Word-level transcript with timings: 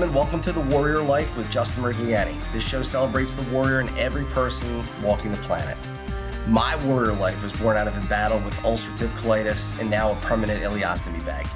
gentlemen, 0.00 0.16
welcome 0.16 0.40
to 0.40 0.50
The 0.50 0.62
Warrior 0.74 1.02
Life 1.02 1.36
with 1.36 1.50
Justin 1.50 1.84
Murgiani. 1.84 2.34
This 2.54 2.66
show 2.66 2.80
celebrates 2.80 3.34
the 3.34 3.42
warrior 3.54 3.82
in 3.82 3.98
every 3.98 4.24
person 4.24 4.82
walking 5.02 5.30
the 5.30 5.36
planet. 5.38 5.76
My 6.48 6.74
warrior 6.86 7.12
life 7.12 7.42
was 7.42 7.52
born 7.52 7.76
out 7.76 7.86
of 7.86 8.02
a 8.02 8.08
battle 8.08 8.38
with 8.38 8.54
ulcerative 8.60 9.10
colitis 9.20 9.78
and 9.78 9.90
now 9.90 10.12
a 10.12 10.14
permanent 10.22 10.62
ileostomy 10.62 11.22
bag. 11.26 11.46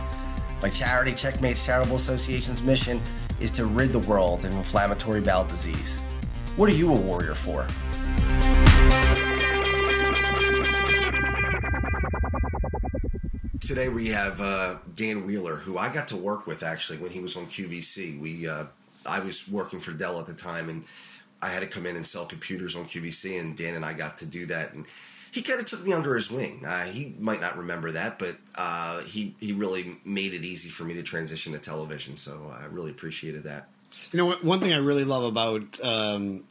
My 0.60 0.68
charity, 0.68 1.12
Checkmates 1.12 1.64
Charitable 1.64 1.96
Association's 1.96 2.62
mission 2.62 3.00
is 3.40 3.50
to 3.52 3.64
rid 3.64 3.92
the 3.92 4.00
world 4.00 4.44
of 4.44 4.54
inflammatory 4.54 5.22
bowel 5.22 5.46
disease. 5.46 6.02
What 6.56 6.70
are 6.70 6.76
you 6.76 6.92
a 6.92 7.00
warrior 7.00 7.34
for? 7.34 7.66
Today 13.74 13.88
we 13.88 14.10
have 14.10 14.40
uh, 14.40 14.76
Dan 14.94 15.26
Wheeler, 15.26 15.56
who 15.56 15.78
I 15.78 15.92
got 15.92 16.06
to 16.10 16.16
work 16.16 16.46
with 16.46 16.62
actually 16.62 16.98
when 16.98 17.10
he 17.10 17.18
was 17.18 17.36
on 17.36 17.46
QVC. 17.46 18.20
We 18.20 18.46
uh, 18.46 18.66
I 19.04 19.18
was 19.18 19.48
working 19.48 19.80
for 19.80 19.90
Dell 19.90 20.20
at 20.20 20.28
the 20.28 20.32
time, 20.32 20.68
and 20.68 20.84
I 21.42 21.48
had 21.48 21.58
to 21.58 21.66
come 21.66 21.84
in 21.84 21.96
and 21.96 22.06
sell 22.06 22.24
computers 22.24 22.76
on 22.76 22.84
QVC, 22.84 23.40
and 23.40 23.56
Dan 23.56 23.74
and 23.74 23.84
I 23.84 23.92
got 23.92 24.18
to 24.18 24.26
do 24.26 24.46
that. 24.46 24.76
And 24.76 24.86
he 25.32 25.42
kind 25.42 25.58
of 25.58 25.66
took 25.66 25.84
me 25.84 25.92
under 25.92 26.14
his 26.14 26.30
wing. 26.30 26.62
Uh, 26.64 26.84
he 26.84 27.16
might 27.18 27.40
not 27.40 27.58
remember 27.58 27.90
that, 27.90 28.20
but 28.20 28.36
uh, 28.54 29.00
he 29.00 29.34
he 29.40 29.52
really 29.52 29.96
made 30.04 30.34
it 30.34 30.44
easy 30.44 30.68
for 30.68 30.84
me 30.84 30.94
to 30.94 31.02
transition 31.02 31.52
to 31.54 31.58
television. 31.58 32.16
So 32.16 32.54
I 32.56 32.66
really 32.66 32.92
appreciated 32.92 33.42
that. 33.42 33.66
You 34.12 34.18
know, 34.18 34.36
one 34.36 34.60
thing 34.60 34.72
I 34.72 34.76
really 34.78 35.02
love 35.02 35.24
about 35.24 35.80
um, 35.82 36.44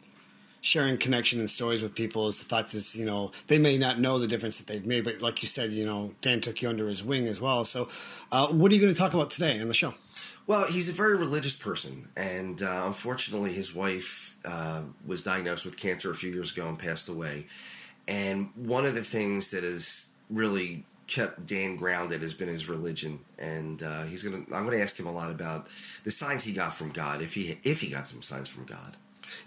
sharing 0.64 0.98
connection 0.98 1.40
and 1.40 1.50
stories 1.50 1.84
with 1.84 1.94
people 1.94 2.30
is 2.30 2.38
the 2.38 2.46
fact 2.46 2.72
that 2.72 2.96
you 2.96 3.06
know 3.06 3.32
they 3.48 3.60
may 3.60 3.78
not 3.78 4.00
know 4.00 4.18
the 4.18 4.28
difference 4.28 4.58
that 4.58 4.66
they've 4.66 4.86
made, 4.86 5.04
but 5.04 5.22
like 5.22 5.42
you 5.44 5.48
said, 5.48 5.72
you 5.72 5.86
know 5.86 6.14
Dan 6.22 6.42
took 6.42 6.62
you 6.62 6.70
under 6.70 6.88
his 6.88 7.04
wing 7.04 7.28
as 7.28 7.40
well. 7.40 7.66
So, 7.66 7.90
uh, 8.32 8.48
what 8.48 8.72
are 8.72 8.76
you 8.76 8.82
going 8.82 8.94
to 8.94 9.00
talk 9.00 9.14
about 9.14 9.30
today 9.30 9.62
on 9.62 9.68
the 9.68 9.74
show? 9.74 9.94
Well, 10.48 10.66
he's 10.66 10.90
a 10.90 10.94
very 10.94 11.16
religious 11.16 11.56
person, 11.56 12.10
and 12.18 12.62
uh, 12.62 12.84
unfortunately, 12.86 13.54
his 13.54 13.76
wife 13.76 14.36
uh, 14.46 14.84
was 15.06 15.22
diagnosed 15.22 15.66
with 15.66 15.78
cancer 15.78 16.12
a 16.12 16.16
few 16.16 16.32
years 16.32 16.52
ago 16.52 16.68
and 16.68 16.80
passed 16.80 17.08
away. 17.08 17.46
And 18.08 18.50
one 18.56 18.86
of 18.86 18.96
the 18.96 19.04
things 19.04 19.52
that 19.52 19.64
has 19.64 20.10
really 20.30 20.86
kept 21.08 21.46
Dan 21.46 21.76
grounded 21.76 22.22
has 22.22 22.34
been 22.34 22.48
his 22.48 22.70
religion, 22.70 23.20
and 23.38 23.84
uh, 23.84 24.04
he's 24.04 24.24
gonna. 24.24 24.46
I'm 24.54 24.64
gonna 24.64 24.78
ask 24.78 24.98
him 24.98 25.08
a 25.08 25.12
lot 25.12 25.30
about 25.30 25.68
the 26.06 26.12
signs 26.12 26.46
he 26.46 26.54
got 26.54 26.74
from 26.74 26.92
God, 26.92 27.22
if 27.22 27.34
he 27.34 27.60
if 27.64 27.82
he 27.82 27.90
got 27.90 28.08
some 28.08 28.22
signs 28.22 28.48
from 28.48 28.64
God. 28.64 28.96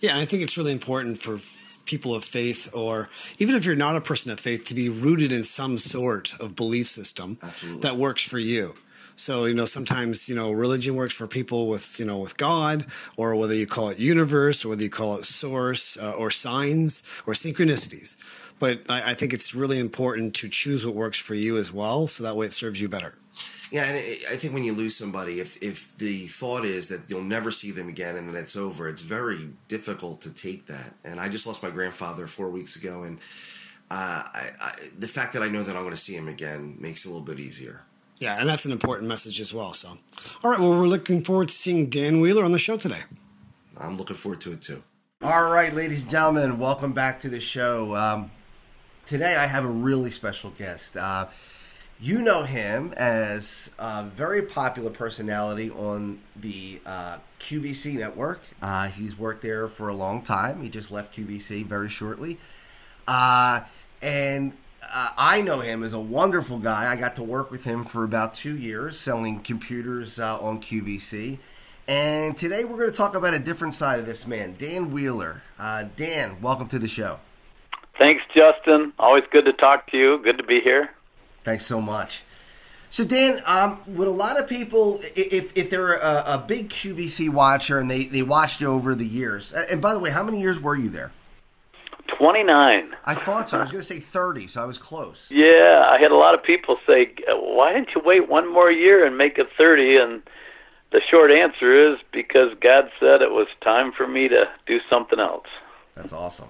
Yeah, 0.00 0.12
and 0.12 0.20
I 0.20 0.24
think 0.24 0.42
it's 0.42 0.56
really 0.56 0.72
important 0.72 1.18
for 1.18 1.38
people 1.86 2.14
of 2.14 2.24
faith, 2.24 2.68
or 2.74 3.08
even 3.38 3.54
if 3.54 3.64
you're 3.64 3.76
not 3.76 3.96
a 3.96 4.00
person 4.00 4.30
of 4.30 4.40
faith, 4.40 4.64
to 4.66 4.74
be 4.74 4.88
rooted 4.88 5.32
in 5.32 5.44
some 5.44 5.78
sort 5.78 6.34
of 6.40 6.56
belief 6.56 6.88
system 6.88 7.38
Absolutely. 7.42 7.80
that 7.82 7.96
works 7.96 8.22
for 8.22 8.38
you. 8.38 8.74
So 9.16 9.46
you 9.46 9.54
know, 9.54 9.64
sometimes 9.64 10.28
you 10.28 10.34
know, 10.36 10.52
religion 10.52 10.94
works 10.94 11.14
for 11.14 11.26
people 11.26 11.68
with 11.68 11.98
you 11.98 12.04
know 12.04 12.18
with 12.18 12.36
God, 12.36 12.86
or 13.16 13.34
whether 13.34 13.54
you 13.54 13.66
call 13.66 13.88
it 13.88 13.98
universe, 13.98 14.64
or 14.64 14.68
whether 14.70 14.82
you 14.82 14.90
call 14.90 15.16
it 15.16 15.24
source, 15.24 15.96
uh, 15.96 16.12
or 16.12 16.30
signs, 16.30 17.02
or 17.26 17.32
synchronicities. 17.32 18.16
But 18.58 18.82
I, 18.90 19.10
I 19.10 19.14
think 19.14 19.32
it's 19.32 19.54
really 19.54 19.78
important 19.78 20.34
to 20.36 20.48
choose 20.48 20.84
what 20.84 20.94
works 20.94 21.18
for 21.18 21.34
you 21.34 21.56
as 21.56 21.72
well, 21.72 22.06
so 22.06 22.24
that 22.24 22.36
way 22.36 22.46
it 22.46 22.52
serves 22.52 22.80
you 22.80 22.88
better. 22.88 23.14
Yeah, 23.70 23.84
and 23.84 23.96
I 23.96 24.36
think 24.36 24.54
when 24.54 24.62
you 24.62 24.72
lose 24.72 24.96
somebody, 24.96 25.40
if 25.40 25.60
if 25.62 25.96
the 25.96 26.26
thought 26.28 26.64
is 26.64 26.88
that 26.88 27.02
you'll 27.08 27.22
never 27.22 27.50
see 27.50 27.72
them 27.72 27.88
again 27.88 28.16
and 28.16 28.28
then 28.28 28.36
it's 28.36 28.56
over, 28.56 28.88
it's 28.88 29.02
very 29.02 29.50
difficult 29.66 30.20
to 30.22 30.32
take 30.32 30.66
that. 30.66 30.94
And 31.04 31.18
I 31.18 31.28
just 31.28 31.46
lost 31.46 31.62
my 31.62 31.70
grandfather 31.70 32.26
four 32.26 32.48
weeks 32.50 32.76
ago, 32.76 33.02
and 33.02 33.18
uh, 33.90 34.22
I, 34.32 34.50
I, 34.60 34.72
the 34.96 35.08
fact 35.08 35.32
that 35.32 35.42
I 35.42 35.48
know 35.48 35.62
that 35.62 35.74
I'm 35.74 35.82
going 35.82 35.94
to 35.94 36.00
see 36.00 36.14
him 36.14 36.28
again 36.28 36.76
makes 36.78 37.04
it 37.04 37.08
a 37.08 37.10
little 37.10 37.26
bit 37.26 37.40
easier. 37.40 37.82
Yeah, 38.18 38.38
and 38.38 38.48
that's 38.48 38.64
an 38.64 38.72
important 38.72 39.08
message 39.08 39.40
as 39.40 39.52
well. 39.52 39.74
So, 39.74 39.98
all 40.42 40.50
right, 40.50 40.58
well, 40.60 40.70
we're 40.70 40.86
looking 40.86 41.22
forward 41.22 41.48
to 41.50 41.54
seeing 41.54 41.90
Dan 41.90 42.20
Wheeler 42.20 42.44
on 42.44 42.52
the 42.52 42.58
show 42.58 42.76
today. 42.76 43.00
I'm 43.78 43.96
looking 43.98 44.16
forward 44.16 44.40
to 44.42 44.52
it 44.52 44.62
too. 44.62 44.82
All 45.22 45.50
right, 45.50 45.74
ladies 45.74 46.02
and 46.02 46.10
gentlemen, 46.10 46.58
welcome 46.58 46.92
back 46.92 47.20
to 47.20 47.28
the 47.28 47.40
show. 47.40 47.96
Um, 47.96 48.30
today 49.04 49.34
I 49.36 49.46
have 49.46 49.64
a 49.64 49.68
really 49.68 50.10
special 50.10 50.50
guest. 50.50 50.96
Uh, 50.96 51.26
you 52.00 52.20
know 52.20 52.42
him 52.42 52.92
as 52.96 53.70
a 53.78 54.04
very 54.04 54.42
popular 54.42 54.90
personality 54.90 55.70
on 55.70 56.20
the 56.36 56.80
uh, 56.84 57.18
QVC 57.40 57.94
network. 57.94 58.40
Uh, 58.60 58.88
he's 58.88 59.18
worked 59.18 59.42
there 59.42 59.66
for 59.68 59.88
a 59.88 59.94
long 59.94 60.22
time. 60.22 60.62
He 60.62 60.68
just 60.68 60.90
left 60.90 61.16
QVC 61.16 61.64
very 61.64 61.88
shortly. 61.88 62.38
Uh, 63.08 63.60
and 64.02 64.52
uh, 64.82 65.10
I 65.16 65.40
know 65.40 65.60
him 65.60 65.82
as 65.82 65.94
a 65.94 66.00
wonderful 66.00 66.58
guy. 66.58 66.90
I 66.90 66.96
got 66.96 67.16
to 67.16 67.22
work 67.22 67.50
with 67.50 67.64
him 67.64 67.84
for 67.84 68.04
about 68.04 68.34
two 68.34 68.56
years 68.56 68.98
selling 68.98 69.40
computers 69.40 70.18
uh, 70.18 70.38
on 70.38 70.60
QVC. 70.60 71.38
And 71.88 72.36
today 72.36 72.64
we're 72.64 72.78
going 72.78 72.90
to 72.90 72.96
talk 72.96 73.14
about 73.14 73.32
a 73.32 73.38
different 73.38 73.72
side 73.72 74.00
of 74.00 74.06
this 74.06 74.26
man, 74.26 74.56
Dan 74.58 74.90
Wheeler. 74.90 75.42
Uh, 75.58 75.84
Dan, 75.96 76.42
welcome 76.42 76.66
to 76.68 76.78
the 76.78 76.88
show. 76.88 77.20
Thanks, 77.96 78.22
Justin. 78.34 78.92
Always 78.98 79.24
good 79.30 79.46
to 79.46 79.52
talk 79.54 79.90
to 79.92 79.96
you. 79.96 80.18
Good 80.18 80.36
to 80.36 80.44
be 80.44 80.60
here. 80.60 80.90
Thanks 81.46 81.64
so 81.64 81.80
much. 81.80 82.24
So 82.90 83.04
Dan, 83.04 83.40
um, 83.46 83.80
would 83.86 84.08
a 84.08 84.10
lot 84.10 84.36
of 84.36 84.48
people, 84.48 84.98
if 85.14 85.56
if 85.56 85.70
they're 85.70 85.94
a, 85.94 86.24
a, 86.26 86.44
big 86.44 86.70
QVC 86.70 87.28
watcher 87.28 87.78
and 87.78 87.88
they 87.88 88.06
they 88.06 88.24
watched 88.24 88.64
over 88.64 88.96
the 88.96 89.06
years, 89.06 89.52
and 89.52 89.80
by 89.80 89.92
the 89.92 90.00
way, 90.00 90.10
how 90.10 90.24
many 90.24 90.40
years 90.40 90.58
were 90.60 90.74
you 90.74 90.88
there? 90.88 91.12
Twenty 92.18 92.42
nine. 92.42 92.96
I 93.04 93.14
thought 93.14 93.50
so. 93.50 93.58
I 93.58 93.60
was 93.60 93.70
going 93.70 93.80
to 93.80 93.86
say 93.86 94.00
thirty, 94.00 94.48
so 94.48 94.60
I 94.60 94.66
was 94.66 94.76
close. 94.76 95.30
Yeah, 95.30 95.84
I 95.88 96.00
had 96.00 96.10
a 96.10 96.16
lot 96.16 96.34
of 96.34 96.42
people 96.42 96.78
say, 96.84 97.14
"Why 97.28 97.72
didn't 97.72 97.90
you 97.94 98.02
wait 98.04 98.28
one 98.28 98.52
more 98.52 98.72
year 98.72 99.06
and 99.06 99.16
make 99.16 99.38
it 99.38 99.46
30? 99.56 99.98
And 99.98 100.22
the 100.90 101.00
short 101.08 101.30
answer 101.30 101.92
is 101.92 102.00
because 102.12 102.54
God 102.60 102.90
said 102.98 103.22
it 103.22 103.30
was 103.30 103.46
time 103.62 103.92
for 103.92 104.08
me 104.08 104.26
to 104.26 104.46
do 104.66 104.80
something 104.90 105.20
else. 105.20 105.46
That's 105.94 106.12
awesome, 106.12 106.48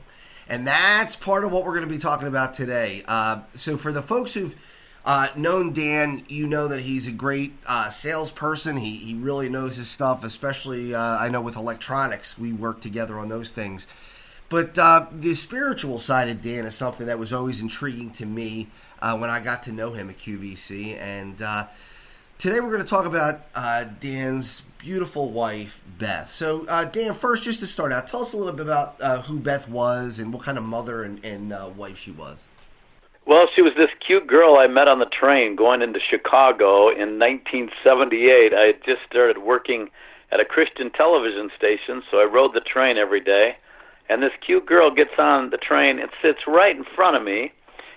and 0.49 0.67
that's 0.67 1.17
part 1.17 1.45
of 1.45 1.53
what 1.53 1.65
we're 1.67 1.75
going 1.75 1.87
to 1.87 1.95
be 1.95 1.99
talking 1.99 2.29
about 2.29 2.55
today. 2.55 3.03
Uh, 3.07 3.43
so 3.53 3.77
for 3.77 3.93
the 3.93 4.03
folks 4.03 4.33
who've 4.33 4.57
uh, 5.07 5.29
known 5.37 5.73
Dan, 5.73 6.25
you 6.29 6.49
know 6.49 6.67
that 6.67 6.81
he's 6.81 7.07
a 7.07 7.13
great 7.13 7.53
uh, 7.65 7.89
salesperson. 7.91 8.77
He, 8.77 8.97
he 8.97 9.15
really 9.15 9.49
knows 9.49 9.77
his 9.77 9.89
stuff, 9.89 10.25
especially 10.25 10.97
uh, 10.97 11.01
I 11.19 11.29
know 11.29 11.41
with 11.41 11.55
electronics. 11.55 12.37
We 12.37 12.53
work 12.53 12.81
together 12.81 13.17
on 13.21 13.29
those 13.29 13.51
things. 13.51 13.87
But 14.49 14.77
uh, 14.77 15.07
the 15.13 15.37
spiritual 15.37 16.01
side 16.01 16.29
of 16.29 16.43
Dan 16.43 16.65
is 16.65 16.75
something 16.75 17.07
that 17.07 17.21
was 17.21 17.33
always 17.33 17.61
intriguing 17.61 18.11
to 18.15 18.27
me 18.27 18.67
uh, 19.01 19.17
when 19.17 19.31
I 19.31 19.41
got 19.41 19.63
to 19.65 19.73
know 19.73 19.93
him 19.93 20.11
at 20.11 20.19
QVC. 20.19 21.01
And 21.01 21.41
uh, 21.41 21.69
today 22.39 22.59
we're 22.59 22.71
going 22.71 22.83
to 22.83 22.89
talk 22.89 23.07
about 23.07 24.01
Dan's 24.01 24.63
beautiful 24.79 25.31
wife, 25.31 25.83
Beth. 25.99 26.33
So, 26.33 26.65
Dan, 26.93 27.15
first, 27.15 27.45
just 27.45 27.61
to 27.61 27.69
start 27.69 27.93
out, 27.93 28.09
tell 28.09 28.23
us 28.23 28.33
a 28.33 28.37
little 28.37 28.53
bit 28.53 28.67
about 28.67 29.01
who 29.27 29.39
Beth 29.39 29.69
was 29.69 30.19
and 30.19 30.33
what 30.33 30.43
kind 30.43 30.59
of 30.59 30.65
mother 30.65 31.05
and, 31.05 31.25
and 31.25 31.77
wife 31.77 31.97
she 31.97 32.11
was. 32.11 32.39
Well, 33.27 33.49
she 33.53 33.61
was 33.61 33.73
this 33.77 33.91
cute 34.07 34.29
girl 34.29 34.57
I 34.61 34.69
met 34.69 34.87
on 34.87 35.01
the 35.01 35.11
train 35.11 35.57
going 35.57 35.83
into 35.83 35.99
Chicago 35.99 36.91
in 36.91 37.19
1978. 37.19 38.55
I 38.55 38.67
had 38.67 38.85
just 38.87 39.03
started 39.11 39.39
working 39.39 39.91
at 40.31 40.39
a 40.39 40.45
Christian 40.45 40.93
television 40.93 41.51
station, 41.57 42.05
so 42.09 42.19
I 42.19 42.25
rode 42.25 42.55
the 42.55 42.61
train 42.61 42.97
every 42.97 43.21
day. 43.21 43.57
And 44.09 44.23
this 44.23 44.31
cute 44.47 44.65
girl 44.65 44.95
gets 44.95 45.19
on 45.19 45.51
the 45.51 45.57
train 45.57 45.99
and 45.99 46.09
sits 46.23 46.47
right 46.47 46.77
in 46.77 46.85
front 46.95 47.17
of 47.17 47.25
me. 47.25 47.51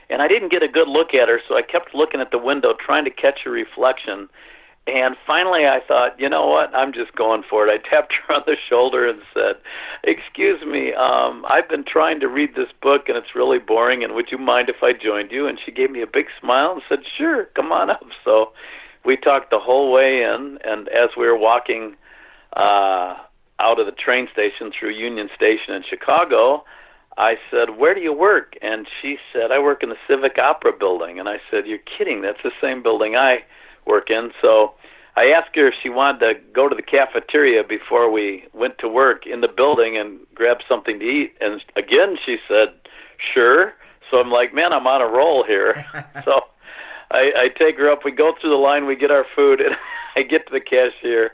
And 0.09 0.23
I 0.23 0.28
didn't 0.28 0.50
get 0.50 0.63
a 0.63 0.67
good 0.67 0.88
look 0.88 1.13
at 1.13 1.29
her, 1.29 1.40
so 1.47 1.56
I 1.56 1.61
kept 1.61 1.94
looking 1.94 2.22
at 2.22 2.31
the 2.31 2.40
window 2.40 2.73
trying 2.73 3.06
to 3.06 3.11
catch 3.11 3.41
her 3.46 3.51
reflection. 3.51 4.29
And 4.95 5.16
finally, 5.25 5.66
I 5.66 5.79
thought, 5.85 6.19
you 6.19 6.29
know 6.29 6.47
what? 6.47 6.73
I'm 6.73 6.94
just 6.94 7.16
going 7.16 7.44
for 7.50 7.67
it. 7.67 7.72
I 7.72 7.89
tapped 7.89 8.13
her 8.27 8.35
on 8.35 8.44
the 8.45 8.55
shoulder 8.69 9.07
and 9.07 9.22
said, 9.33 9.55
Excuse 10.03 10.61
me, 10.66 10.94
um, 10.94 11.45
I've 11.47 11.69
been 11.69 11.83
trying 11.83 12.19
to 12.22 12.27
read 12.27 12.55
this 12.55 12.69
book 12.81 13.07
and 13.07 13.17
it's 13.17 13.35
really 13.35 13.59
boring. 13.59 14.03
And 14.03 14.13
would 14.13 14.31
you 14.31 14.38
mind 14.38 14.69
if 14.69 14.81
I 14.81 14.94
joined 14.94 15.31
you? 15.31 15.47
And 15.47 15.59
she 15.63 15.72
gave 15.72 15.91
me 15.91 16.01
a 16.01 16.07
big 16.07 16.28
smile 16.39 16.73
and 16.73 16.81
said, 16.88 16.99
Sure, 17.17 17.45
come 17.55 17.72
on 17.72 17.89
up. 17.89 18.05
So 18.23 18.51
we 19.05 19.17
talked 19.17 19.52
the 19.52 19.59
whole 19.59 19.91
way 19.91 20.23
in. 20.23 20.59
And 20.64 20.87
as 20.90 21.09
we 21.17 21.25
were 21.25 21.37
walking 21.37 21.96
uh, 22.55 23.16
out 23.59 23.79
of 23.79 23.85
the 23.85 23.91
train 23.91 24.28
station 24.31 24.72
through 24.78 24.91
Union 24.91 25.29
Station 25.35 25.73
in 25.73 25.84
Chicago, 25.87 26.64
I 27.17 27.35
said, 27.52 27.78
Where 27.78 27.93
do 27.93 28.02
you 28.02 28.14
work? 28.14 28.53
And 28.61 28.87
she 29.02 29.17
said, 29.34 29.52
I 29.52 29.59
work 29.59 29.84
in 29.84 29.90
the 29.90 29.97
Civic 30.08 30.37
Opera 30.37 30.72
building. 30.78 31.19
And 31.19 31.28
I 31.28 31.37
said, 31.52 31.67
You're 31.67 31.79
kidding. 31.97 32.22
That's 32.22 32.41
the 32.43 32.52
same 32.61 32.81
building 32.81 33.16
I 33.16 33.43
work 33.90 34.09
in. 34.09 34.32
So 34.41 34.74
I 35.16 35.26
asked 35.32 35.56
her 35.56 35.68
if 35.68 35.74
she 35.82 35.90
wanted 35.90 36.20
to 36.20 36.34
go 36.53 36.70
to 36.70 36.76
the 36.76 36.82
cafeteria 36.82 37.64
before 37.64 38.09
we 38.09 38.46
went 38.53 38.78
to 38.78 38.88
work 38.88 39.26
in 39.26 39.41
the 39.41 39.50
building 39.50 39.97
and 39.97 40.20
grab 40.34 40.59
something 40.68 41.00
to 41.00 41.06
eat. 41.06 41.34
And 41.41 41.62
again, 41.76 42.18
she 42.26 42.38
said, 42.47 42.70
sure. 43.34 43.74
So 44.09 44.20
I'm 44.20 44.32
like, 44.32 44.53
man, 44.53 44.72
I'm 44.72 44.88
on 44.88 45.02
a 45.02 45.08
roll 45.08 45.44
here. 45.44 45.86
so 46.24 46.41
I, 47.12 47.32
I 47.36 47.47
take 47.58 47.78
her 47.78 47.91
up. 47.91 48.06
We 48.06 48.12
go 48.12 48.34
through 48.40 48.52
the 48.52 48.56
line. 48.56 48.86
We 48.86 48.96
get 48.96 49.12
our 49.12 49.26
food, 49.36 49.59
and 49.62 49.76
I 50.16 50.22
get 50.24 50.47
to 50.47 50.53
the 50.53 50.59
cashier, 50.59 51.32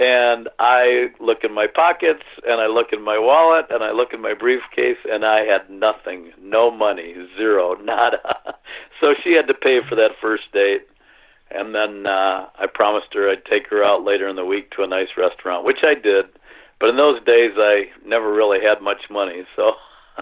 and 0.00 0.48
I 0.58 1.10
look 1.20 1.44
in 1.44 1.52
my 1.52 1.66
pockets, 1.66 2.24
and 2.46 2.60
I 2.60 2.66
look 2.66 2.92
in 2.92 3.02
my 3.02 3.18
wallet, 3.18 3.66
and 3.70 3.82
I 3.82 3.92
look 3.92 4.12
in 4.12 4.20
my 4.20 4.34
briefcase, 4.34 4.98
and 5.10 5.24
I 5.24 5.44
had 5.44 5.68
nothing, 5.70 6.32
no 6.40 6.70
money, 6.70 7.14
zero, 7.36 7.74
nada. 7.82 8.56
So 9.00 9.14
she 9.22 9.32
had 9.32 9.46
to 9.48 9.54
pay 9.54 9.80
for 9.80 9.94
that 9.94 10.12
first 10.20 10.50
date 10.52 10.88
and 11.50 11.74
then 11.74 12.06
uh, 12.06 12.46
I 12.58 12.66
promised 12.72 13.14
her 13.14 13.30
I'd 13.30 13.44
take 13.44 13.68
her 13.68 13.82
out 13.82 14.04
later 14.04 14.28
in 14.28 14.36
the 14.36 14.44
week 14.44 14.70
to 14.72 14.82
a 14.82 14.86
nice 14.86 15.08
restaurant, 15.16 15.64
which 15.64 15.82
I 15.82 15.94
did. 15.94 16.26
But 16.80 16.90
in 16.90 16.96
those 16.96 17.22
days, 17.24 17.52
I 17.56 17.86
never 18.06 18.32
really 18.32 18.60
had 18.60 18.80
much 18.82 19.10
money, 19.10 19.44
so. 19.56 19.72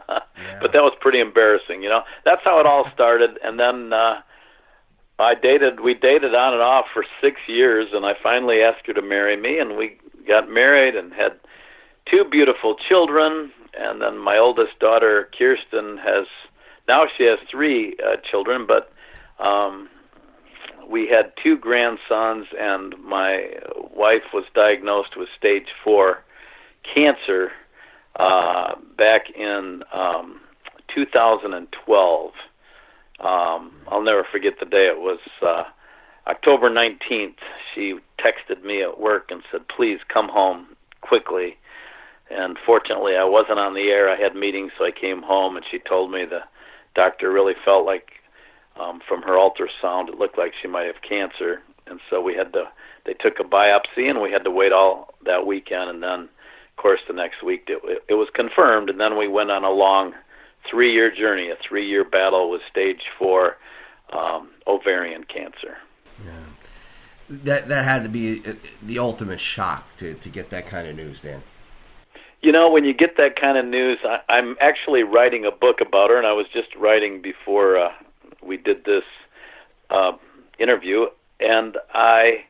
yeah. 0.09 0.21
But 0.61 0.73
that 0.73 0.83
was 0.83 0.93
pretty 1.01 1.21
embarrassing, 1.21 1.83
you 1.83 1.89
know. 1.89 2.03
That's 2.25 2.43
how 2.45 2.61
it 2.61 2.67
all 2.67 2.91
started, 2.93 3.39
and 3.43 3.59
then 3.59 3.93
uh, 3.93 4.21
I 5.19 5.35
dated. 5.35 5.81
We 5.81 5.95
dated 5.95 6.35
on 6.35 6.53
and 6.53 6.63
off 6.63 6.87
for 6.93 7.05
six 7.21 7.41
years, 7.47 7.89
and 7.93 8.05
I 8.05 8.13
finally 8.23 8.63
asked 8.63 8.87
her 8.87 8.93
to 8.93 9.03
marry 9.03 9.37
me, 9.37 9.59
and 9.59 9.77
we 9.77 9.97
got 10.27 10.51
married 10.51 10.97
and 10.97 11.13
had 11.13 11.33
two 12.11 12.25
beautiful 12.31 12.75
children. 12.89 13.53
And 13.79 14.01
then 14.01 14.19
my 14.19 14.39
oldest 14.39 14.79
daughter, 14.79 15.29
Kirsten, 15.37 15.99
has 15.99 16.27
now 16.89 17.07
she 17.17 17.25
has 17.25 17.39
three 17.51 17.97
uh, 18.05 18.17
children, 18.31 18.67
but 18.67 18.93
um, 19.39 19.89
we 20.89 21.09
had 21.09 21.33
two 21.43 21.57
grandsons, 21.57 22.47
and 22.59 22.95
my 23.03 23.49
wife 23.95 24.33
was 24.33 24.45
diagnosed 24.55 25.17
with 25.17 25.29
stage 25.37 25.69
four 25.83 26.23
cancer 26.95 27.51
uh, 28.17 28.75
back 28.97 29.31
in 29.37 29.83
um, 29.93 30.41
2012. 30.95 32.31
Um, 33.19 33.73
I'll 33.89 34.03
never 34.03 34.27
forget 34.31 34.55
the 34.61 34.67
day. 34.67 34.87
It 34.87 34.99
was 34.99 35.19
uh, 35.43 35.65
October 36.27 36.71
19th. 36.71 37.37
She 37.75 37.95
texted 38.21 38.63
me 38.65 38.83
at 38.83 39.01
work 39.01 39.31
and 39.31 39.43
said, 39.51 39.69
"Please 39.69 39.99
come 40.13 40.29
home 40.29 40.69
quickly." 41.01 41.57
And 42.29 42.59
fortunately, 42.67 43.15
I 43.17 43.25
wasn't 43.25 43.61
on 43.61 43.75
the 43.75 43.89
air. 43.89 44.11
I 44.11 44.21
had 44.21 44.35
meetings, 44.35 44.73
so 44.77 44.85
I 44.85 44.91
came 44.91 45.23
home, 45.23 45.57
and 45.57 45.65
she 45.71 45.79
told 45.79 46.11
me 46.11 46.25
the 46.25 46.41
doctor 46.95 47.31
really 47.31 47.55
felt 47.65 47.87
like 47.87 48.16
um, 48.79 49.01
from 49.07 49.23
her 49.23 49.33
ultrasound, 49.33 50.09
it 50.09 50.19
looked 50.19 50.39
like 50.39 50.53
she 50.61 50.69
might 50.69 50.87
have 50.87 51.03
cancer, 51.09 51.63
and 51.87 52.01
so 52.11 52.21
we 52.21 52.35
had 52.35 52.53
to. 52.53 52.65
They 53.05 53.15
took 53.15 53.39
a 53.39 53.45
biopsy, 53.45 54.11
and 54.11 54.21
we 54.21 54.33
had 54.33 54.45
to 54.45 54.51
wait 54.51 54.73
all 54.73 55.15
that 55.25 55.47
weekend, 55.47 55.91
and 55.91 56.03
then, 56.03 56.21
of 56.21 56.77
course, 56.77 57.01
the 57.07 57.15
next 57.15 57.43
week 57.43 57.65
it, 57.69 58.03
it 58.09 58.15
was 58.15 58.29
confirmed, 58.35 58.91
and 58.91 59.01
then 59.01 59.17
we 59.17 59.29
went 59.29 59.51
on 59.51 59.65
a 59.65 59.71
long 59.71 60.13
three-year 60.69 61.15
journey, 61.15 61.51
a 61.51 61.57
three-year 61.67 62.05
battle 62.05 62.51
with 62.51 62.61
stage 62.71 63.03
four 63.19 63.57
um, 64.13 64.51
ovarian 64.67 65.25
cancer. 65.25 65.79
Yeah, 66.25 66.45
that 67.29 67.69
that 67.69 67.85
had 67.85 68.03
to 68.05 68.09
be 68.09 68.43
uh, 68.47 68.55
the 68.83 68.99
ultimate 68.99 69.41
shock 69.41 69.97
to 69.97 70.15
to 70.15 70.29
get 70.29 70.51
that 70.51 70.67
kind 70.67 70.89
of 70.89 70.97
news, 70.97 71.21
Dan. 71.21 71.43
You 72.43 72.53
know, 72.53 72.71
when 72.71 72.85
you 72.85 72.93
get 72.95 73.17
that 73.17 73.41
kind 73.41 73.59
of 73.59 73.65
news, 73.65 73.99
I, 74.05 74.21
I'm 74.33 74.57
actually 74.61 75.03
writing 75.03 75.45
a 75.45 75.51
book 75.51 75.81
about 75.81 76.11
her, 76.11 76.19
and 76.19 76.27
I 76.27 76.33
was 76.33 76.47
just 76.53 76.75
writing 76.77 77.23
before 77.23 77.79
uh, 77.79 77.93
we 78.47 78.57
did 78.57 78.85
this 78.85 79.05
uh, 79.91 80.13
interview, 80.59 81.07
and 81.41 81.77
I 81.93 82.45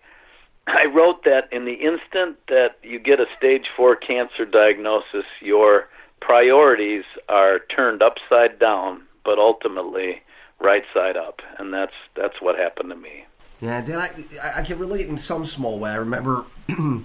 I 0.66 0.87
wrote 0.87 1.25
that 1.25 1.48
in 1.52 1.64
the 1.64 1.75
instant 1.75 2.38
that 2.48 2.76
you 2.82 2.98
get 2.98 3.20
a 3.20 3.26
stage 3.37 3.66
four 3.76 3.94
cancer 3.94 4.44
diagnosis, 4.44 5.25
your 5.40 5.88
priorities 6.20 7.04
are 7.28 7.60
turned 7.75 8.02
upside 8.02 8.58
down, 8.58 9.02
but 9.25 9.38
ultimately 9.38 10.22
right 10.60 10.82
side 10.93 11.16
up, 11.16 11.40
and 11.58 11.72
that's 11.72 11.94
that's 12.16 12.40
what 12.40 12.58
happened 12.58 12.90
to 12.90 12.96
me. 12.96 13.26
Yeah, 13.60 13.81
then 13.81 13.99
I 13.99 14.10
I 14.56 14.62
can 14.62 14.78
relate 14.78 15.06
in 15.06 15.19
some 15.19 15.46
small 15.46 15.78
way. 15.78 15.90
I 15.90 15.96
remember, 15.96 16.44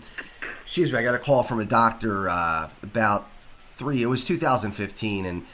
excuse 0.64 0.92
me, 0.92 0.98
I 0.98 1.04
got 1.04 1.16
a 1.16 1.20
call 1.20 1.44
from 1.44 1.60
a 1.60 1.66
doctor 1.66 2.30
uh, 2.30 2.70
about 2.82 3.30
three. 3.36 4.02
It 4.02 4.08
was 4.08 4.24
2015, 4.26 5.26
and 5.26 5.46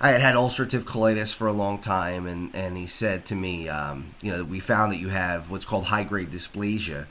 I 0.00 0.10
had 0.12 0.22
had 0.22 0.34
ulcerative 0.34 0.84
colitis 0.84 1.34
for 1.34 1.46
a 1.46 1.52
long 1.52 1.78
time, 1.78 2.26
and, 2.26 2.54
and 2.54 2.76
he 2.76 2.86
said 2.86 3.26
to 3.26 3.34
me, 3.34 3.68
um, 3.68 4.14
you 4.22 4.32
know, 4.32 4.44
we 4.44 4.58
found 4.58 4.92
that 4.92 4.98
you 4.98 5.08
have 5.08 5.50
what's 5.50 5.66
called 5.66 5.84
high 5.84 6.04
grade 6.04 6.30
dysplasia, 6.30 7.06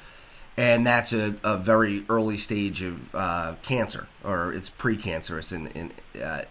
and 0.58 0.88
that's 0.88 1.14
a, 1.14 1.36
a 1.44 1.58
very 1.58 2.04
early 2.10 2.38
stage 2.38 2.82
of 2.82 3.14
uh, 3.14 3.56
cancer, 3.62 4.08
or 4.24 4.52
it's 4.52 4.72
precancerous. 4.72 5.52
And, 5.52 5.70
and 5.76 5.94
uh, 6.22 6.42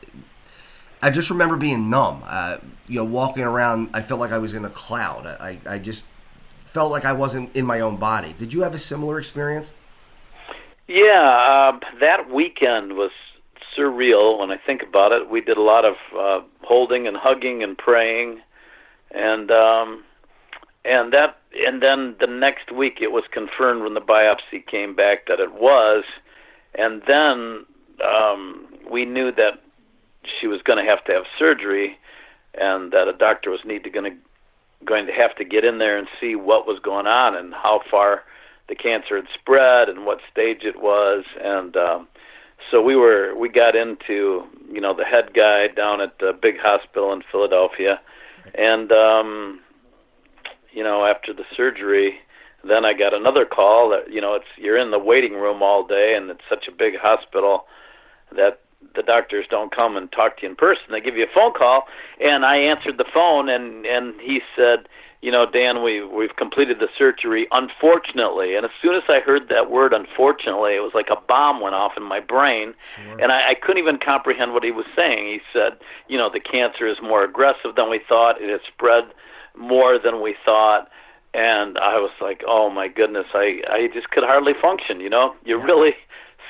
I 1.02 1.11
just 1.11 1.29
remember 1.29 1.56
being 1.56 1.90
numb, 1.90 2.23
uh, 2.25 2.58
you 2.87 3.00
know, 3.00 3.05
walking 3.05 3.43
around. 3.43 3.90
I 3.93 4.02
felt 4.02 4.20
like 4.20 4.31
I 4.31 4.38
was 4.38 4.55
in 4.55 4.64
a 4.64 4.70
cloud. 4.70 5.26
I, 5.26 5.58
I 5.69 5.81
just 5.81 6.06
felt 6.61 6.93
like 6.93 7.05
I 7.05 7.14
wasn't 7.14 7.55
in 7.56 7.67
my 7.67 7.81
own 7.81 7.96
body. 7.96 8.32
Did 8.38 8.52
you 8.52 8.62
have 8.62 8.75
a 8.75 8.79
similar 8.79 9.19
experience? 9.19 9.73
Yeah, 10.87 11.73
uh, 11.75 11.81
that 12.00 12.31
weekend 12.31 12.93
was 12.93 13.11
surreal. 13.79 14.39
When 14.39 14.51
I 14.51 14.57
think 14.57 14.83
about 14.83 15.13
it. 15.13 15.31
We 15.31 15.41
did 15.41 15.57
a 15.57 15.63
lot 15.63 15.85
of 15.85 15.95
uh, 16.19 16.41
holding 16.63 17.07
and 17.07 17.17
hugging 17.17 17.63
and 17.63 17.77
praying, 17.77 18.41
and 19.11 19.51
um, 19.51 20.05
and 20.85 21.13
that 21.13 21.39
and 21.67 21.83
then 21.83 22.17
the 22.21 22.27
next 22.27 22.73
week 22.73 22.99
it 23.01 23.13
was 23.13 23.25
confirmed 23.31 23.83
when 23.83 23.95
the 23.95 24.01
biopsy 24.01 24.67
came 24.67 24.95
back 24.95 25.27
that 25.27 25.41
it 25.41 25.53
was, 25.55 26.05
and 26.75 27.03
then 27.07 27.65
um, 28.05 28.67
we 28.91 29.05
knew 29.05 29.33
that 29.33 29.63
she 30.41 30.47
was 30.47 30.61
going 30.63 30.83
to 30.83 30.91
have 30.91 31.05
to 31.05 31.13
have 31.13 31.25
surgery, 31.39 31.99
and 32.55 32.93
that 32.93 33.09
a 33.09 33.13
doctor 33.13 33.51
was 33.51 33.61
need 33.65 33.85
to 33.85 33.91
going 33.91 34.13
to 34.13 34.19
going 34.85 35.07
to 35.07 35.13
have 35.13 35.35
to 35.37 35.45
get 35.45 35.65
in 35.65 35.79
there 35.79 35.99
and 35.99 36.07
see 36.21 36.37
what 36.37 36.67
was 36.67 36.79
going 36.83 37.07
on 37.07 37.35
and 37.35 37.53
how 37.53 37.81
far 37.91 38.23
the 38.69 38.75
cancer 38.75 39.17
had 39.17 39.27
spread 39.35 39.89
and 39.89 40.07
what 40.07 40.21
stage 40.31 40.63
it 40.63 40.81
was. 40.81 41.25
And 41.43 41.77
um 41.77 42.09
so 42.71 42.83
we 42.83 42.97
were 42.97 43.35
we 43.37 43.49
got 43.49 43.75
into 43.77 44.45
you 44.71 44.81
know 44.81 44.95
the 44.95 45.05
head 45.05 45.33
guy 45.35 45.69
down 45.69 46.01
at 46.01 46.19
the 46.19 46.33
big 46.41 46.59
hospital 46.59 47.13
in 47.13 47.23
Philadelphia, 47.31 48.01
and 48.55 48.93
um, 48.93 49.61
you 50.73 50.83
know 50.83 51.05
after 51.07 51.33
the 51.33 51.45
surgery, 51.57 52.19
then 52.65 52.85
I 52.85 52.93
got 52.93 53.15
another 53.15 53.45
call 53.45 53.91
that 53.91 54.13
you 54.13 54.21
know 54.21 54.35
it's 54.35 54.47
you're 54.57 54.79
in 54.79 54.91
the 54.91 54.99
waiting 54.99 55.35
room 55.35 55.63
all 55.63 55.87
day, 55.87 56.15
and 56.17 56.31
it's 56.31 56.45
such 56.49 56.69
a 56.69 56.73
big 56.73 56.95
hospital 57.01 57.67
that 58.35 58.61
the 58.95 59.03
doctors 59.03 59.47
don't 59.51 59.75
come 59.75 59.97
and 59.97 60.11
talk 60.13 60.37
to 60.37 60.43
you 60.43 60.51
in 60.51 60.57
person. 60.57 60.85
They 60.91 61.01
give 61.01 61.17
you 61.17 61.25
a 61.25 61.35
phone 61.35 61.53
call, 61.55 61.85
and 62.21 62.45
I 62.45 62.57
answered 62.57 62.99
the 62.99 63.07
phone, 63.13 63.49
and 63.49 63.87
and 63.87 64.21
he 64.21 64.41
said 64.57 64.89
you 65.20 65.32
know, 65.32 65.47
Dan, 65.50 65.82
we 65.82 66.05
we've 66.05 66.37
completed 66.37 66.79
the 66.79 66.88
surgery. 66.97 67.49
Unfortunately, 67.50 68.55
and 68.55 68.65
as 68.65 68.70
soon 68.81 68.94
as 68.94 69.03
I 69.09 69.19
heard 69.20 69.49
that 69.49 69.70
word, 69.70 69.93
unfortunately, 69.93 70.76
it 70.76 70.81
was 70.81 70.93
like 70.94 71.09
a 71.11 71.20
bomb 71.20 71.61
went 71.61 71.75
off 71.75 71.93
in 71.97 72.05
my 72.05 72.20
brain, 72.20 72.75
sure. 72.94 73.20
and 73.20 73.32
I, 73.32 73.50
I 73.50 73.55
couldn't 73.55 73.82
even 73.82 73.99
comprehend 73.99 74.53
what 74.55 74.62
he 74.62 74.70
was 74.70 74.87
saying. 74.94 75.26
He 75.26 75.41
said, 75.53 75.79
you 76.06 76.17
know, 76.17 76.31
the 76.31 76.41
cancer 76.41 76.87
is 76.87 76.99
more 77.03 77.25
aggressive 77.25 77.75
than 77.76 77.91
we 77.91 78.00
thought. 78.09 78.41
It 78.41 78.49
has 78.49 78.61
spread 78.67 79.05
more 79.56 79.99
than 79.99 80.23
we 80.23 80.37
thought, 80.44 80.88
and 81.35 81.79
I 81.79 81.97
was 81.99 82.12
like, 82.21 82.43
oh 82.47 82.71
my 82.71 82.87
goodness, 82.87 83.26
I 83.35 83.61
I 83.69 83.88
just 83.93 84.11
could 84.11 84.25
hardly 84.25 84.54
function. 84.61 85.00
You 85.00 85.11
know, 85.11 85.35
you're 85.45 85.59
yeah. 85.59 85.66
really 85.66 85.95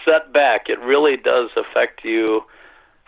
set 0.04 0.30
back. 0.30 0.68
It 0.68 0.78
really 0.80 1.16
does 1.16 1.48
affect 1.56 2.04
you 2.04 2.42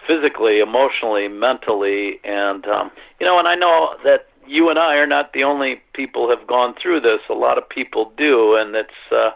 physically, 0.07 0.61
emotionally, 0.61 1.29
mentally, 1.29 2.19
and 2.25 2.65
um, 2.67 2.91
you 3.21 3.27
know, 3.27 3.39
and 3.39 3.47
I 3.47 3.57
know 3.57 3.97
that 4.05 4.30
you 4.47 4.71
and 4.71 4.79
I 4.79 4.97
are 4.97 5.07
not 5.07 5.33
the 5.33 5.45
only 5.45 5.81
people 5.95 6.29
have 6.31 6.47
gone 6.47 6.75
through 6.81 7.01
this. 7.01 7.21
A 7.29 7.35
lot 7.35 7.59
of 7.59 7.69
people 7.69 8.13
do, 8.17 8.57
and 8.57 8.75
it's 8.75 9.13
uh, 9.13 9.31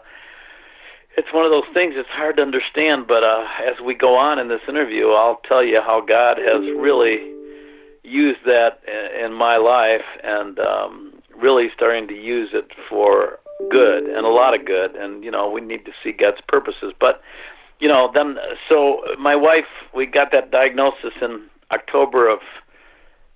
it's 1.17 1.29
one 1.33 1.45
of 1.45 1.51
those 1.51 1.71
things. 1.73 1.93
It's 1.95 2.09
hard 2.09 2.37
to 2.37 2.41
understand, 2.41 3.07
but 3.07 3.23
uh, 3.23 3.45
as 3.65 3.79
we 3.83 3.93
go 3.93 4.15
on 4.15 4.39
in 4.39 4.49
this 4.49 4.61
interview, 4.67 5.09
I'll 5.09 5.39
tell 5.47 5.63
you 5.63 5.81
how 5.81 6.01
God 6.01 6.37
has 6.37 6.61
really 6.77 7.31
used 8.03 8.45
that 8.45 8.81
in 9.19 9.33
my 9.33 9.57
life, 9.57 10.05
and 10.23 10.59
um, 10.59 11.13
really 11.35 11.69
starting 11.73 12.07
to 12.07 12.13
use 12.13 12.49
it 12.53 12.71
for 12.89 13.39
good 13.69 14.03
and 14.03 14.25
a 14.25 14.29
lot 14.29 14.53
of 14.53 14.65
good. 14.65 14.95
And 14.95 15.23
you 15.23 15.31
know, 15.31 15.49
we 15.49 15.61
need 15.61 15.85
to 15.85 15.91
see 16.03 16.11
God's 16.11 16.41
purposes. 16.47 16.93
But 16.99 17.21
you 17.79 17.87
know, 17.87 18.11
then 18.13 18.37
so 18.69 19.01
my 19.19 19.35
wife, 19.35 19.65
we 19.93 20.05
got 20.05 20.31
that 20.31 20.51
diagnosis 20.51 21.13
in 21.21 21.47
October 21.71 22.29
of 22.29 22.39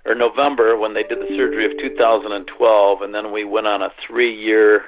or 0.05 0.15
November 0.15 0.77
when 0.77 0.93
they 0.93 1.03
did 1.03 1.19
the 1.19 1.27
surgery 1.27 1.65
of 1.65 1.77
2012, 1.79 3.01
and 3.01 3.13
then 3.13 3.31
we 3.31 3.43
went 3.43 3.67
on 3.67 3.81
a 3.81 3.91
three-year 4.07 4.85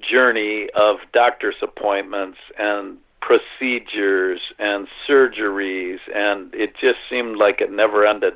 journey 0.00 0.68
of 0.74 0.96
doctor's 1.12 1.56
appointments 1.62 2.38
and 2.58 2.98
procedures 3.20 4.40
and 4.58 4.88
surgeries, 5.06 5.98
and 6.14 6.54
it 6.54 6.74
just 6.80 6.98
seemed 7.10 7.36
like 7.36 7.60
it 7.60 7.70
never 7.70 8.06
ended. 8.06 8.34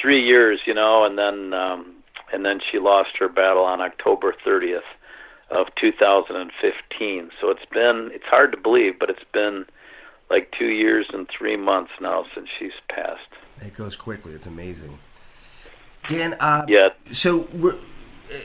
Three 0.00 0.24
years, 0.24 0.60
you 0.66 0.74
know, 0.74 1.04
and 1.04 1.18
then 1.18 1.54
um, 1.54 1.94
and 2.32 2.44
then 2.44 2.60
she 2.70 2.78
lost 2.78 3.16
her 3.18 3.28
battle 3.28 3.64
on 3.64 3.80
October 3.80 4.34
30th 4.46 4.80
of 5.50 5.66
2015. 5.76 7.30
So 7.40 7.50
it's 7.50 7.64
been 7.72 8.10
it's 8.12 8.26
hard 8.26 8.52
to 8.52 8.58
believe, 8.58 8.98
but 8.98 9.10
it's 9.10 9.24
been 9.32 9.64
like 10.30 10.52
two 10.56 10.68
years 10.68 11.06
and 11.12 11.28
three 11.36 11.56
months 11.56 11.92
now 12.00 12.26
since 12.34 12.48
she's 12.58 12.72
passed. 12.88 13.20
It 13.62 13.74
goes 13.74 13.96
quickly. 13.96 14.34
It's 14.34 14.46
amazing. 14.46 14.98
Dan, 16.08 16.34
uh, 16.40 16.64
yeah. 16.66 16.88
So, 17.12 17.48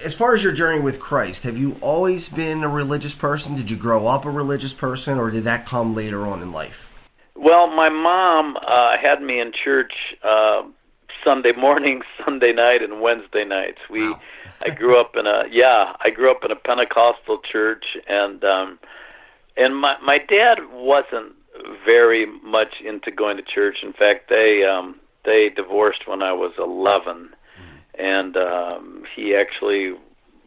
as 0.04 0.14
far 0.14 0.36
as 0.36 0.44
your 0.44 0.52
journey 0.54 0.80
with 0.80 1.00
Christ, 1.00 1.44
have 1.44 1.58
you 1.58 1.78
always 1.82 2.30
been 2.30 2.64
a 2.64 2.70
religious 2.70 3.16
person? 3.16 3.56
Did 3.56 3.72
you 3.72 3.78
grow 3.78 4.06
up 4.06 4.26
a 4.26 4.30
religious 4.30 4.74
person, 4.74 5.18
or 5.18 5.32
did 5.32 5.46
that 5.46 5.66
come 5.66 5.96
later 5.96 6.28
on 6.28 6.42
in 6.42 6.52
life? 6.52 6.90
Well, 7.36 7.68
my 7.68 7.90
mom 7.90 8.58
uh, 8.58 8.98
had 9.02 9.22
me 9.22 9.40
in 9.40 9.52
church 9.52 9.94
uh, 10.24 10.64
Sunday 11.24 11.54
morning, 11.54 12.02
Sunday 12.26 12.54
night, 12.54 12.84
and 12.84 13.02
Wednesday 13.02 13.46
nights. 13.46 13.80
We, 13.90 14.10
wow. 14.10 14.20
I 14.62 14.70
grew 14.70 15.00
up 15.00 15.16
in 15.16 15.26
a 15.26 15.44
yeah, 15.50 15.96
I 16.02 16.10
grew 16.10 16.32
up 16.32 16.44
in 16.44 16.52
a 16.52 16.56
Pentecostal 16.56 17.40
church, 17.50 17.86
and 18.08 18.44
um, 18.44 18.80
and 19.56 19.76
my 19.76 19.96
my 20.02 20.18
dad 20.18 20.60
wasn't 20.72 21.34
very 21.86 22.26
much 22.44 22.82
into 22.84 23.10
going 23.10 23.38
to 23.38 23.44
church. 23.44 23.78
In 23.84 23.94
fact, 23.94 24.30
they 24.30 24.64
um, 24.64 25.00
they 25.26 25.50
divorced 25.50 26.08
when 26.08 26.22
I 26.22 26.34
was 26.34 26.54
11, 26.58 27.34
and 27.98 28.36
um, 28.38 29.04
he 29.16 29.36
actually 29.36 29.94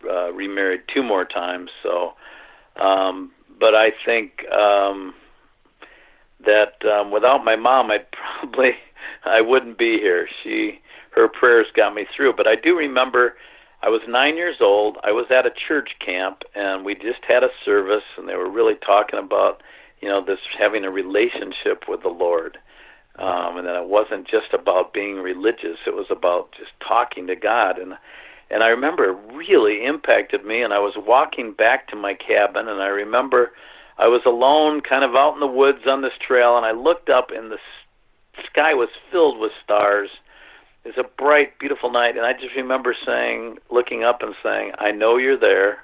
uh, 0.08 0.32
remarried 0.32 0.82
two 0.92 1.02
more 1.02 1.24
times. 1.24 1.70
So, 1.82 2.12
um, 2.80 3.32
but 3.58 3.74
I 3.74 3.90
think 4.04 4.44
um, 4.52 5.14
that 6.44 6.84
um, 6.84 7.10
without 7.10 7.44
my 7.44 7.56
mom, 7.56 7.90
I'd 7.90 8.06
probably 8.40 8.72
I 9.24 9.40
wouldn't 9.40 9.78
be 9.78 9.98
here. 9.98 10.28
She 10.42 10.80
her 11.16 11.28
prayers 11.28 11.66
got 11.74 11.94
me 11.94 12.06
through. 12.14 12.34
But 12.36 12.46
I 12.46 12.54
do 12.54 12.76
remember 12.76 13.34
I 13.82 13.88
was 13.88 14.02
nine 14.08 14.36
years 14.36 14.56
old. 14.60 14.98
I 15.02 15.12
was 15.12 15.26
at 15.30 15.46
a 15.46 15.50
church 15.68 15.90
camp, 16.04 16.42
and 16.54 16.84
we 16.84 16.94
just 16.94 17.24
had 17.26 17.42
a 17.42 17.48
service, 17.64 18.04
and 18.16 18.28
they 18.28 18.36
were 18.36 18.50
really 18.50 18.74
talking 18.86 19.18
about 19.18 19.62
you 20.00 20.08
know 20.08 20.24
this 20.24 20.38
having 20.58 20.84
a 20.84 20.90
relationship 20.90 21.84
with 21.88 22.02
the 22.02 22.08
Lord. 22.08 22.58
Um, 23.18 23.56
and 23.56 23.66
that 23.66 23.80
it 23.80 23.88
wasn't 23.88 24.28
just 24.28 24.52
about 24.52 24.92
being 24.92 25.16
religious; 25.16 25.78
it 25.86 25.94
was 25.94 26.06
about 26.10 26.52
just 26.52 26.72
talking 26.86 27.26
to 27.28 27.36
God. 27.36 27.78
And 27.78 27.94
and 28.50 28.62
I 28.62 28.68
remember 28.68 29.04
it 29.04 29.34
really 29.34 29.84
impacted 29.84 30.44
me. 30.44 30.62
And 30.62 30.72
I 30.72 30.78
was 30.78 30.94
walking 30.96 31.52
back 31.52 31.88
to 31.88 31.96
my 31.96 32.14
cabin, 32.14 32.68
and 32.68 32.82
I 32.82 32.88
remember 32.88 33.52
I 33.98 34.08
was 34.08 34.22
alone, 34.26 34.82
kind 34.82 35.04
of 35.04 35.14
out 35.16 35.34
in 35.34 35.40
the 35.40 35.46
woods 35.46 35.86
on 35.86 36.02
this 36.02 36.12
trail, 36.26 36.56
and 36.56 36.66
I 36.66 36.72
looked 36.72 37.08
up, 37.08 37.30
and 37.34 37.50
the 37.50 37.58
sky 38.50 38.74
was 38.74 38.90
filled 39.10 39.38
with 39.38 39.52
stars. 39.64 40.10
It 40.84 40.94
was 40.96 41.04
a 41.04 41.22
bright, 41.22 41.58
beautiful 41.58 41.90
night, 41.90 42.16
and 42.16 42.26
I 42.26 42.32
just 42.34 42.54
remember 42.54 42.94
saying, 43.06 43.58
looking 43.70 44.04
up 44.04 44.22
and 44.22 44.34
saying, 44.42 44.72
"I 44.78 44.90
know 44.92 45.16
you're 45.16 45.38
there, 45.38 45.78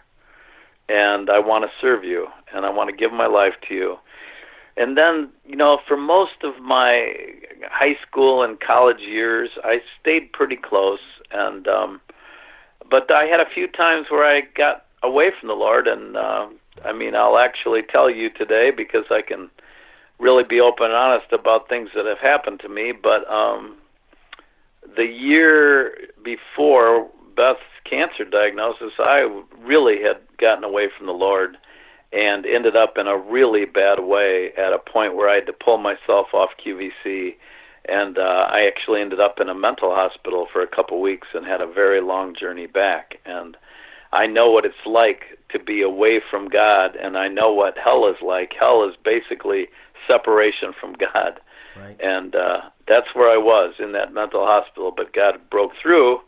and 0.88 1.30
I 1.30 1.38
want 1.38 1.64
to 1.64 1.70
serve 1.80 2.04
you, 2.04 2.28
and 2.54 2.66
I 2.66 2.70
want 2.70 2.90
to 2.90 2.96
give 2.96 3.12
my 3.12 3.26
life 3.26 3.54
to 3.68 3.74
you." 3.74 3.98
And 4.76 4.96
then, 4.96 5.28
you 5.44 5.56
know, 5.56 5.78
for 5.86 5.96
most 5.96 6.42
of 6.42 6.60
my 6.62 7.14
high 7.70 7.96
school 8.06 8.42
and 8.42 8.58
college 8.58 9.00
years, 9.00 9.50
I 9.62 9.80
stayed 10.00 10.32
pretty 10.32 10.56
close, 10.56 11.00
and 11.30 11.68
um, 11.68 12.00
but 12.90 13.10
I 13.10 13.24
had 13.24 13.40
a 13.40 13.50
few 13.52 13.66
times 13.68 14.06
where 14.10 14.24
I 14.24 14.42
got 14.56 14.86
away 15.02 15.30
from 15.38 15.48
the 15.48 15.54
Lord, 15.54 15.86
and 15.86 16.16
uh, 16.16 16.46
I 16.84 16.92
mean, 16.92 17.14
I'll 17.14 17.38
actually 17.38 17.82
tell 17.82 18.08
you 18.08 18.30
today 18.30 18.70
because 18.74 19.04
I 19.10 19.20
can 19.20 19.50
really 20.18 20.44
be 20.44 20.60
open 20.60 20.86
and 20.86 20.94
honest 20.94 21.32
about 21.32 21.68
things 21.68 21.90
that 21.94 22.06
have 22.06 22.18
happened 22.18 22.60
to 22.60 22.68
me. 22.68 22.92
But 22.92 23.30
um, 23.30 23.76
the 24.96 25.04
year 25.04 25.96
before 26.24 27.08
Beth's 27.36 27.60
cancer 27.88 28.24
diagnosis, 28.24 28.92
I 28.98 29.42
really 29.60 30.02
had 30.02 30.18
gotten 30.38 30.64
away 30.64 30.88
from 30.96 31.06
the 31.06 31.12
Lord 31.12 31.56
and 32.12 32.44
ended 32.44 32.76
up 32.76 32.98
in 32.98 33.06
a 33.06 33.16
really 33.16 33.64
bad 33.64 34.00
way 34.00 34.52
at 34.56 34.72
a 34.72 34.78
point 34.78 35.14
where 35.14 35.28
I 35.28 35.36
had 35.36 35.46
to 35.46 35.52
pull 35.52 35.78
myself 35.78 36.28
off 36.34 36.50
QVC. 36.64 37.34
And 37.88 38.18
uh, 38.18 38.46
I 38.48 38.66
actually 38.66 39.00
ended 39.00 39.18
up 39.18 39.40
in 39.40 39.48
a 39.48 39.54
mental 39.54 39.94
hospital 39.94 40.46
for 40.52 40.62
a 40.62 40.68
couple 40.68 41.00
weeks 41.00 41.28
and 41.34 41.46
had 41.46 41.60
a 41.60 41.66
very 41.66 42.00
long 42.00 42.34
journey 42.38 42.66
back. 42.66 43.18
And 43.24 43.56
I 44.12 44.26
know 44.26 44.50
what 44.50 44.64
it's 44.64 44.86
like 44.86 45.38
to 45.50 45.58
be 45.58 45.82
away 45.82 46.20
from 46.30 46.48
God, 46.48 46.96
and 46.96 47.16
I 47.16 47.28
know 47.28 47.52
what 47.52 47.78
hell 47.82 48.06
is 48.08 48.20
like. 48.22 48.52
Hell 48.58 48.86
is 48.88 48.94
basically 49.02 49.68
separation 50.06 50.72
from 50.78 50.94
God. 50.94 51.40
Right. 51.76 51.98
And 52.00 52.34
uh, 52.34 52.60
that's 52.86 53.14
where 53.14 53.30
I 53.30 53.38
was 53.38 53.74
in 53.78 53.92
that 53.92 54.12
mental 54.12 54.44
hospital, 54.44 54.92
but 54.94 55.14
God 55.14 55.40
broke 55.50 55.72
through, 55.80 56.20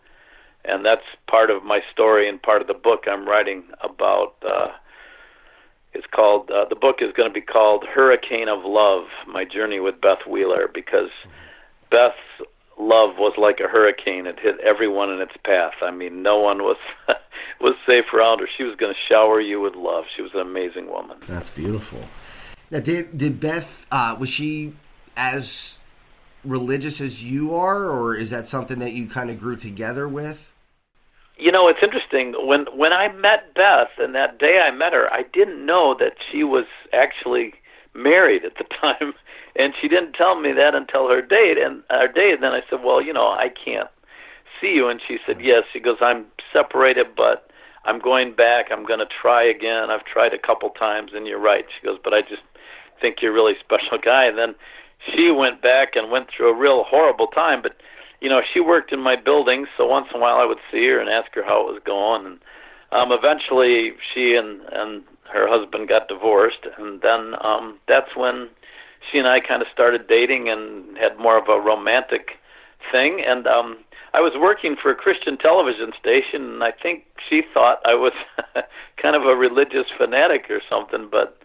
and 0.65 0.85
that's 0.85 1.05
part 1.29 1.51
of 1.51 1.63
my 1.63 1.81
story 1.93 2.27
and 2.27 2.41
part 2.41 2.63
of 2.63 2.69
the 2.69 2.75
book 2.75 3.05
I'm 3.07 3.29
writing 3.29 3.65
about. 3.83 4.35
Uh, 4.43 4.69
it's 5.95 6.07
called 6.13 6.51
uh, 6.51 6.65
the 6.69 6.77
book 6.77 6.97
is 7.01 7.13
going 7.17 7.29
to 7.29 7.33
be 7.33 7.41
called 7.41 7.85
Hurricane 7.85 8.49
of 8.49 8.65
Love: 8.65 9.05
My 9.27 9.45
Journey 9.45 9.81
with 9.81 10.01
Beth 10.01 10.27
Wheeler 10.29 10.69
because. 10.73 11.11
Beth's 11.91 12.49
love 12.77 13.19
was 13.19 13.35
like 13.39 13.61
a 13.61 13.69
hurricane; 13.69 14.27
it 14.27 14.39
hit 14.41 14.59
everyone 14.61 15.11
in 15.11 15.21
its 15.21 15.37
path. 15.45 15.75
I 15.81 15.93
mean, 15.93 16.23
no 16.23 16.39
one 16.41 16.63
was 16.63 16.77
was 17.61 17.75
safe 17.87 18.07
around 18.13 18.41
her. 18.41 18.49
She 18.57 18.65
was 18.65 18.77
going 18.77 18.93
to 18.93 18.99
shower 19.09 19.41
you 19.41 19.61
with 19.61 19.75
love. 19.75 20.05
She 20.17 20.23
was 20.23 20.33
an 20.35 20.41
amazing 20.41 20.89
woman. 20.89 21.19
That's 21.29 21.51
beautiful. 21.51 22.01
Now, 22.71 22.81
did 22.81 23.17
did 23.17 23.41
Beth 23.41 23.87
uh, 23.91 24.17
was 24.19 24.29
she 24.29 24.75
as 25.17 25.79
religious 26.45 27.01
as 27.01 27.23
you 27.23 27.55
are, 27.55 27.89
or 27.89 28.15
is 28.15 28.31
that 28.31 28.47
something 28.47 28.79
that 28.81 28.93
you 28.93 29.07
kind 29.07 29.31
of 29.31 29.39
grew 29.39 29.57
together 29.57 30.09
with? 30.09 30.53
You 31.37 31.51
know, 31.51 31.67
it's 31.69 31.81
interesting. 31.83 32.35
When 32.47 32.67
when 32.77 32.93
I 32.93 33.09
met 33.13 33.55
Beth, 33.55 33.91
and 33.99 34.15
that 34.15 34.39
day 34.39 34.61
I 34.65 34.71
met 34.71 34.93
her, 34.93 35.13
I 35.13 35.25
didn't 35.33 35.65
know 35.67 35.97
that 35.99 36.15
she 36.31 36.45
was 36.45 36.67
actually 36.93 37.55
married 37.93 38.45
at 38.45 38.57
the 38.57 38.65
time, 38.81 39.15
and 39.57 39.75
she 39.81 39.89
didn't 39.89 40.13
tell 40.13 40.41
me 40.41 40.53
that 40.53 40.75
until 40.75 41.09
her 41.09 41.21
date. 41.21 41.59
And 41.59 41.83
our 41.91 42.09
date, 42.09 42.35
and 42.35 42.43
then 42.43 42.53
I 42.53 42.63
said, 42.71 42.85
"Well, 42.85 43.03
you 43.03 43.13
know, 43.13 43.27
I 43.27 43.49
can't 43.49 43.91
see 44.61 44.75
you." 44.75 44.89
And 44.89 45.01
she 45.07 45.19
said, 45.27 45.41
"Yes." 45.41 45.65
She 45.73 45.81
goes, 45.81 45.99
"I'm 46.01 46.27
separated, 46.53 47.17
but 47.17 47.51
I'm 47.85 47.99
going 47.99 48.35
back. 48.35 48.67
I'm 48.71 48.87
going 48.87 49.01
to 49.01 49.07
try 49.07 49.43
again. 49.43 49.91
I've 49.91 50.05
tried 50.05 50.35
a 50.35 50.39
couple 50.39 50.71
times, 50.71 51.13
and 51.15 51.27
you're 51.27 51.41
right." 51.41 51.67
She 51.75 51.85
goes, 51.85 51.99
"But 52.03 52.15
I 52.15 52.23
just 52.23 52.43
think 53.01 53.21
you're 53.21 53.33
a 53.33 53.35
really 53.35 53.55
special 53.59 53.99
guy." 53.99 54.25
And 54.25 54.39
then 54.39 54.55
she 55.13 55.31
went 55.31 55.61
back 55.61 55.97
and 55.97 56.11
went 56.11 56.29
through 56.31 56.51
a 56.51 56.57
real 56.57 56.85
horrible 56.85 57.27
time, 57.27 57.61
but 57.61 57.77
you 58.21 58.29
know, 58.29 58.41
she 58.53 58.61
worked 58.61 58.93
in 58.93 59.01
my 59.01 59.17
building, 59.17 59.67
so 59.77 59.87
once 59.87 60.07
in 60.11 60.17
a 60.17 60.21
while 60.21 60.37
I 60.37 60.45
would 60.45 60.59
see 60.71 60.87
her 60.87 60.99
and 60.99 61.11
ask 61.11 61.35
her 61.35 61.45
how 61.45 61.61
it 61.61 61.73
was 61.73 61.83
going. 61.85 62.27
And 62.27 62.39
um, 62.93 63.13
eventually, 63.13 63.93
she 64.13 64.35
and 64.35 64.61
and 64.73 65.03
her 65.33 65.49
husband 65.49 65.89
got 65.89 66.09
divorced, 66.09 66.67
and 66.79 67.01
then 67.01 67.35
um, 67.41 67.79
that's 67.89 68.15
when 68.17 68.49
she 69.11 69.19
and 69.19 69.29
I 69.29 69.41
kind 69.41 69.63
of 69.63 69.69
started 69.73 70.07
dating 70.07 70.49
and 70.49 70.97
had 70.97 71.19
more 71.19 71.37
of 71.37 71.49
a 71.49 71.61
romantic 71.61 72.39
thing. 72.91 73.23
And 73.27 73.47
um, 73.47 73.79
I 74.13 74.21
was 74.21 74.33
working 74.39 74.77
for 74.81 74.91
a 74.91 74.95
Christian 74.95 75.37
television 75.37 75.93
station, 75.99 76.55
and 76.55 76.65
I 76.65 76.71
think 76.71 77.05
she 77.29 77.43
thought 77.53 77.81
I 77.85 77.95
was 77.95 78.13
kind 79.03 79.17
of 79.17 79.23
a 79.25 79.35
religious 79.35 79.87
fanatic 79.97 80.47
or 80.51 80.61
something. 80.71 81.09
But 81.11 81.37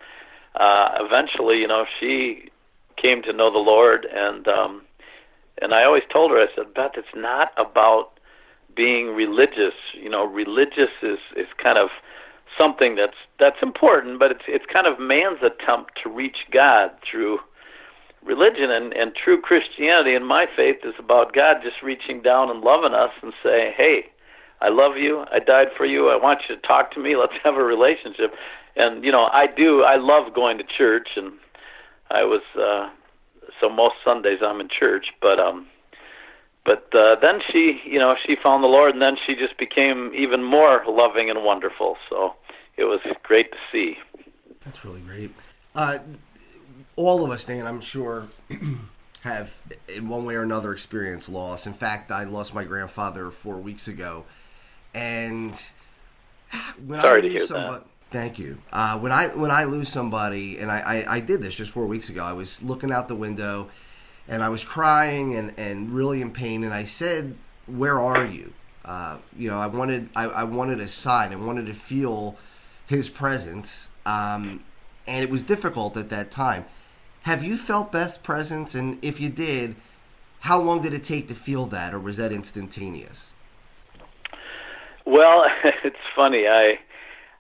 uh, 0.55 0.89
eventually, 0.99 1.59
you 1.59 1.67
know, 1.67 1.85
she 1.99 2.49
came 2.95 3.21
to 3.23 3.33
know 3.33 3.51
the 3.51 3.57
Lord, 3.57 4.05
and 4.05 4.47
um, 4.47 4.81
and 5.61 5.73
I 5.73 5.83
always 5.83 6.03
told 6.11 6.31
her, 6.31 6.37
I 6.37 6.47
said, 6.55 6.73
Beth, 6.73 6.91
it's 6.95 7.07
not 7.15 7.51
about 7.57 8.19
being 8.75 9.07
religious. 9.07 9.73
You 9.93 10.09
know, 10.09 10.25
religious 10.25 10.91
is 11.01 11.19
is 11.35 11.47
kind 11.61 11.77
of 11.77 11.89
something 12.57 12.95
that's 12.95 13.17
that's 13.39 13.61
important, 13.61 14.19
but 14.19 14.31
it's 14.31 14.43
it's 14.47 14.65
kind 14.71 14.87
of 14.87 14.99
man's 14.99 15.39
attempt 15.43 15.99
to 16.03 16.09
reach 16.09 16.37
God 16.51 16.91
through 17.09 17.39
religion 18.23 18.71
and 18.71 18.93
and 18.93 19.13
true 19.15 19.39
Christianity 19.41 20.15
and 20.15 20.27
my 20.27 20.45
faith 20.55 20.77
is 20.83 20.93
about 20.99 21.33
God 21.33 21.57
just 21.63 21.81
reaching 21.83 22.21
down 22.21 22.49
and 22.49 22.61
loving 22.61 22.93
us 22.93 23.11
and 23.21 23.33
saying, 23.43 23.73
"Hey, 23.75 24.05
I 24.61 24.69
love 24.69 24.97
you. 24.97 25.25
I 25.31 25.39
died 25.39 25.67
for 25.75 25.85
you. 25.85 26.09
I 26.09 26.15
want 26.15 26.41
you 26.47 26.55
to 26.55 26.61
talk 26.61 26.91
to 26.93 26.99
me. 26.99 27.15
Let's 27.15 27.33
have 27.43 27.55
a 27.55 27.63
relationship." 27.63 28.33
And 28.75 29.03
you 29.03 29.11
know, 29.11 29.25
I 29.31 29.47
do. 29.47 29.83
I 29.83 29.97
love 29.97 30.33
going 30.33 30.57
to 30.57 30.63
church 30.77 31.09
and 31.15 31.33
I 32.11 32.23
was 32.23 32.41
uh 32.57 32.89
so 33.59 33.69
most 33.69 33.95
Sundays 34.03 34.39
I'm 34.41 34.61
in 34.61 34.69
church. 34.69 35.07
But 35.21 35.39
um, 35.39 35.67
but 36.65 36.87
uh, 36.93 37.15
then 37.21 37.41
she, 37.51 37.81
you 37.85 37.99
know, 37.99 38.15
she 38.25 38.35
found 38.41 38.63
the 38.63 38.67
Lord, 38.67 38.93
and 38.93 39.01
then 39.01 39.17
she 39.25 39.35
just 39.35 39.57
became 39.57 40.11
even 40.15 40.43
more 40.43 40.83
loving 40.87 41.29
and 41.29 41.43
wonderful. 41.43 41.97
So 42.09 42.35
it 42.77 42.83
was 42.83 42.99
great 43.23 43.51
to 43.51 43.57
see. 43.71 43.97
That's 44.65 44.85
really 44.85 45.01
great. 45.01 45.33
Uh, 45.73 45.99
all 46.95 47.23
of 47.23 47.31
us, 47.31 47.45
Dan, 47.45 47.65
I'm 47.65 47.81
sure, 47.81 48.27
have 49.21 49.61
in 49.87 50.09
one 50.09 50.25
way 50.25 50.35
or 50.35 50.43
another 50.43 50.71
experienced 50.71 51.29
loss. 51.29 51.65
In 51.65 51.73
fact, 51.73 52.11
I 52.11 52.25
lost 52.25 52.53
my 52.53 52.63
grandfather 52.63 53.31
four 53.31 53.57
weeks 53.57 53.87
ago, 53.87 54.25
and 54.93 55.59
when 56.85 56.99
Sorry 56.99 57.19
I 57.19 57.21
to 57.21 57.29
hear 57.29 57.45
somebody, 57.45 57.83
that. 57.83 57.98
Thank 58.11 58.39
you. 58.39 58.57
Uh, 58.71 58.97
when 58.97 59.11
I 59.11 59.27
when 59.27 59.51
I 59.51 59.65
lose 59.65 59.89
somebody, 59.89 60.57
and 60.57 60.71
I, 60.71 60.79
I, 61.07 61.15
I 61.15 61.19
did 61.19 61.41
this 61.41 61.55
just 61.55 61.71
four 61.71 61.85
weeks 61.85 62.09
ago. 62.09 62.23
I 62.23 62.33
was 62.33 62.63
looking 62.63 62.91
out 62.91 63.07
the 63.07 63.15
window, 63.15 63.69
and 64.27 64.41
I 64.41 64.49
was 64.49 64.63
crying 64.63 65.35
and, 65.35 65.53
and 65.57 65.91
really 65.91 66.21
in 66.21 66.31
pain. 66.31 66.63
And 66.63 66.73
I 66.73 66.85
said, 66.85 67.35
"Where 67.67 67.99
are 67.99 68.25
you?" 68.25 68.53
Uh, 68.83 69.17
you 69.37 69.49
know, 69.49 69.59
I 69.59 69.67
wanted 69.67 70.09
I, 70.15 70.25
I 70.25 70.43
wanted 70.43 70.79
a 70.79 70.87
sign. 70.87 71.31
I 71.31 71.35
wanted 71.35 71.67
to 71.67 71.75
feel 71.75 72.35
his 72.87 73.09
presence, 73.09 73.89
um, 74.07 74.63
and 75.07 75.23
it 75.23 75.29
was 75.29 75.43
difficult 75.43 75.95
at 75.95 76.09
that 76.09 76.31
time. 76.31 76.65
Have 77.23 77.43
you 77.43 77.57
felt 77.57 77.91
Beth's 77.91 78.17
presence? 78.17 78.73
And 78.73 78.97
if 79.03 79.21
you 79.21 79.29
did, 79.29 79.75
how 80.39 80.59
long 80.59 80.81
did 80.81 80.93
it 80.95 81.03
take 81.03 81.27
to 81.27 81.35
feel 81.35 81.67
that, 81.67 81.93
or 81.93 81.99
was 81.99 82.17
that 82.17 82.31
instantaneous? 82.31 83.35
Well, 85.05 85.45
it's 85.83 85.95
funny. 86.15 86.47
I 86.47 86.79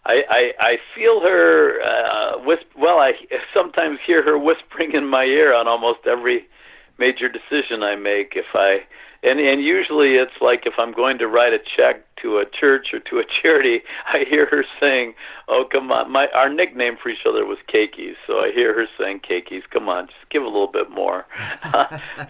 I, 0.05 0.23
I, 0.29 0.53
I 0.59 0.77
feel 0.95 1.21
her 1.21 1.81
uh, 1.81 2.39
whisp. 2.39 2.65
Well, 2.77 2.99
I 2.99 3.13
sometimes 3.53 3.99
hear 4.05 4.23
her 4.23 4.37
whispering 4.37 4.93
in 4.93 5.07
my 5.07 5.23
ear 5.23 5.53
on 5.53 5.67
almost 5.67 5.99
every 6.05 6.47
major 6.97 7.29
decision 7.29 7.83
I 7.83 7.95
make. 7.95 8.33
If 8.35 8.47
I 8.53 8.79
and 9.21 9.39
and 9.39 9.61
usually 9.63 10.15
it's 10.15 10.39
like 10.39 10.65
if 10.65 10.73
I'm 10.77 10.93
going 10.93 11.17
to 11.17 11.27
write 11.27 11.53
a 11.53 11.59
check 11.59 12.03
to 12.21 12.37
a 12.37 12.45
church 12.45 12.87
or 12.93 12.99
to 12.99 13.19
a 13.19 13.23
charity, 13.41 13.81
I 14.07 14.25
hear 14.29 14.45
her 14.47 14.63
saying, 14.79 15.13
"Oh, 15.47 15.65
come 15.69 15.91
on." 15.91 16.11
My 16.11 16.27
our 16.33 16.49
nickname 16.49 16.97
for 17.01 17.09
each 17.09 17.25
other 17.27 17.45
was 17.45 17.57
Cakeys, 17.67 18.15
so 18.25 18.39
I 18.39 18.51
hear 18.53 18.73
her 18.73 18.85
saying, 18.97 19.21
"Cakeys, 19.29 19.63
come 19.69 19.89
on, 19.89 20.07
just 20.07 20.29
give 20.29 20.43
a 20.43 20.47
little 20.47 20.71
bit 20.71 20.89
more." 20.89 21.25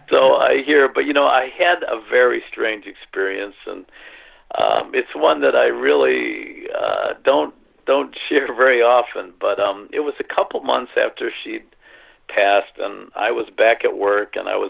so 0.10 0.38
I 0.38 0.64
hear, 0.66 0.90
but 0.92 1.06
you 1.06 1.14
know, 1.14 1.28
I 1.28 1.50
had 1.58 1.84
a 1.84 2.02
very 2.10 2.44
strange 2.52 2.86
experience, 2.86 3.56
and 3.68 3.86
um, 4.58 4.92
it's 4.94 5.14
one 5.14 5.42
that 5.42 5.56
I 5.56 5.66
really 5.66 6.68
uh, 6.76 7.14
don't 7.24 7.54
don't 7.90 8.16
share 8.30 8.54
very 8.54 8.84
often. 8.84 9.34
But 9.42 9.60
um, 9.60 9.90
it 9.92 10.02
was 10.02 10.14
a 10.20 10.24
couple 10.36 10.62
months 10.62 10.92
after 10.96 11.32
she'd 11.44 11.66
passed, 12.28 12.78
and 12.78 13.10
I 13.16 13.32
was 13.32 13.48
back 13.50 13.84
at 13.84 13.98
work, 13.98 14.36
and 14.36 14.48
I 14.48 14.58
was 14.58 14.70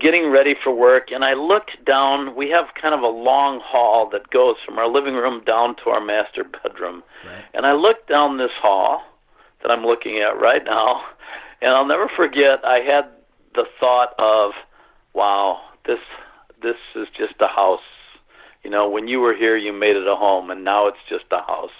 getting 0.00 0.30
ready 0.30 0.54
for 0.62 0.72
work, 0.72 1.08
and 1.10 1.24
I 1.24 1.34
looked 1.34 1.84
down. 1.84 2.36
We 2.36 2.48
have 2.50 2.66
kind 2.80 2.94
of 2.94 3.00
a 3.00 3.08
long 3.08 3.60
hall 3.60 4.08
that 4.12 4.30
goes 4.30 4.54
from 4.64 4.78
our 4.78 4.88
living 4.88 5.14
room 5.14 5.42
down 5.44 5.74
to 5.82 5.90
our 5.90 6.00
master 6.00 6.44
bedroom. 6.44 7.02
Right. 7.26 7.44
And 7.52 7.66
I 7.66 7.72
looked 7.72 8.08
down 8.08 8.38
this 8.38 8.54
hall 8.62 9.02
that 9.62 9.70
I'm 9.72 9.84
looking 9.84 10.20
at 10.20 10.40
right 10.40 10.62
now, 10.64 11.02
and 11.60 11.72
I'll 11.72 11.88
never 11.88 12.08
forget. 12.14 12.64
I 12.64 12.78
had 12.78 13.10
the 13.56 13.64
thought 13.80 14.14
of, 14.20 14.52
"Wow, 15.14 15.62
this 15.84 15.98
this 16.62 16.78
is 16.94 17.08
just 17.18 17.34
a 17.40 17.48
house." 17.48 17.90
You 18.62 18.70
know, 18.70 18.88
when 18.88 19.08
you 19.08 19.18
were 19.18 19.34
here, 19.34 19.56
you 19.56 19.72
made 19.72 19.96
it 19.96 20.06
a 20.06 20.14
home, 20.14 20.50
and 20.50 20.62
now 20.62 20.86
it's 20.86 21.04
just 21.08 21.26
a 21.32 21.42
house. 21.42 21.78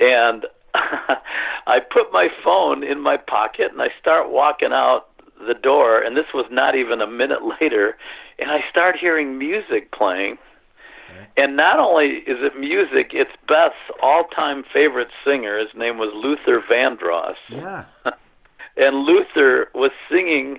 And 0.00 0.46
I 0.74 1.80
put 1.80 2.12
my 2.12 2.28
phone 2.44 2.82
in 2.84 3.00
my 3.00 3.16
pocket, 3.16 3.72
and 3.72 3.80
I 3.80 3.88
start 4.00 4.30
walking 4.30 4.72
out 4.72 5.08
the 5.46 5.54
door, 5.54 6.00
and 6.00 6.16
this 6.16 6.26
was 6.32 6.46
not 6.50 6.74
even 6.74 7.00
a 7.00 7.06
minute 7.06 7.40
later, 7.60 7.96
and 8.38 8.50
I 8.50 8.64
start 8.70 8.96
hearing 8.96 9.38
music 9.38 9.92
playing. 9.92 10.38
And 11.36 11.56
not 11.56 11.78
only 11.78 12.18
is 12.26 12.38
it 12.40 12.58
music, 12.58 13.10
it's 13.12 13.30
Beth's 13.46 13.74
all-time 14.02 14.64
favorite 14.72 15.08
singer. 15.24 15.58
His 15.58 15.68
name 15.74 15.98
was 15.98 16.10
Luther 16.14 16.60
Vandross. 16.60 17.36
Yeah. 17.48 17.84
and 18.76 19.04
Luther 19.04 19.68
was 19.74 19.92
singing 20.10 20.58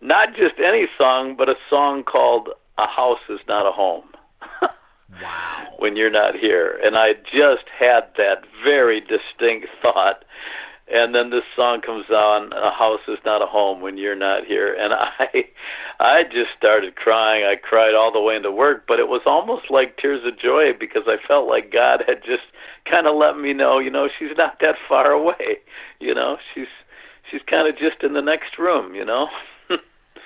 not 0.00 0.34
just 0.34 0.54
any 0.58 0.86
song, 0.96 1.36
but 1.36 1.48
a 1.48 1.56
song 1.68 2.02
called 2.02 2.48
"A 2.78 2.86
House 2.86 3.20
Is 3.28 3.40
Not 3.46 3.66
a 3.66 3.72
Home." 3.72 4.04
Wow. 5.24 5.74
When 5.78 5.96
you're 5.96 6.10
not 6.10 6.36
here, 6.36 6.78
and 6.84 6.96
I 6.96 7.14
just 7.14 7.68
had 7.78 8.04
that 8.16 8.44
very 8.62 9.00
distinct 9.00 9.68
thought. 9.82 10.24
And 10.86 11.14
then 11.14 11.30
this 11.30 11.44
song 11.56 11.80
comes 11.80 12.10
on 12.10 12.52
a 12.52 12.70
house 12.70 13.00
is 13.08 13.18
not 13.24 13.40
a 13.40 13.46
home 13.46 13.80
when 13.80 13.96
you're 13.96 14.14
not 14.14 14.44
here. 14.44 14.74
And 14.78 14.92
i 15.18 15.44
i 15.98 16.24
just 16.24 16.50
started 16.58 16.96
crying. 16.96 17.44
I 17.44 17.56
cried 17.56 17.94
all 17.94 18.12
the 18.12 18.20
way 18.20 18.36
into 18.36 18.52
work 18.52 18.84
but 18.86 19.00
it 19.00 19.08
was 19.08 19.22
almost 19.24 19.70
like 19.70 19.96
tears 19.96 20.24
of 20.26 20.38
joy 20.38 20.72
because 20.78 21.04
i 21.06 21.16
felt 21.26 21.48
like 21.48 21.72
god 21.72 22.04
had 22.06 22.22
just 22.24 22.42
kind 22.84 23.06
of 23.06 23.16
let 23.16 23.38
me 23.38 23.54
know 23.54 23.78
you 23.78 23.90
know 23.90 24.08
she's 24.18 24.36
not 24.36 24.58
that 24.60 24.74
far 24.88 25.10
away. 25.12 25.58
You 26.00 26.14
know 26.14 26.36
she's 26.52 26.72
she's 27.30 27.40
kind 27.48 27.66
of 27.66 27.78
just 27.78 28.02
in 28.02 28.12
the 28.12 28.22
next 28.22 28.58
room 28.58 28.94
you 28.94 29.04
know? 29.04 29.28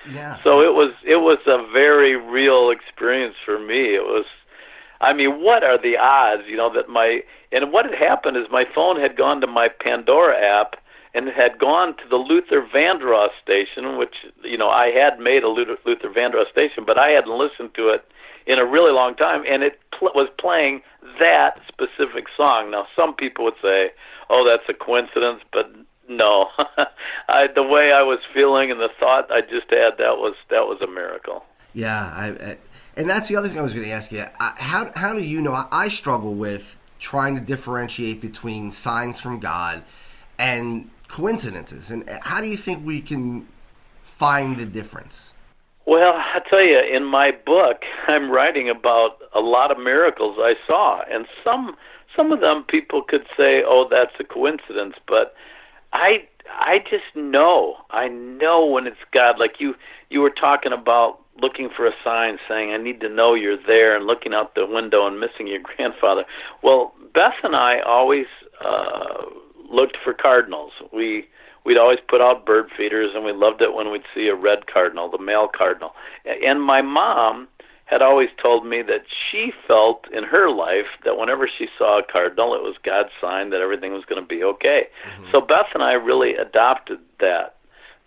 Yeah. 0.09 0.41
So 0.43 0.61
it 0.61 0.73
was 0.73 0.93
it 1.05 1.17
was 1.17 1.39
a 1.45 1.71
very 1.71 2.15
real 2.15 2.71
experience 2.71 3.35
for 3.45 3.59
me. 3.59 3.95
It 3.95 4.03
was 4.03 4.25
I 5.01 5.13
mean, 5.13 5.41
what 5.41 5.63
are 5.63 5.81
the 5.81 5.97
odds, 5.97 6.43
you 6.47 6.57
know, 6.57 6.71
that 6.73 6.89
my 6.89 7.21
and 7.51 7.71
what 7.71 7.85
had 7.85 7.95
happened 7.95 8.37
is 8.37 8.45
my 8.51 8.65
phone 8.75 8.99
had 8.99 9.17
gone 9.17 9.41
to 9.41 9.47
my 9.47 9.69
Pandora 9.69 10.37
app 10.37 10.75
and 11.13 11.27
had 11.27 11.57
gone 11.57 11.95
to 11.97 12.03
the 12.09 12.17
Luther 12.17 12.61
Vandross 12.73 13.29
station, 13.41 13.97
which 13.97 14.15
you 14.43 14.57
know 14.57 14.69
I 14.69 14.91
had 14.91 15.19
made 15.19 15.43
a 15.43 15.47
Luther, 15.47 15.77
Luther 15.85 16.09
Vandross 16.09 16.51
station, 16.51 16.83
but 16.85 16.97
I 16.97 17.09
hadn't 17.09 17.37
listened 17.37 17.73
to 17.75 17.89
it 17.89 18.05
in 18.45 18.59
a 18.59 18.65
really 18.65 18.91
long 18.91 19.15
time, 19.15 19.43
and 19.47 19.63
it 19.63 19.79
pl- 19.97 20.11
was 20.15 20.29
playing 20.39 20.81
that 21.19 21.59
specific 21.67 22.25
song. 22.35 22.71
Now, 22.71 22.87
some 22.95 23.13
people 23.15 23.45
would 23.45 23.59
say, 23.61 23.91
"Oh, 24.29 24.45
that's 24.45 24.67
a 24.69 24.73
coincidence," 24.73 25.41
but 25.51 25.71
no, 26.07 26.47
I, 27.29 27.47
the 27.53 27.63
way 27.63 27.91
I 27.91 28.01
was 28.01 28.19
feeling 28.33 28.71
and 28.71 28.79
the 28.79 28.89
thought 28.99 29.31
I 29.31 29.41
just 29.41 29.69
had, 29.69 29.97
that 29.97 30.17
was 30.17 30.35
that 30.49 30.67
was 30.67 30.81
a 30.81 30.87
miracle. 30.87 31.45
Yeah, 31.73 32.11
I, 32.13 32.27
I 32.29 32.57
and 32.99 33.09
that's 33.09 33.29
the 33.29 33.37
other 33.37 33.47
thing 33.47 33.57
I 33.57 33.61
was 33.61 33.73
going 33.73 33.85
to 33.85 33.91
ask 33.91 34.11
you. 34.11 34.25
How 34.39 34.91
how 34.95 35.13
do 35.13 35.23
you 35.23 35.41
know? 35.41 35.53
I, 35.53 35.67
I 35.71 35.87
struggle 35.87 36.35
with 36.35 36.77
trying 36.99 37.33
to 37.35 37.41
differentiate 37.41 38.19
between 38.19 38.71
signs 38.71 39.21
from 39.21 39.39
God 39.39 39.83
and 40.37 40.89
coincidences. 41.07 41.91
And 41.91 42.07
uh, 42.09 42.19
how 42.23 42.41
do 42.41 42.47
you 42.47 42.57
think 42.57 42.85
we 42.85 42.99
can 42.99 43.47
find 44.01 44.57
the 44.57 44.65
difference? 44.65 45.33
Well, 45.85 46.13
I 46.13 46.39
tell 46.49 46.61
you, 46.61 46.77
in 46.93 47.05
my 47.05 47.31
book, 47.31 47.83
I'm 48.07 48.29
writing 48.29 48.69
about 48.69 49.17
a 49.33 49.39
lot 49.39 49.71
of 49.71 49.77
miracles 49.77 50.35
I 50.37 50.55
saw, 50.67 51.01
and 51.09 51.25
some 51.41 51.77
some 52.17 52.33
of 52.33 52.41
them 52.41 52.65
people 52.67 53.01
could 53.01 53.25
say, 53.37 53.63
"Oh, 53.65 53.87
that's 53.89 54.11
a 54.19 54.25
coincidence," 54.25 54.95
but 55.07 55.33
I 55.93 56.27
I 56.49 56.79
just 56.79 57.15
know. 57.15 57.77
I 57.91 58.09
know 58.09 58.65
when 58.65 58.87
it's 58.87 58.97
God. 59.13 59.39
Like 59.39 59.55
you 59.59 59.75
you 60.09 60.19
were 60.19 60.29
talking 60.29 60.73
about 60.73 61.21
looking 61.41 61.69
for 61.75 61.85
a 61.85 61.91
sign 62.03 62.37
saying, 62.47 62.71
I 62.71 62.77
need 62.77 62.99
to 63.01 63.09
know 63.09 63.33
you're 63.33 63.57
there, 63.65 63.95
and 63.95 64.05
looking 64.05 64.33
out 64.33 64.55
the 64.55 64.65
window 64.65 65.07
and 65.07 65.19
missing 65.19 65.47
your 65.47 65.61
grandfather. 65.75 66.25
Well, 66.63 66.93
Beth 67.13 67.33
and 67.43 67.55
I 67.55 67.79
always 67.79 68.27
uh, 68.63 69.25
looked 69.69 69.97
for 70.03 70.13
cardinals. 70.13 70.71
We 70.93 71.27
we'd 71.65 71.77
always 71.77 71.99
put 72.07 72.21
out 72.21 72.45
bird 72.45 72.69
feeders, 72.75 73.11
and 73.13 73.23
we 73.23 73.33
loved 73.33 73.61
it 73.61 73.73
when 73.73 73.91
we'd 73.91 74.03
see 74.15 74.27
a 74.27 74.35
red 74.35 74.67
cardinal, 74.67 75.09
the 75.09 75.19
male 75.19 75.49
cardinal. 75.55 75.91
And 76.25 76.61
my 76.61 76.81
mom 76.81 77.47
had 77.85 78.01
always 78.01 78.29
told 78.41 78.65
me 78.65 78.83
that 78.83 79.01
she 79.09 79.51
felt 79.67 80.05
in 80.13 80.23
her 80.23 80.49
life 80.49 80.85
that 81.05 81.17
whenever 81.17 81.49
she 81.49 81.67
saw 81.77 81.99
a 81.99 82.03
cardinal, 82.03 82.53
it 82.53 82.61
was 82.61 82.75
God's 82.83 83.09
sign 83.19 83.49
that 83.49 83.61
everything 83.61 83.93
was 83.93 84.05
going 84.05 84.21
to 84.21 84.27
be 84.27 84.43
okay. 84.43 84.87
Mm-hmm. 85.07 85.31
So 85.31 85.41
Beth 85.41 85.73
and 85.73 85.81
I 85.81 85.93
really 85.93 86.35
adopted 86.35 86.99
that 87.19 87.55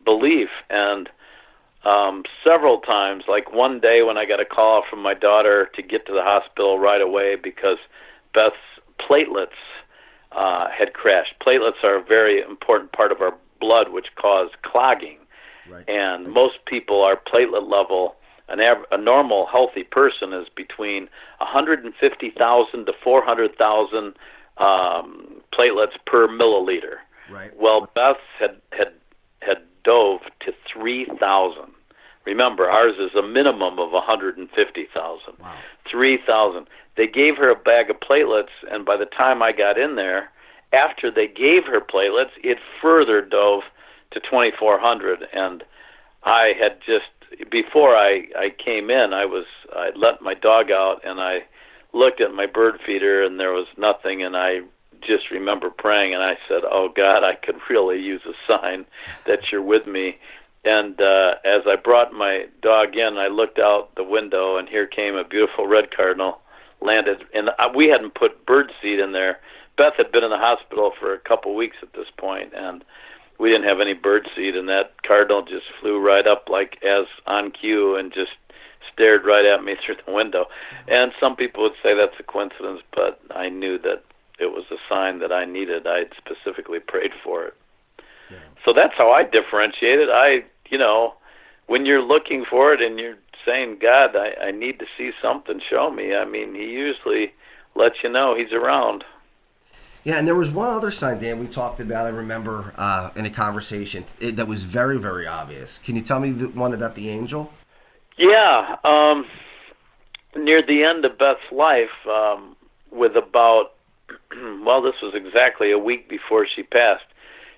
belief, 0.05 0.49
and 0.71 1.09
um, 1.85 2.25
several 2.45 2.81
times. 2.81 3.25
Like 3.29 3.53
one 3.53 3.81
day 3.81 4.03
when 4.03 4.16
I 4.16 4.25
got 4.25 4.40
a 4.40 4.45
call 4.45 4.83
from 4.88 5.03
my 5.03 5.14
daughter 5.14 5.71
to 5.75 5.83
get 5.83 6.07
to 6.07 6.12
the 6.12 6.23
hospital 6.23 6.79
right 6.79 7.01
away 7.01 7.37
because 7.37 7.79
Beth's 8.35 8.57
platelets 9.01 9.49
uh, 10.33 10.68
had 10.71 10.95
crashed. 10.95 11.35
Platelets 11.40 11.83
are 11.83 11.97
a 11.97 12.03
very 12.03 12.40
important 12.40 12.92
part 12.92 13.12
of 13.12 13.21
our 13.21 13.35
blood, 13.61 13.90
which 13.90 14.09
cause 14.16 14.51
clotting. 14.62 15.18
Right. 15.68 15.88
And 15.88 16.33
most 16.33 16.57
people, 16.66 17.03
our 17.03 17.16
platelet 17.16 17.71
level, 17.71 18.16
an 18.49 18.61
av- 18.61 18.85
a 18.90 18.99
normal 18.99 19.47
healthy 19.47 19.85
person 19.85 20.33
is 20.33 20.47
between 20.55 21.09
150,000 21.38 22.87
to 22.87 22.92
400,000 23.03 24.14
um, 24.59 25.40
platelets 25.53 25.97
per 26.07 26.29
milliliter. 26.29 26.97
Right. 27.31 27.51
Well, 27.57 27.88
Beth's 27.95 28.21
had 28.38 28.57
had 28.73 28.92
had 29.44 29.59
dove 29.85 30.20
to 30.40 30.52
3,000. 30.72 31.62
Remember, 32.24 32.70
ours 32.70 32.94
is 32.98 33.14
a 33.16 33.22
minimum 33.22 33.78
of 33.78 33.90
150,000. 33.92 35.35
Wow. 35.40 35.55
3,000. 35.90 36.68
They 36.96 37.07
gave 37.07 37.37
her 37.37 37.50
a 37.50 37.57
bag 37.57 37.90
of 37.90 37.96
platelets, 38.00 38.52
and 38.70 38.85
by 38.85 38.96
the 38.96 39.07
time 39.07 39.42
I 39.42 39.52
got 39.52 39.78
in 39.78 39.96
there, 39.96 40.31
after 40.72 41.11
they 41.11 41.26
gave 41.26 41.64
her 41.64 41.81
platelets, 41.81 42.31
it 42.42 42.59
further 42.81 43.20
dove 43.20 43.62
to 44.12 44.20
2,400. 44.20 45.26
And 45.33 45.64
I 46.22 46.52
had 46.59 46.78
just 46.87 47.07
before 47.50 47.96
I 47.96 48.26
I 48.38 48.50
came 48.64 48.90
in, 48.90 49.12
I 49.12 49.24
was 49.24 49.46
I 49.74 49.90
let 49.96 50.22
my 50.22 50.35
dog 50.35 50.70
out, 50.70 51.00
and 51.05 51.20
I 51.20 51.40
looked 51.92 52.20
at 52.20 52.35
my 52.35 52.46
bird 52.46 52.78
feeder, 52.85 53.22
and 53.24 53.40
there 53.40 53.52
was 53.52 53.66
nothing, 53.76 54.22
and 54.22 54.37
I 54.37 54.61
just 55.07 55.31
remember 55.31 55.71
praying 55.71 56.15
and 56.15 56.23
I 56.23 56.37
said, 56.49 56.62
"Oh 56.65 56.88
God, 56.95 57.25
I 57.25 57.35
could 57.35 57.57
really 57.69 58.01
use 58.01 58.23
a 58.27 58.35
sign 58.47 58.85
that 59.27 59.51
you're 59.51 59.62
with 59.62 59.87
me." 59.87 60.19
And 60.65 61.01
uh, 61.01 61.35
as 61.45 61.62
I 61.67 61.77
brought 61.77 62.12
my 62.12 62.47
dog 62.61 62.97
in, 62.97 63.19
I 63.19 63.27
looked 63.27 63.59
out 63.59 63.95
the 63.97 64.05
window, 64.05 64.57
and 64.57 64.69
here 64.69 64.87
came 64.87 65.17
a 65.17 65.25
beautiful 65.25 65.67
red 65.67 65.95
cardinal 65.95 66.41
landed. 66.81 67.25
And 67.35 67.49
uh, 67.51 67.69
we 67.75 67.88
hadn't 67.88 68.15
put 68.15 68.47
bird 68.47 68.73
seed 68.81 69.01
in 69.01 69.12
there. 69.12 69.41
Beth 69.77 69.95
had 69.97 70.12
been 70.12 70.25
in 70.25 70.31
the 70.31 70.38
hospital 70.38 70.93
for 70.99 71.15
a 71.15 71.19
couple 71.19 71.55
weeks 71.55 71.77
at 71.83 71.93
this 71.95 72.07
point, 72.17 72.53
and 72.55 72.85
we 73.41 73.51
didn't 73.51 73.67
have 73.67 73.81
any 73.81 73.95
bird 73.95 74.29
seed. 74.37 74.55
And 74.55 74.69
that 74.69 75.03
cardinal 75.03 75.43
just 75.43 75.67
flew 75.81 75.99
right 75.99 76.27
up 76.27 76.49
like 76.49 76.79
as 76.85 77.07
on 77.27 77.51
cue, 77.51 77.97
and 77.97 78.12
just 78.12 78.33
stared 78.93 79.25
right 79.25 79.45
at 79.45 79.65
me 79.65 79.75
through 79.85 79.97
the 80.07 80.12
window. 80.12 80.47
And 80.87 81.12
some 81.19 81.35
people 81.35 81.65
would 81.65 81.73
say 81.83 81.95
that's 81.95 82.19
a 82.21 82.23
coincidence, 82.23 82.83
but 82.95 83.21
I 83.35 83.49
knew 83.49 83.79
that 83.79 84.05
it 84.42 84.52
was 84.52 84.64
a 84.70 84.76
sign 84.88 85.20
that 85.20 85.33
I 85.33 85.44
needed. 85.44 85.87
I 85.87 86.00
had 86.00 86.12
specifically 86.16 86.81
prayed 86.81 87.12
for 87.24 87.44
it. 87.44 87.55
Yeah. 88.31 88.38
So 88.64 88.72
that's 88.72 88.94
how 88.96 89.11
I 89.11 89.22
differentiate 89.22 90.00
it. 90.00 90.09
I, 90.11 90.44
you 90.68 90.78
know, 90.78 91.14
when 91.66 91.87
you're 91.87 92.02
looking 92.02 92.44
for 92.48 92.72
it 92.72 92.83
and 92.83 92.98
you're 92.98 93.18
saying, 93.46 93.78
God, 93.81 94.16
I, 94.16 94.48
I 94.48 94.50
need 94.50 94.78
to 94.78 94.87
see 94.96 95.11
something, 95.20 95.61
show 95.68 95.90
me. 95.90 96.14
I 96.14 96.24
mean, 96.24 96.55
He 96.55 96.64
usually 96.64 97.33
lets 97.74 97.96
you 98.02 98.11
know 98.11 98.37
He's 98.37 98.52
around. 98.52 99.05
Yeah, 100.05 100.18
and 100.18 100.26
there 100.26 100.35
was 100.35 100.50
one 100.50 100.68
other 100.68 100.90
sign, 100.90 101.20
Dan, 101.20 101.38
we 101.38 101.46
talked 101.46 101.78
about. 101.78 102.07
I 102.07 102.11
remember 102.11 102.74
uh, 102.76 103.11
in 103.14 103.24
a 103.24 103.31
conversation 103.31 104.05
it, 104.20 104.35
that 104.37 104.48
was 104.48 104.64
very, 104.64 104.98
very 104.98 105.28
obvious. 105.28 105.78
Can 105.78 105.94
you 105.94 106.02
tell 106.02 106.18
me 106.18 106.33
the 106.33 106.48
one 106.48 106.74
about 106.74 106.96
the 106.96 107.09
angel? 107.09 107.52
Yeah, 108.18 108.76
um, 108.83 109.26
near 110.37 110.61
the 110.61 110.83
end 110.83 111.05
of 111.05 111.18
Beth's 111.18 111.40
life, 111.52 112.07
um, 112.09 112.57
with 112.90 113.16
about 113.16 113.74
well, 114.64 114.83
this 114.83 114.95
was 115.03 115.14
exactly 115.14 115.71
a 115.71 115.79
week 115.79 116.09
before 116.09 116.47
she 116.47 116.62
passed. 116.62 117.05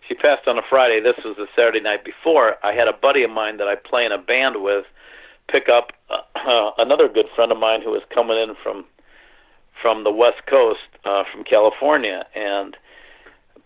She 0.09 0.15
passed 0.15 0.47
on 0.47 0.59
a 0.59 0.63
Friday. 0.69 1.01
This 1.01 1.17
was 1.25 1.37
the 1.37 1.47
Saturday 1.57 1.81
night 1.81 2.05
before. 2.05 2.57
I 2.63 2.73
had 2.73 2.89
a 2.89 2.93
buddy 2.93 3.23
of 3.23 3.31
mine 3.31 3.57
that 3.57 3.69
I 3.69 3.75
play 3.75 4.05
in 4.05 4.13
a 4.13 4.19
band 4.19 4.63
with 4.63 4.85
pick 5.49 5.69
up 5.69 5.93
uh, 6.11 6.71
another 6.79 7.09
good 7.09 7.27
friend 7.35 7.53
of 7.53 7.59
mine 7.59 7.81
who 7.83 7.91
was 7.91 8.03
coming 8.13 8.39
in 8.39 8.55
from 8.63 8.85
from 9.83 10.05
the 10.05 10.13
West 10.13 10.47
Coast, 10.49 10.81
uh, 11.05 11.25
from 11.31 11.45
California, 11.45 12.25
and 12.35 12.77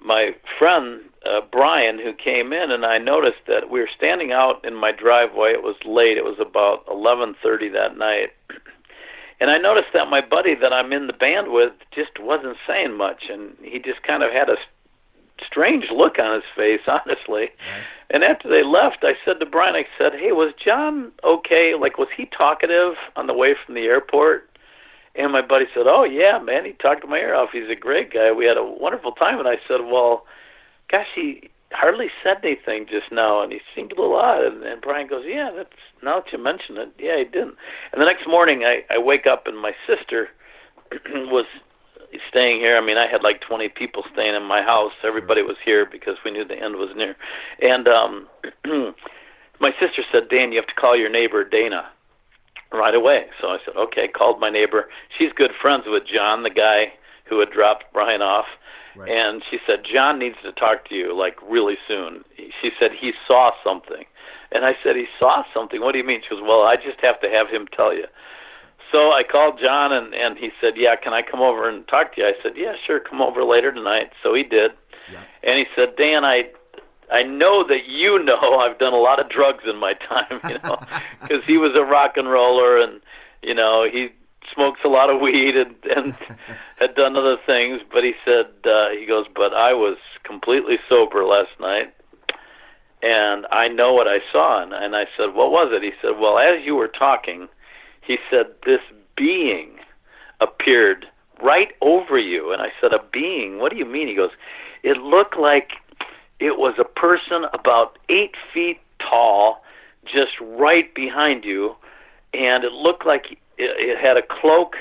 my 0.01 0.31
friend 0.59 1.03
uh, 1.25 1.41
Brian, 1.53 1.99
who 1.99 2.13
came 2.13 2.53
in, 2.53 2.71
and 2.71 2.85
I 2.85 2.99
noticed 2.99 3.47
that 3.47 3.71
we 3.71 3.79
were 3.81 3.91
standing 3.97 4.33
out 4.33 4.65
in 4.65 4.75
my 4.75 4.91
driveway. 4.91 5.53
It 5.53 5.63
was 5.63 5.77
late; 5.85 6.17
it 6.17 6.25
was 6.25 6.39
about 6.41 6.85
eleven 6.91 7.35
thirty 7.43 7.69
that 7.71 7.97
night, 7.99 8.31
and 9.41 9.51
I 9.51 9.59
noticed 9.59 9.89
that 9.95 10.09
my 10.09 10.21
buddy 10.21 10.55
that 10.55 10.73
I'm 10.73 10.93
in 10.93 11.07
the 11.07 11.13
band 11.13 11.53
with 11.53 11.73
just 11.95 12.19
wasn't 12.19 12.57
saying 12.67 12.97
much, 12.97 13.25
and 13.31 13.55
he 13.63 13.79
just 13.79 14.03
kind 14.03 14.23
of 14.23 14.33
had 14.33 14.49
a 14.49 14.57
strange 15.47 15.87
look 15.93 16.19
on 16.19 16.35
his 16.35 16.45
face, 16.57 16.81
honestly. 16.87 17.51
Right. 17.51 17.85
And 18.11 18.25
after 18.25 18.49
they 18.49 18.63
left, 18.63 18.99
I 19.03 19.15
said 19.25 19.39
to 19.41 19.47
Brian, 19.47 19.77
I 19.77 19.87
said, 19.97 20.13
"Hey, 20.15 20.33
was 20.33 20.55
John 20.63 21.13
okay? 21.23 21.75
Like, 21.79 21.99
was 21.99 22.09
he 22.17 22.27
talkative 22.27 22.95
on 23.17 23.27
the 23.27 23.35
way 23.35 23.55
from 23.55 23.75
the 23.75 23.85
airport?" 23.85 24.49
And 25.15 25.33
my 25.33 25.43
buddy 25.43 25.67
said, 25.75 25.87
"Oh 25.87 26.05
yeah, 26.05 26.39
man, 26.39 26.65
he 26.65 26.73
talked 26.73 27.07
my 27.07 27.19
ear 27.19 27.35
off. 27.35 27.51
He's 27.53 27.71
a 27.71 27.77
great 27.77 28.13
guy. 28.13 28.33
We 28.33 28.47
had 28.47 28.57
a 28.57 28.65
wonderful 28.65 29.13
time." 29.13 29.39
And 29.39 29.49
I 29.49 29.57
said, 29.69 29.83
"Well, 29.85 30.27
gosh, 30.91 31.07
he 31.15 31.51
hardly 31.73 32.09
said 32.23 32.39
anything 32.43 32.87
just 32.89 33.13
now, 33.13 33.43
and 33.43 33.53
he 33.53 33.61
seemed 33.75 33.93
a 33.93 33.95
little 33.95 34.17
odd." 34.17 34.45
And, 34.45 34.63
and 34.63 34.81
Brian 34.81 35.07
goes, 35.07 35.25
"Yeah, 35.27 35.51
that's 35.55 35.71
now 36.03 36.21
that 36.21 36.33
you 36.33 36.39
mention 36.39 36.77
it, 36.77 36.93
yeah, 36.99 37.19
he 37.19 37.25
didn't." 37.25 37.57
And 37.93 38.01
the 38.01 38.07
next 38.07 38.27
morning, 38.27 38.65
I 38.65 38.85
I 38.91 38.99
wake 38.99 39.27
up 39.27 39.47
and 39.47 39.59
my 39.59 39.73
sister 39.87 40.29
was 41.07 41.47
staying 42.29 42.61
here. 42.61 42.77
I 42.77 42.81
mean, 42.81 42.97
I 42.97 43.07
had 43.07 43.23
like 43.23 43.43
20 43.43 43.69
people 43.69 44.03
staying 44.13 44.35
in 44.35 44.43
my 44.43 44.63
house. 44.63 44.93
Everybody 45.05 45.43
was 45.43 45.57
here 45.63 45.85
because 45.85 46.17
we 46.25 46.31
knew 46.31 46.45
the 46.45 46.57
end 46.57 46.77
was 46.77 46.91
near. 46.97 47.17
And 47.61 47.89
um 47.89 48.29
my 49.61 49.73
sister 49.81 50.03
said, 50.13 50.29
"Dan, 50.29 50.53
you 50.53 50.59
have 50.59 50.69
to 50.69 50.81
call 50.81 50.97
your 50.97 51.11
neighbor 51.11 51.45
Dana." 51.45 51.91
right 52.73 52.95
away. 52.95 53.27
So 53.41 53.49
I 53.49 53.59
said, 53.65 53.77
okay, 53.77 54.09
called 54.09 54.41
my 54.41 54.51
neighbor. 54.51 54.89
She's 55.17 55.33
good 55.35 55.53
friends 55.61 55.85
with 55.87 56.05
John, 56.07 56.43
the 56.43 56.51
guy 56.51 56.93
who 57.25 57.41
had 57.41 57.51
dropped 57.51 57.85
Brian 57.93 58.23
off. 58.23 58.47
Right. 58.97 59.11
And 59.11 59.43
she 59.51 59.59
said, 59.67 59.81
John 59.91 60.19
needs 60.19 60.37
to 60.43 60.53
talk 60.53 60.89
to 60.89 60.95
you, 60.95 61.17
like, 61.17 61.37
really 61.49 61.77
soon. 61.87 62.25
She 62.37 62.71
said, 62.79 62.91
he 62.99 63.13
saw 63.27 63.51
something. 63.63 64.05
And 64.51 64.65
I 64.65 64.73
said, 64.83 64.97
he 64.97 65.07
saw 65.19 65.45
something? 65.53 65.81
What 65.81 65.93
do 65.93 65.99
you 65.99 66.05
mean? 66.05 66.23
She 66.23 66.35
goes, 66.35 66.43
well, 66.43 66.63
I 66.63 66.77
just 66.77 67.01
have 67.03 67.21
to 67.21 67.29
have 67.29 67.49
him 67.49 67.67
tell 67.75 67.95
you. 67.95 68.07
So 68.91 69.13
I 69.13 69.23
called 69.23 69.61
John, 69.61 69.93
and, 69.93 70.15
and 70.15 70.39
he 70.39 70.51
said, 70.61 70.75
yeah, 70.77 70.97
can 70.97 71.13
I 71.13 71.23
come 71.23 71.41
over 71.41 71.69
and 71.69 71.87
talk 71.89 72.15
to 72.15 72.23
you? 72.23 72.27
I 72.27 72.33
said, 72.43 72.53
yeah, 72.57 72.73
sure, 72.87 73.01
come 73.01 73.21
over 73.21 73.45
later 73.45 73.71
tonight. 73.71 74.11
So 74.23 74.35
he 74.35 74.43
did. 74.43 74.73
Yeah. 75.13 75.23
And 75.43 75.59
he 75.59 75.67
said, 75.77 75.97
Dan, 75.97 76.25
I 76.25 76.51
I 77.11 77.23
know 77.23 77.67
that 77.67 77.87
you 77.87 78.23
know 78.23 78.59
I've 78.59 78.79
done 78.79 78.93
a 78.93 78.99
lot 78.99 79.21
of 79.21 79.29
drugs 79.29 79.65
in 79.67 79.77
my 79.77 79.95
time, 80.09 80.41
you 80.49 80.59
know, 80.65 80.79
because 81.23 81.45
he 81.45 81.59
was 81.59 81.73
a 81.75 81.83
rock 81.83 82.17
and 82.17 82.31
roller 82.31 82.79
and 82.79 83.01
you 83.43 83.55
know 83.55 83.89
he 83.91 84.09
smokes 84.59 84.81
a 84.85 84.89
lot 84.89 85.09
of 85.09 85.21
weed 85.21 85.57
and 85.57 85.75
and 85.95 86.15
had 86.79 86.95
done 86.95 87.17
other 87.17 87.37
things. 87.47 87.81
But 87.93 88.03
he 88.03 88.15
said 88.25 88.47
uh, 88.65 88.91
he 88.91 89.07
goes, 89.07 89.27
but 89.35 89.55
I 89.55 89.73
was 89.73 89.99
completely 90.25 90.79
sober 90.89 91.25
last 91.25 91.51
night, 91.61 91.95
and 93.03 93.47
I 93.53 93.69
know 93.69 93.93
what 93.93 94.09
I 94.09 94.19
saw. 94.33 94.63
And, 94.63 94.73
and 94.73 94.97
I 94.97 95.05
said, 95.17 95.35
what 95.35 95.53
was 95.53 95.71
it? 95.73 95.83
He 95.83 95.93
said, 96.03 96.19
well, 96.19 96.39
as 96.39 96.65
you 96.65 96.75
were 96.75 96.89
talking, 96.89 97.49
he 98.01 98.19
said 98.31 98.47
this 98.67 98.81
being 99.17 99.79
appeared 100.41 101.07
right 101.43 101.69
over 101.81 102.19
you. 102.19 102.53
And 102.53 102.61
I 102.61 102.69
said, 102.81 102.93
a 102.93 103.01
being? 103.13 103.59
What 103.59 103.71
do 103.71 103.79
you 103.79 103.85
mean? 103.85 104.09
He 104.09 104.15
goes, 104.15 104.31
it 104.83 104.97
looked 104.99 105.37
like 105.37 105.71
it 106.41 106.59
was 106.59 106.75
a 106.79 106.85
person 106.85 107.45
about 107.53 107.99
eight 108.09 108.35
feet 108.53 108.81
tall, 108.99 109.63
just 110.05 110.33
right 110.41 110.93
behind 110.95 111.45
you, 111.45 111.75
and 112.33 112.65
it 112.65 112.73
looked 112.73 113.07
like 113.07 113.39
it, 113.59 113.71
it 113.79 113.99
had 113.99 114.17
a 114.17 114.23
cloak. 114.23 114.77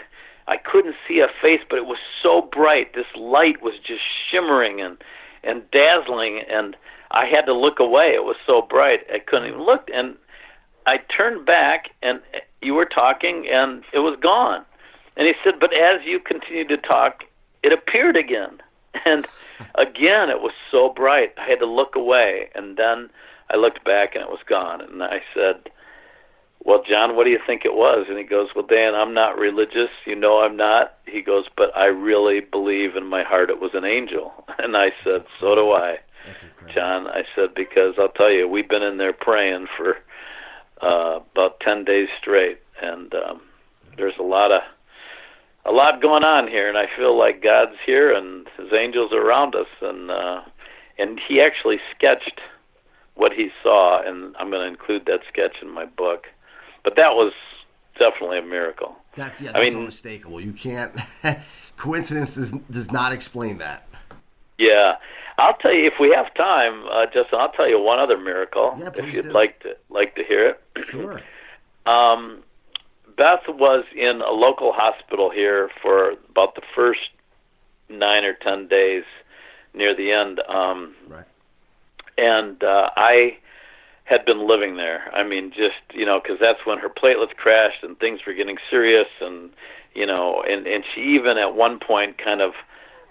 I 0.48 0.58
couldn't 0.58 0.96
see 1.08 1.20
a 1.20 1.28
face, 1.42 1.62
but 1.70 1.78
it 1.78 1.86
was 1.86 1.98
so 2.24 2.42
bright. 2.42 2.94
This 2.94 3.08
light 3.16 3.62
was 3.62 3.74
just 3.86 4.02
shimmering 4.30 4.82
and 4.82 4.98
and 5.44 5.70
dazzling, 5.72 6.42
and 6.50 6.76
I 7.12 7.26
had 7.26 7.46
to 7.46 7.54
look 7.54 7.80
away. 7.80 8.14
It 8.14 8.24
was 8.24 8.36
so 8.46 8.62
bright, 8.62 9.02
I 9.14 9.20
couldn't 9.20 9.48
even 9.48 9.64
look. 9.64 9.90
And 9.94 10.16
I 10.86 10.98
turned 10.98 11.46
back, 11.46 11.90
and 12.02 12.20
you 12.62 12.74
were 12.74 12.86
talking, 12.86 13.48
and 13.52 13.84
it 13.94 14.00
was 14.00 14.18
gone. 14.22 14.66
And 15.16 15.28
he 15.28 15.34
said, 15.44 15.60
but 15.60 15.74
as 15.74 16.02
you 16.06 16.20
continued 16.20 16.70
to 16.70 16.78
talk, 16.78 17.24
it 17.64 17.72
appeared 17.72 18.18
again, 18.18 18.62
and 19.06 19.28
again, 19.76 20.30
it 20.30 20.42
was 20.42 20.54
so 20.70 20.90
bright. 20.90 21.34
I 21.38 21.48
had 21.48 21.60
to 21.60 21.66
look 21.66 21.96
away, 21.96 22.50
and 22.56 22.78
then 22.78 23.10
I 23.50 23.56
looked 23.58 23.84
back, 23.84 24.16
and 24.16 24.24
it 24.24 24.30
was 24.30 24.40
gone. 24.48 24.82
And 24.82 25.04
I 25.04 25.22
said, 25.34 25.70
"Well, 26.64 26.84
John, 26.88 27.16
what 27.16 27.26
do 27.26 27.32
you 27.32 27.40
think 27.46 27.64
it 27.66 27.74
was?" 27.74 28.08
And 28.10 28.18
he 28.18 28.24
goes, 28.24 28.50
"Well, 28.56 28.66
Dan, 28.66 28.96
I'm 28.96 29.14
not 29.14 29.38
religious. 29.38 29.90
You 30.06 30.16
know, 30.16 30.40
I'm 30.40 30.58
not." 30.58 30.96
He 31.06 31.22
goes, 31.22 31.46
"But 31.56 31.76
I 31.76 31.86
really 31.86 32.40
believe 32.42 32.96
in 32.96 33.06
my 33.06 33.24
heart 33.24 33.50
it 33.50 33.60
was 33.60 33.74
an 33.74 33.86
angel." 33.86 34.46
And 34.60 34.76
I 34.76 34.92
said, 35.04 35.24
"So 35.40 35.56
do 35.56 35.72
I." 35.72 36.00
John, 36.74 37.08
I 37.08 37.24
said, 37.36 37.54
because 37.56 37.96
I'll 37.98 38.10
tell 38.10 38.32
you, 38.32 38.48
we've 38.48 38.68
been 38.68 38.84
in 38.84 38.98
there 38.98 39.14
praying 39.14 39.68
for 39.78 39.98
uh, 40.82 41.20
about 41.32 41.60
10 41.62 41.86
days 41.86 42.10
straight, 42.20 42.60
and 42.82 43.14
um, 43.14 43.42
there's 43.98 44.18
a 44.20 44.24
lot 44.24 44.52
of 44.52 44.62
a 45.66 45.72
lot 45.72 46.02
going 46.02 46.24
on 46.24 46.48
here, 46.48 46.70
and 46.70 46.78
I 46.78 46.86
feel 46.96 47.18
like 47.18 47.44
God's 47.44 47.76
here 47.86 48.14
and 48.14 48.48
His 48.58 48.72
angels 48.72 49.12
are 49.12 49.22
around 49.22 49.54
us, 49.54 49.68
and 49.82 50.10
uh, 50.10 50.42
and 50.98 51.20
He 51.28 51.42
actually 51.42 51.78
sketched 51.96 52.40
what 53.16 53.34
He 53.34 53.50
saw, 53.62 54.02
and 54.02 54.36
I'm 54.38 54.50
going 54.50 54.62
to 54.62 54.72
include 54.72 55.06
that 55.08 55.22
sketch 55.28 55.58
in 55.62 55.70
my 55.70 55.86
book. 55.86 56.28
But 56.88 56.96
that 56.96 57.16
was 57.16 57.34
definitely 58.00 58.40
a 58.40 58.44
miracle. 58.44 58.96
That's 59.18 59.42
yeah, 59.42 59.52
that's 59.52 59.60
I 59.60 59.66
mean, 59.66 59.78
unmistakable. 59.78 60.40
You 60.40 60.54
can't 60.54 60.98
coincidence 61.76 62.36
does 62.36 62.52
does 62.72 62.94
not 62.94 63.12
explain 63.12 63.58
that. 63.58 63.90
Yeah. 64.58 64.94
I'll 65.38 65.58
tell 65.58 65.74
you 65.74 65.86
if 65.86 65.96
we 66.00 66.14
have 66.16 66.34
time, 66.34 66.86
uh, 66.90 67.08
Justin. 67.08 67.40
I'll 67.40 67.52
tell 67.52 67.68
you 67.68 67.78
one 67.78 68.00
other 68.00 68.18
miracle 68.18 68.74
yeah, 68.80 68.90
if 68.96 69.14
you'd 69.14 69.24
do. 69.24 69.32
like 69.34 69.60
to 69.64 69.76
like 69.90 70.16
to 70.16 70.24
hear 70.24 70.48
it. 70.48 70.62
Sure. 70.86 71.22
um, 71.86 72.42
Beth 73.18 73.44
was 73.50 73.84
in 73.94 74.22
a 74.22 74.32
local 74.32 74.72
hospital 74.72 75.30
here 75.30 75.70
for 75.82 76.12
about 76.30 76.56
the 76.56 76.62
first 76.74 77.10
nine 77.90 78.24
or 78.24 78.34
ten 78.34 78.70
days 78.70 79.04
near 79.74 79.94
the 79.94 80.14
end. 80.14 80.40
Um, 80.48 80.96
right. 81.10 81.26
And 82.18 82.64
uh, 82.64 82.92
I 82.96 83.40
had 84.08 84.26
been 84.26 84.48
living 84.48 84.78
there. 84.78 85.14
I 85.14 85.24
mean, 85.24 85.52
just 85.52 85.84
you 85.94 86.06
know, 86.06 86.20
because 86.22 86.38
that's 86.40 86.66
when 86.66 86.80
her 86.80 86.90
platelets 86.90 87.36
crashed 87.36 87.84
and 87.84 88.00
things 88.00 88.22
were 88.26 88.34
getting 88.34 88.58
serious, 88.70 89.08
and 89.22 89.50
you 89.94 90.06
know, 90.06 90.44
and 90.48 90.66
and 90.66 90.84
she 90.94 91.02
even 91.02 91.38
at 91.38 91.56
one 91.56 91.80
point 91.80 92.18
kind 92.18 92.42
of 92.42 92.54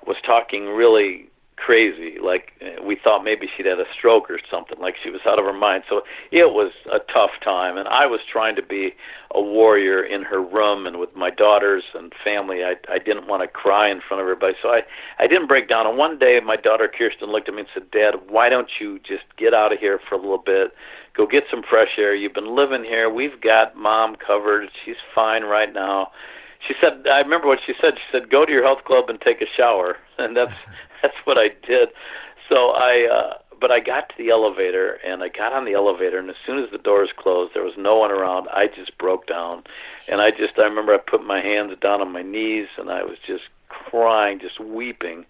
was 0.06 0.16
talking 0.24 0.68
really 0.68 1.28
crazy. 1.57 2.19
Like 2.23 2.53
we 2.83 2.97
thought 3.03 3.25
maybe 3.25 3.49
she'd 3.57 3.66
had 3.66 3.81
a 3.81 3.85
stroke 3.97 4.31
or 4.31 4.38
something. 4.51 4.79
Like 4.79 4.95
she 5.03 5.11
was 5.11 5.21
out 5.27 5.38
of 5.38 5.45
her 5.45 5.53
mind. 5.53 5.85
So 5.88 6.03
it 6.31 6.53
was 6.53 6.73
a 6.92 6.99
tough 7.12 7.31
time, 7.42 7.77
and 7.77 7.88
I 7.88 8.07
was 8.07 8.21
trying 8.31 8.57
to 8.57 8.62
be 8.62 8.95
a 9.33 9.40
warrior 9.40 10.03
in 10.03 10.23
her 10.23 10.40
room 10.40 10.87
and 10.87 10.99
with 10.99 11.14
my 11.16 11.31
daughters 11.31 11.85
and 11.95 12.12
family. 12.23 12.62
I 12.62 12.75
I 12.90 12.99
didn't 12.99 13.27
want 13.27 13.42
to 13.42 13.49
cry 13.49 13.90
in 13.90 14.01
front 14.07 14.21
of 14.21 14.25
everybody, 14.25 14.55
so 14.62 14.69
I 14.69 14.83
I 15.19 15.27
didn't 15.27 15.49
break 15.49 15.69
down. 15.69 15.87
And 15.87 15.99
one 15.99 16.19
day, 16.19 16.40
my 16.45 16.57
daughter 16.57 16.88
Kirsten 16.88 17.31
looked 17.31 17.49
at 17.49 17.55
me 17.55 17.61
and 17.61 17.69
said, 17.73 17.90
"Dad, 17.90 18.14
why 18.29 18.49
don't 18.49 18.71
you 18.81 18.99
just 19.01 19.25
get 19.37 19.55
out 19.55 19.73
of 19.73 19.79
here 19.79 19.99
for 20.09 20.14
a 20.14 20.19
little 20.19 20.38
bit?" 20.38 20.73
Go 21.14 21.27
get 21.27 21.45
some 21.51 21.62
fresh 21.62 21.97
air. 21.97 22.14
You've 22.14 22.35
been 22.35 22.55
living 22.55 22.85
here. 22.85 23.09
We've 23.09 23.40
got 23.40 23.75
mom 23.75 24.16
covered. 24.16 24.69
She's 24.85 24.97
fine 25.14 25.45
right 25.45 25.73
now 25.73 26.11
she 26.66 26.75
said 26.81 27.07
I 27.07 27.19
remember 27.19 27.47
what 27.47 27.61
she 27.64 27.75
said. 27.81 27.95
She 27.97 28.05
said 28.11 28.31
go 28.31 28.45
to 28.45 28.53
your 28.53 28.64
health 28.64 28.85
club 28.85 29.09
and 29.09 29.21
take 29.21 29.40
a 29.40 29.47
shower, 29.57 29.97
and 30.19 30.37
that's 30.37 30.55
that's 31.02 31.16
what 31.24 31.38
I 31.38 31.48
did. 31.66 31.88
So 32.48 32.70
I 32.70 33.09
uh 33.12 33.38
but 33.59 33.70
I 33.70 33.80
got 33.80 34.11
to 34.11 34.14
the 34.18 34.28
elevator 34.30 34.98
and 35.04 35.22
I 35.22 35.28
got 35.28 35.52
on 35.52 35.64
the 35.64 35.72
elevator 35.72 36.18
and 36.18 36.28
as 36.28 36.37
soon 36.44 36.62
as 36.62 36.70
the 36.70 36.78
doors 36.78 37.11
closed 37.16 37.54
there 37.54 37.64
was 37.64 37.74
no 37.78 37.96
one 37.96 38.11
around. 38.11 38.48
I 38.48 38.66
just 38.66 38.96
broke 38.98 39.26
down. 39.26 39.64
And 40.09 40.20
I 40.20 40.30
just 40.30 40.59
I 40.59 40.62
remember 40.62 40.94
I 40.94 40.98
put 40.98 41.24
my 41.24 41.40
hands 41.40 41.72
down 41.80 42.00
on 42.00 42.12
my 42.12 42.22
knees 42.22 42.68
and 42.78 42.90
I 42.90 43.02
was 43.02 43.16
just 43.26 43.44
crying, 43.68 44.38
just 44.40 44.61
weeping. 44.61 45.24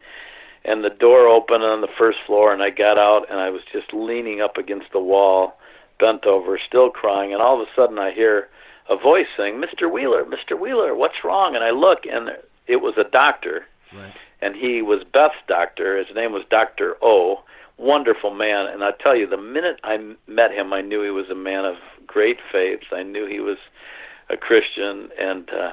And 0.64 0.82
the 0.82 0.90
door 0.90 1.28
opened 1.28 1.62
on 1.62 1.80
the 1.80 1.88
first 1.96 2.18
floor 2.26 2.52
and 2.52 2.62
I 2.62 2.70
got 2.70 2.98
out 2.98 3.30
and 3.30 3.38
I 3.38 3.50
was 3.50 3.62
just 3.72 3.92
leaning 3.94 4.40
up 4.40 4.56
against 4.56 4.90
the 4.92 5.00
wall, 5.00 5.58
bent 6.00 6.26
over, 6.26 6.58
still 6.58 6.90
crying, 6.90 7.32
and 7.32 7.40
all 7.40 7.60
of 7.60 7.66
a 7.66 7.70
sudden 7.76 7.98
I 7.98 8.12
hear 8.12 8.48
a 8.88 8.96
voice 8.96 9.26
saying, 9.36 9.60
"Mr. 9.60 9.90
Wheeler, 9.90 10.24
Mr. 10.24 10.58
Wheeler, 10.58 10.94
what's 10.94 11.24
wrong?" 11.24 11.54
And 11.54 11.64
I 11.64 11.70
look, 11.70 12.04
and 12.06 12.30
it 12.66 12.76
was 12.76 12.94
a 12.96 13.04
doctor, 13.04 13.66
right. 13.92 14.14
And 14.46 14.54
he 14.54 14.80
was 14.80 15.02
Beth's 15.12 15.34
doctor. 15.48 15.98
His 15.98 16.14
name 16.14 16.32
was 16.32 16.44
Doctor 16.48 16.94
O. 17.02 17.42
Wonderful 17.78 18.32
man, 18.32 18.66
and 18.72 18.82
I 18.84 18.92
tell 19.02 19.16
you, 19.16 19.26
the 19.26 19.36
minute 19.36 19.80
I 19.82 19.98
met 20.26 20.52
him, 20.52 20.72
I 20.72 20.80
knew 20.80 21.02
he 21.02 21.10
was 21.10 21.28
a 21.30 21.34
man 21.34 21.66
of 21.66 21.74
great 22.06 22.38
faith. 22.50 22.80
I 22.90 23.02
knew 23.02 23.26
he 23.26 23.40
was 23.40 23.58
a 24.30 24.36
Christian, 24.36 25.10
and 25.20 25.50
uh, 25.50 25.72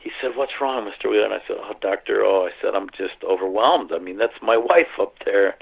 he 0.00 0.10
said, 0.20 0.32
"What's 0.36 0.58
wrong, 0.60 0.90
Mr. 0.90 1.08
Wheeler?" 1.10 1.26
And 1.26 1.34
I 1.34 1.42
said, 1.46 1.58
"Oh, 1.60 1.74
Doctor, 1.80 2.22
oh," 2.24 2.46
I 2.46 2.50
said, 2.60 2.74
"I'm 2.74 2.88
just 2.90 3.22
overwhelmed. 3.22 3.92
I 3.92 3.98
mean, 3.98 4.16
that's 4.16 4.40
my 4.42 4.56
wife 4.72 4.98
up 5.00 5.14
there. 5.24 5.54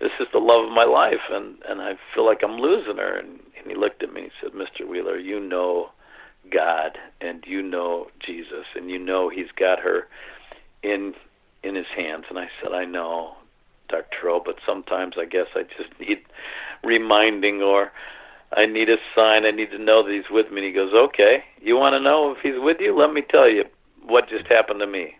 This 0.00 0.12
is 0.20 0.28
the 0.32 0.38
love 0.38 0.66
of 0.66 0.72
my 0.72 0.84
life, 0.84 1.26
and 1.30 1.58
and 1.68 1.82
I 1.82 1.94
feel 2.14 2.24
like 2.24 2.42
I'm 2.42 2.58
losing 2.58 2.96
her." 2.96 3.18
And, 3.18 3.40
and 3.58 3.66
he 3.66 3.74
looked 3.74 4.02
at 4.02 4.14
me 4.14 4.22
and 4.22 4.30
he 4.30 4.36
said, 4.40 4.52
"Mr. 4.54 4.88
Wheeler, 4.88 5.18
you 5.18 5.38
know 5.38 5.90
God, 6.50 6.96
and 7.20 7.44
you 7.46 7.60
know 7.60 8.06
Jesus, 8.24 8.64
and 8.74 8.88
you 8.88 8.98
know 8.98 9.28
He's 9.28 9.52
got 9.58 9.80
her 9.80 10.08
in 10.82 11.14
in 11.66 11.74
His 11.74 11.86
hands." 11.94 12.24
And 12.28 12.38
I 12.38 12.48
said, 12.62 12.72
"I 12.72 12.84
know, 12.84 13.36
Doctor 13.88 14.30
O, 14.30 14.40
but 14.40 14.56
sometimes 14.64 15.14
I 15.18 15.24
guess 15.24 15.46
I 15.54 15.62
just 15.62 15.90
need 16.00 16.24
reminding 16.82 17.62
or." 17.62 17.92
I 18.56 18.64
need 18.64 18.88
a 18.88 18.96
sign. 19.12 19.44
I 19.44 19.50
need 19.50 19.72
to 19.72 19.78
know 19.78 20.04
that 20.04 20.12
he's 20.12 20.30
with 20.30 20.52
me. 20.52 20.58
And 20.58 20.66
he 20.66 20.72
goes, 20.72 20.94
Okay, 20.94 21.42
you 21.60 21.76
want 21.76 21.94
to 21.94 22.00
know 22.00 22.30
if 22.30 22.38
he's 22.42 22.54
with 22.62 22.76
you? 22.78 22.96
Let 22.96 23.12
me 23.12 23.22
tell 23.28 23.50
you 23.50 23.64
what 24.06 24.28
just 24.28 24.46
happened 24.46 24.78
to 24.80 24.86
me. 24.86 25.16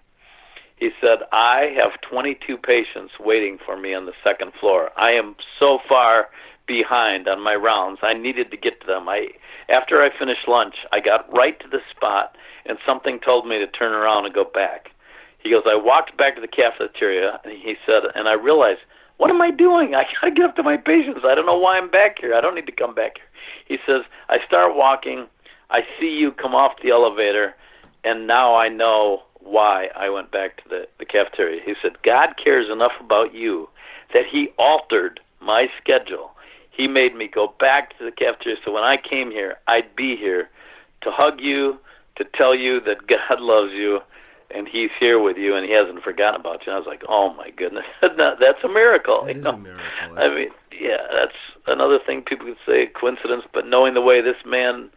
He 0.76 0.90
said, 1.00 1.20
I 1.32 1.74
have 1.76 2.00
22 2.08 2.58
patients 2.58 3.14
waiting 3.18 3.58
for 3.64 3.76
me 3.76 3.94
on 3.94 4.06
the 4.06 4.12
second 4.22 4.52
floor. 4.60 4.90
I 4.96 5.12
am 5.12 5.34
so 5.58 5.78
far 5.88 6.28
behind 6.66 7.28
on 7.28 7.42
my 7.42 7.54
rounds. 7.54 8.00
I 8.02 8.12
needed 8.12 8.50
to 8.50 8.56
get 8.56 8.80
to 8.80 8.86
them. 8.86 9.08
I 9.08 9.28
after 9.68 10.02
I 10.02 10.16
finished 10.16 10.46
lunch, 10.46 10.74
I 10.92 11.00
got 11.00 11.32
right 11.32 11.58
to 11.60 11.68
the 11.68 11.80
spot 11.90 12.36
and 12.66 12.78
something 12.86 13.18
told 13.20 13.46
me 13.46 13.58
to 13.58 13.66
turn 13.66 13.92
around 13.92 14.26
and 14.26 14.34
go 14.34 14.44
back. 14.44 14.90
He 15.46 15.52
goes, 15.52 15.62
I 15.66 15.76
walked 15.76 16.16
back 16.16 16.34
to 16.34 16.40
the 16.40 16.48
cafeteria 16.48 17.40
and 17.44 17.52
he 17.52 17.76
said, 17.86 18.02
and 18.14 18.28
I 18.28 18.32
realized 18.32 18.80
what 19.18 19.30
am 19.30 19.40
I 19.40 19.50
doing? 19.50 19.94
I 19.94 20.04
got 20.04 20.28
to 20.28 20.30
get 20.30 20.44
up 20.44 20.56
to 20.56 20.62
my 20.62 20.76
patients. 20.76 21.20
I 21.24 21.34
don't 21.34 21.46
know 21.46 21.58
why 21.58 21.78
I'm 21.78 21.90
back 21.90 22.18
here. 22.20 22.34
I 22.34 22.40
don't 22.40 22.54
need 22.54 22.66
to 22.66 22.72
come 22.72 22.94
back 22.94 23.16
here. 23.16 23.26
He 23.66 23.78
says, 23.86 24.02
I 24.28 24.38
start 24.46 24.76
walking. 24.76 25.26
I 25.70 25.80
see 25.98 26.10
you 26.10 26.32
come 26.32 26.54
off 26.54 26.72
the 26.82 26.90
elevator, 26.90 27.54
and 28.04 28.26
now 28.26 28.54
I 28.54 28.68
know 28.68 29.22
why 29.40 29.88
I 29.96 30.10
went 30.10 30.30
back 30.30 30.62
to 30.62 30.68
the, 30.68 30.86
the 30.98 31.04
cafeteria. 31.04 31.60
He 31.64 31.74
said, 31.80 32.02
God 32.02 32.34
cares 32.42 32.70
enough 32.70 32.92
about 33.00 33.34
you 33.34 33.68
that 34.12 34.24
He 34.30 34.48
altered 34.58 35.20
my 35.40 35.66
schedule. 35.80 36.32
He 36.70 36.86
made 36.86 37.16
me 37.16 37.28
go 37.32 37.54
back 37.58 37.98
to 37.98 38.04
the 38.04 38.12
cafeteria 38.12 38.58
so 38.64 38.72
when 38.72 38.84
I 38.84 38.96
came 38.96 39.30
here, 39.30 39.56
I'd 39.66 39.96
be 39.96 40.16
here 40.16 40.50
to 41.02 41.10
hug 41.10 41.40
you, 41.40 41.78
to 42.16 42.24
tell 42.34 42.54
you 42.54 42.80
that 42.82 43.06
God 43.08 43.40
loves 43.40 43.72
you, 43.72 44.00
and 44.54 44.68
he's 44.68 44.90
here 44.98 45.18
with 45.18 45.36
you 45.36 45.56
and 45.56 45.66
he 45.66 45.72
hasn't 45.72 46.02
forgotten 46.02 46.40
about 46.40 46.66
you. 46.66 46.72
And 46.72 46.76
I 46.76 46.78
was 46.78 46.86
like, 46.86 47.02
oh 47.08 47.34
my 47.34 47.50
goodness, 47.50 47.84
that's 48.02 48.64
a 48.64 48.68
miracle. 48.68 49.24
That 49.24 49.34
you 49.34 49.40
is 49.40 49.46
a 49.46 49.56
miracle. 49.56 50.18
I 50.18 50.34
mean, 50.34 50.48
yeah, 50.78 51.06
that's 51.12 51.36
another 51.66 51.98
thing 52.04 52.22
people 52.22 52.46
could 52.46 52.56
say 52.66 52.86
coincidence, 52.86 53.44
but 53.52 53.66
knowing 53.66 53.94
the 53.94 54.00
way 54.00 54.20
this 54.20 54.36
man 54.44 54.90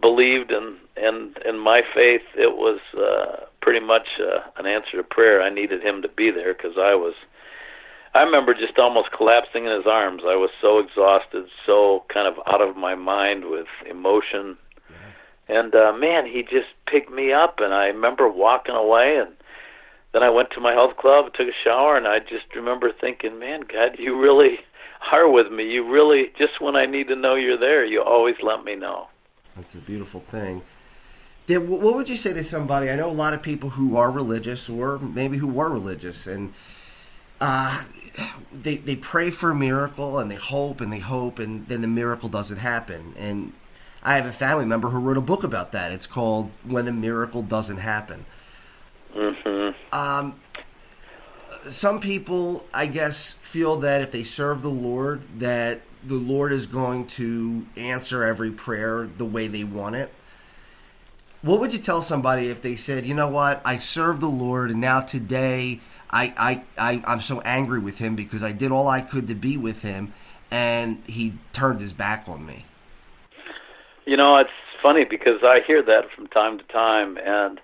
believed 0.00 0.50
and 0.50 0.76
and 0.96 1.38
in 1.46 1.58
my 1.58 1.82
faith, 1.94 2.22
it 2.36 2.56
was 2.56 2.80
uh, 2.96 3.46
pretty 3.62 3.84
much 3.84 4.08
uh, 4.20 4.40
an 4.56 4.66
answer 4.66 4.98
to 4.98 5.02
prayer. 5.02 5.40
I 5.40 5.48
needed 5.48 5.82
him 5.82 6.02
to 6.02 6.08
be 6.08 6.30
there 6.30 6.52
because 6.54 6.76
I 6.76 6.94
was. 6.94 7.14
I 8.14 8.22
remember 8.22 8.52
just 8.52 8.78
almost 8.78 9.10
collapsing 9.10 9.64
in 9.64 9.72
his 9.72 9.86
arms. 9.86 10.22
I 10.26 10.36
was 10.36 10.50
so 10.60 10.78
exhausted, 10.78 11.46
so 11.64 12.04
kind 12.12 12.28
of 12.28 12.34
out 12.46 12.60
of 12.60 12.76
my 12.76 12.94
mind 12.94 13.46
with 13.46 13.68
emotion 13.88 14.58
and 15.52 15.74
uh, 15.74 15.92
man, 15.92 16.26
he 16.26 16.42
just 16.42 16.68
picked 16.86 17.10
me 17.10 17.32
up, 17.32 17.56
and 17.58 17.72
I 17.74 17.86
remember 17.86 18.28
walking 18.28 18.74
away, 18.74 19.18
and 19.18 19.30
then 20.12 20.22
I 20.22 20.30
went 20.30 20.50
to 20.52 20.60
my 20.60 20.72
health 20.72 20.96
club, 20.96 21.32
took 21.34 21.48
a 21.48 21.64
shower, 21.64 21.96
and 21.96 22.06
I 22.06 22.18
just 22.20 22.54
remember 22.54 22.90
thinking, 22.92 23.38
man, 23.38 23.62
God, 23.62 23.96
you 23.98 24.18
really 24.20 24.58
are 25.10 25.30
with 25.30 25.50
me. 25.50 25.70
You 25.70 25.90
really, 25.90 26.32
just 26.38 26.60
when 26.60 26.76
I 26.76 26.86
need 26.86 27.08
to 27.08 27.16
know 27.16 27.34
you're 27.34 27.58
there, 27.58 27.84
you 27.84 28.02
always 28.02 28.36
let 28.42 28.64
me 28.64 28.76
know. 28.76 29.08
That's 29.56 29.74
a 29.74 29.78
beautiful 29.78 30.20
thing. 30.20 30.62
Did, 31.46 31.68
what 31.68 31.94
would 31.96 32.08
you 32.08 32.14
say 32.14 32.32
to 32.32 32.44
somebody? 32.44 32.88
I 32.88 32.96
know 32.96 33.08
a 33.08 33.10
lot 33.10 33.34
of 33.34 33.42
people 33.42 33.70
who 33.70 33.96
are 33.96 34.10
religious, 34.10 34.70
or 34.70 34.98
maybe 34.98 35.38
who 35.38 35.48
were 35.48 35.70
religious, 35.70 36.26
and 36.26 36.54
uh, 37.40 37.84
they 38.52 38.76
they 38.76 38.94
pray 38.94 39.30
for 39.30 39.50
a 39.50 39.54
miracle 39.54 40.18
and 40.20 40.30
they 40.30 40.36
hope 40.36 40.80
and 40.80 40.92
they 40.92 41.00
hope, 41.00 41.38
and 41.38 41.66
then 41.66 41.80
the 41.80 41.88
miracle 41.88 42.28
doesn't 42.28 42.58
happen. 42.58 43.14
And 43.18 43.52
I 44.04 44.16
have 44.16 44.26
a 44.26 44.32
family 44.32 44.64
member 44.64 44.88
who 44.88 44.98
wrote 44.98 45.16
a 45.16 45.22
book 45.22 45.44
about 45.44 45.72
that. 45.72 45.92
It's 45.92 46.06
called 46.06 46.50
"When 46.64 46.84
the 46.84 46.92
Miracle 46.92 47.42
Doesn't 47.42 47.78
Happen." 47.78 48.26
Mm-hmm. 49.14 49.94
Um, 49.96 50.40
some 51.64 52.00
people, 52.00 52.66
I 52.74 52.86
guess, 52.86 53.32
feel 53.32 53.76
that 53.76 54.02
if 54.02 54.10
they 54.10 54.24
serve 54.24 54.62
the 54.62 54.68
Lord, 54.68 55.22
that 55.38 55.82
the 56.04 56.14
Lord 56.14 56.52
is 56.52 56.66
going 56.66 57.06
to 57.08 57.66
answer 57.76 58.24
every 58.24 58.50
prayer 58.50 59.06
the 59.06 59.24
way 59.24 59.46
they 59.46 59.64
want 59.64 59.94
it. 59.94 60.12
What 61.42 61.60
would 61.60 61.72
you 61.72 61.78
tell 61.78 62.02
somebody 62.02 62.48
if 62.48 62.62
they 62.62 62.76
said, 62.76 63.06
"You 63.06 63.14
know 63.14 63.28
what? 63.28 63.62
I 63.64 63.78
serve 63.78 64.20
the 64.20 64.28
Lord, 64.28 64.70
and 64.70 64.80
now 64.80 65.00
today 65.00 65.80
I, 66.10 66.34
I, 66.36 66.64
I 66.78 67.02
I'm 67.06 67.20
so 67.20 67.40
angry 67.42 67.78
with 67.78 67.98
Him 67.98 68.16
because 68.16 68.42
I 68.42 68.52
did 68.52 68.72
all 68.72 68.88
I 68.88 69.00
could 69.00 69.28
to 69.28 69.34
be 69.34 69.56
with 69.56 69.82
Him, 69.82 70.12
and 70.50 71.02
He 71.06 71.34
turned 71.52 71.80
His 71.80 71.92
back 71.92 72.24
on 72.26 72.44
me." 72.44 72.64
You 74.04 74.16
know, 74.16 74.36
it's 74.36 74.50
funny 74.82 75.04
because 75.04 75.40
I 75.42 75.60
hear 75.66 75.82
that 75.82 76.10
from 76.14 76.26
time 76.28 76.58
to 76.58 76.64
time, 76.64 77.16
and 77.18 77.60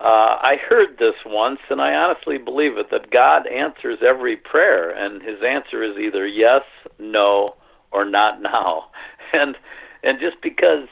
uh, 0.00 0.38
I 0.40 0.56
heard 0.68 0.98
this 0.98 1.14
once, 1.24 1.60
and 1.70 1.80
I 1.80 1.94
honestly 1.94 2.38
believe 2.38 2.78
it 2.78 2.90
that 2.90 3.10
God 3.10 3.46
answers 3.46 3.98
every 4.06 4.36
prayer, 4.36 4.90
and 4.90 5.22
His 5.22 5.42
answer 5.46 5.82
is 5.82 5.96
either 5.98 6.26
yes, 6.26 6.62
no, 6.98 7.54
or 7.92 8.04
not 8.04 8.42
now. 8.42 8.86
And 9.32 9.56
and 10.04 10.20
just 10.20 10.36
because 10.40 10.86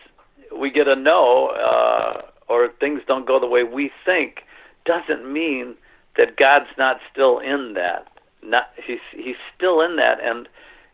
we 0.59 0.69
get 0.69 0.89
a 0.89 0.97
no 0.97 1.49
uh, 1.49 2.23
or 2.49 2.71
things 2.81 3.03
don't 3.07 3.25
go 3.25 3.39
the 3.39 3.47
way 3.47 3.63
we 3.63 3.93
think, 4.05 4.43
doesn't 4.85 5.33
mean 5.33 5.77
that 6.17 6.37
God's 6.37 6.71
not 6.77 6.99
still 7.13 7.39
in 7.39 7.75
that. 7.75 8.09
Not 8.43 8.71
he's 8.85 8.99
he's 9.13 9.37
still 9.57 9.81
in 9.81 9.95
that, 9.95 10.19
and 10.21 10.49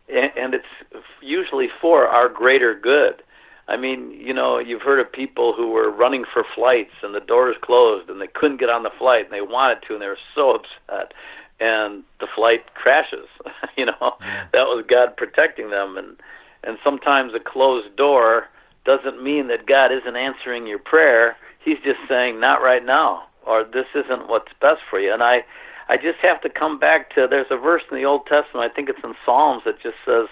and 0.09 0.53
it's 0.53 1.03
usually 1.21 1.69
for 1.81 2.07
our 2.07 2.29
greater 2.29 2.75
good. 2.75 3.23
I 3.69 3.77
mean, 3.77 4.11
you 4.11 4.33
know, 4.33 4.57
you've 4.57 4.81
heard 4.81 4.99
of 4.99 5.11
people 5.11 5.53
who 5.55 5.69
were 5.69 5.91
running 5.91 6.25
for 6.33 6.43
flights 6.55 6.93
and 7.03 7.13
the 7.13 7.19
doors 7.19 7.55
closed 7.61 8.09
and 8.09 8.19
they 8.19 8.27
couldn't 8.27 8.59
get 8.59 8.69
on 8.69 8.81
the 8.81 8.89
flight 8.97 9.25
and 9.25 9.31
they 9.33 9.41
wanted 9.41 9.77
to 9.87 9.93
and 9.93 10.01
they 10.01 10.07
were 10.07 10.17
so 10.33 10.55
upset 10.55 11.13
and 11.59 12.03
the 12.19 12.27
flight 12.35 12.73
crashes. 12.73 13.27
you 13.77 13.85
know, 13.85 14.15
Yeah. 14.21 14.47
that 14.53 14.65
was 14.65 14.83
God 14.87 15.15
protecting 15.15 15.69
them 15.69 15.97
and 15.97 16.17
and 16.63 16.77
sometimes 16.83 17.33
a 17.33 17.39
closed 17.39 17.95
door 17.95 18.47
doesn't 18.85 19.23
mean 19.23 19.47
that 19.47 19.65
God 19.65 19.91
isn't 19.93 20.15
answering 20.17 20.67
your 20.67 20.79
prayer. 20.79 21.37
He's 21.63 21.77
just 21.85 21.99
saying 22.09 22.39
not 22.39 22.61
right 22.61 22.83
now 22.85 23.23
or 23.45 23.63
this 23.63 23.85
isn't 23.95 24.27
what's 24.27 24.51
best 24.59 24.81
for 24.89 24.99
you. 24.99 25.13
And 25.13 25.21
I 25.23 25.43
I 25.89 25.97
just 25.97 26.19
have 26.21 26.41
to 26.41 26.49
come 26.49 26.79
back 26.79 27.13
to 27.15 27.27
there's 27.29 27.51
a 27.51 27.57
verse 27.57 27.83
in 27.91 27.97
the 27.97 28.05
Old 28.05 28.25
Testament, 28.25 28.69
I 28.71 28.73
think 28.73 28.89
it's 28.89 29.03
in 29.03 29.15
Psalms 29.25 29.63
that 29.65 29.81
just 29.81 29.97
says 30.05 30.27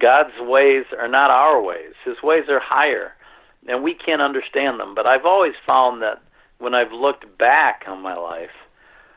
God's 0.00 0.34
ways 0.40 0.84
are 0.98 1.08
not 1.08 1.30
our 1.30 1.62
ways. 1.62 1.94
His 2.04 2.16
ways 2.22 2.44
are 2.48 2.60
higher, 2.60 3.12
and 3.66 3.82
we 3.82 3.94
can't 3.94 4.22
understand 4.22 4.78
them. 4.78 4.94
But 4.94 5.06
I've 5.06 5.24
always 5.24 5.54
found 5.66 6.02
that 6.02 6.22
when 6.58 6.74
I've 6.74 6.92
looked 6.92 7.38
back 7.38 7.84
on 7.86 8.02
my 8.02 8.14
life, 8.14 8.50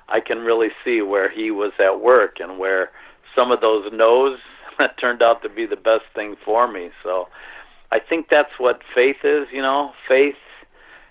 I 0.07 0.19
can 0.19 0.39
really 0.39 0.69
see 0.83 1.01
where 1.01 1.29
He 1.29 1.51
was 1.51 1.73
at 1.79 2.01
work 2.01 2.37
and 2.39 2.57
where 2.57 2.91
some 3.35 3.51
of 3.51 3.61
those 3.61 3.91
no's 3.93 4.39
turned 4.99 5.21
out 5.21 5.41
to 5.43 5.49
be 5.49 5.65
the 5.65 5.75
best 5.75 6.05
thing 6.15 6.35
for 6.43 6.71
me. 6.71 6.89
So 7.03 7.27
I 7.91 7.99
think 7.99 8.27
that's 8.29 8.57
what 8.57 8.81
faith 8.95 9.17
is, 9.23 9.47
you 9.51 9.61
know. 9.61 9.91
Faith 10.07 10.35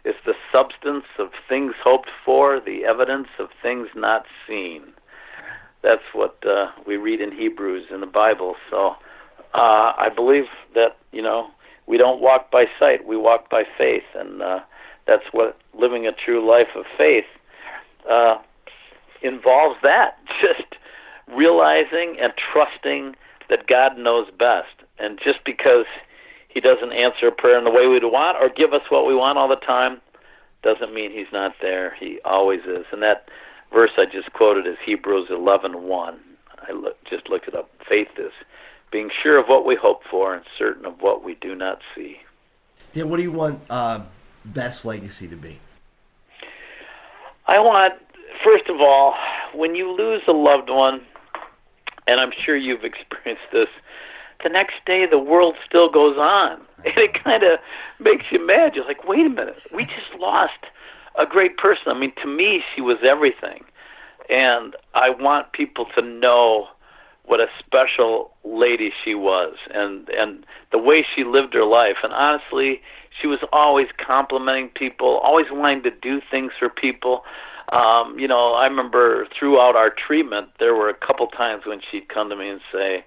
is 0.05 0.15
the 0.25 0.35
substance 0.53 1.05
of 1.19 1.29
things 1.49 1.75
hoped 1.83 2.11
for, 2.25 2.61
the 2.65 2.85
evidence 2.85 3.29
of 3.39 3.49
things 3.63 3.89
not 3.95 4.25
seen. 4.47 4.83
That's 5.83 6.03
what 6.13 6.39
uh, 6.47 6.69
we 6.87 6.97
read 6.97 7.21
in 7.21 7.33
Hebrews 7.33 7.87
in 7.93 8.01
the 8.01 8.07
Bible. 8.07 8.55
So 8.71 8.95
uh, 9.55 9.93
I 9.97 10.09
believe 10.15 10.45
that 10.75 10.97
you 11.13 11.23
know 11.23 11.49
we 11.87 11.97
don't 11.97 12.21
walk 12.21 12.51
by 12.51 12.67
sight; 12.79 13.07
we 13.07 13.17
walk 13.17 13.51
by 13.51 13.65
faith, 13.77 14.05
and 14.15 14.43
uh, 14.43 14.61
that's 15.07 15.25
what 15.33 15.59
living 15.79 16.07
a 16.07 16.13
true 16.13 16.47
life 16.49 16.69
of 16.77 16.85
faith 16.97 17.25
uh, 18.11 18.37
involves. 19.23 19.77
That 19.83 20.19
just 20.41 20.75
realizing 21.27 22.17
and 22.21 22.33
trusting 22.53 23.15
that 23.49 23.67
God 23.67 23.97
knows 23.97 24.29
best, 24.39 24.85
and 24.99 25.19
just 25.23 25.39
because 25.45 25.87
He 26.49 26.61
doesn't 26.61 26.93
answer 26.93 27.29
a 27.29 27.33
prayer 27.33 27.59
in 27.59 27.65
the 27.65 27.71
way 27.71 27.87
we'd 27.87 28.05
want 28.05 28.37
or 28.41 28.51
give 28.55 28.73
us 28.73 28.83
what 28.91 29.07
we 29.07 29.15
want 29.15 29.39
all 29.39 29.49
the 29.49 29.57
time, 29.57 30.01
doesn't 30.63 30.95
mean 30.95 31.11
He's 31.11 31.33
not 31.33 31.53
there. 31.63 31.95
He 31.99 32.19
always 32.25 32.61
is, 32.61 32.85
and 32.93 33.03
that 33.03 33.29
verse 33.73 33.93
I 33.97 34.05
just 34.05 34.33
quoted 34.33 34.67
is 34.67 34.77
Hebrews 34.85 35.29
eleven 35.31 35.85
one. 35.85 36.21
I 36.69 36.73
look, 36.73 36.97
just 37.09 37.31
looked 37.31 37.49
it 37.49 37.55
up. 37.55 37.71
Faith 37.89 38.09
is 38.19 38.33
being 38.91 39.11
sure 39.23 39.39
of 39.39 39.47
what 39.47 39.67
we 39.67 39.77
hope 39.77 40.03
for 40.11 40.35
and 40.35 40.45
certain 40.59 40.87
of 40.87 41.01
what 41.01 41.23
we 41.25 41.35
do 41.35 41.55
not 41.55 41.81
see. 41.95 42.19
Dan, 42.93 43.09
what 43.09 43.17
do 43.17 43.23
you 43.23 43.33
want 43.33 43.61
uh, 43.69 44.01
Beth's 44.45 44.85
legacy 44.85 45.29
to 45.29 45.37
be? 45.37 45.59
I 47.47 47.59
want, 47.59 47.95
first 48.45 48.69
of 48.69 48.81
all, 48.81 49.15
when 49.55 49.75
you 49.75 49.91
lose 49.91 50.23
a 50.29 50.33
loved 50.33 50.71
one, 50.71 51.03
and 52.07 52.21
I'm 52.21 52.33
sure 52.45 52.57
you've 52.57 52.85
experienced 52.85 53.45
this, 53.53 53.69
the 54.43 54.49
next 54.49 54.75
day 54.87 55.05
the 55.07 55.19
world 55.19 55.57
still 55.67 55.91
goes 55.91 56.17
on, 56.17 56.63
and 56.85 56.97
it 56.97 57.23
kind 57.23 57.43
of 57.43 57.59
makes 57.99 58.27
you 58.31 58.45
mad. 58.45 58.75
You're 58.75 58.85
like, 58.85 59.07
wait 59.07 59.27
a 59.27 59.31
minute, 59.31 59.67
we 59.73 59.85
just 59.85 60.15
lost 60.19 60.65
a 61.19 61.27
great 61.27 61.57
person. 61.57 61.85
I 61.89 61.99
mean, 61.99 62.13
to 62.23 62.29
me, 62.29 62.63
she 62.75 62.81
was 62.81 62.99
everything, 63.03 63.65
and 64.31 64.77
I 64.95 65.11
want 65.11 65.53
people 65.53 65.87
to 65.97 66.03
know 66.03 66.69
what 67.29 67.41
a 67.41 67.47
special 67.65 68.31
lady 68.43 68.91
she 69.05 69.15
was, 69.15 69.55
and 69.73 70.09
and 70.09 70.45
the 70.73 70.79
way 70.79 71.07
she 71.15 71.25
lived 71.25 71.55
her 71.55 71.65
life. 71.65 71.99
And 72.03 72.13
honestly, 72.13 72.81
she 73.21 73.27
was 73.27 73.39
always 73.53 73.89
complimenting 74.05 74.71
people, 74.71 75.19
always 75.23 75.47
wanting 75.51 75.83
to 75.85 75.91
do 75.91 76.21
things 76.31 76.53
for 76.59 76.69
people. 76.69 77.25
Um, 77.71 78.19
you 78.19 78.27
know, 78.27 78.55
I 78.55 78.65
remember 78.65 79.27
throughout 79.39 79.77
our 79.77 79.91
treatment, 79.91 80.49
there 80.59 80.75
were 80.75 80.89
a 80.89 80.95
couple 80.95 81.27
times 81.27 81.65
when 81.67 81.81
she'd 81.91 82.09
come 82.09 82.31
to 82.31 82.37
me 82.37 82.49
and 82.49 82.61
say, 82.73 83.05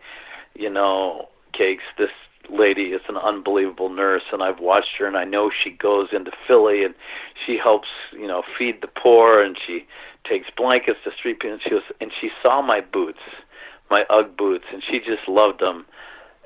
you 0.53 0.69
know, 0.69 1.29
Cakes, 1.53 1.83
this 1.97 2.11
lady 2.49 2.93
is 2.93 3.01
an 3.09 3.17
unbelievable 3.17 3.89
nurse, 3.89 4.23
and 4.31 4.43
I've 4.43 4.59
watched 4.59 4.97
her, 4.99 5.07
and 5.07 5.17
I 5.17 5.23
know 5.23 5.49
she 5.49 5.71
goes 5.71 6.09
into 6.11 6.31
Philly 6.47 6.83
and 6.83 6.93
she 7.43 7.57
helps, 7.57 7.87
you 8.11 8.27
know, 8.27 8.43
feed 8.57 8.81
the 8.81 8.87
poor, 8.87 9.41
and 9.41 9.57
she 9.65 9.87
takes 10.29 10.47
blankets 10.55 10.99
to 11.05 11.11
street 11.17 11.39
people, 11.39 11.53
and 11.53 11.61
she 11.67 11.73
was, 11.73 11.83
and 11.99 12.11
she 12.19 12.29
saw 12.43 12.61
my 12.61 12.81
boots, 12.81 13.19
my 13.91 14.05
UGG 14.09 14.37
boots, 14.37 14.65
and 14.71 14.81
she 14.89 14.99
just 14.99 15.27
loved 15.27 15.59
them, 15.59 15.85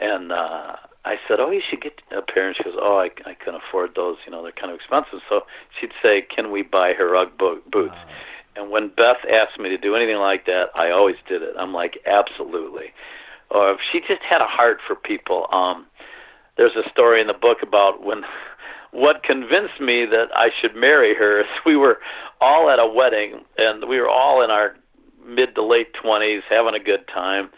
and 0.01 0.31
uh, 0.31 0.75
I 1.05 1.15
said, 1.27 1.39
"Oh, 1.39 1.51
you 1.51 1.61
should 1.67 1.81
get 1.81 2.01
a 2.11 2.21
pair." 2.21 2.47
And 2.47 2.57
she 2.57 2.63
goes, 2.63 2.75
"Oh, 2.77 2.97
I 2.97 3.09
I 3.29 3.35
can 3.35 3.55
afford 3.55 3.91
those. 3.95 4.17
You 4.25 4.31
know, 4.31 4.43
they're 4.43 4.51
kind 4.51 4.71
of 4.71 4.75
expensive." 4.75 5.19
So 5.29 5.41
she'd 5.79 5.93
say, 6.03 6.21
"Can 6.21 6.51
we 6.51 6.63
buy 6.63 6.93
her 6.93 7.15
UGG 7.15 7.37
bo- 7.37 7.61
boots?" 7.71 7.95
Wow. 7.95 8.13
And 8.57 8.71
when 8.71 8.87
Beth 8.87 9.23
asked 9.29 9.59
me 9.59 9.69
to 9.69 9.77
do 9.77 9.95
anything 9.95 10.17
like 10.17 10.45
that, 10.45 10.69
I 10.75 10.89
always 10.89 11.17
did 11.27 11.41
it. 11.41 11.55
I'm 11.57 11.73
like, 11.73 11.97
"Absolutely." 12.05 12.93
Or 13.51 13.71
if 13.71 13.79
she 13.91 13.99
just 13.99 14.23
had 14.27 14.41
a 14.41 14.47
heart 14.47 14.79
for 14.85 14.95
people. 14.95 15.47
Um, 15.51 15.85
there's 16.57 16.75
a 16.75 16.89
story 16.89 17.21
in 17.21 17.27
the 17.27 17.33
book 17.33 17.57
about 17.61 18.03
when 18.03 18.23
what 18.91 19.23
convinced 19.23 19.79
me 19.81 20.05
that 20.05 20.27
I 20.33 20.49
should 20.61 20.75
marry 20.75 21.13
her 21.15 21.41
is 21.41 21.47
we 21.65 21.75
were 21.75 21.99
all 22.39 22.69
at 22.69 22.79
a 22.79 22.87
wedding 22.87 23.43
and 23.57 23.87
we 23.89 23.99
were 23.99 24.09
all 24.09 24.43
in 24.43 24.49
our 24.49 24.75
mid 25.25 25.55
to 25.55 25.63
late 25.63 25.93
20s 26.03 26.41
having 26.49 26.75
a 26.75 26.83
good 26.83 27.07
time 27.07 27.49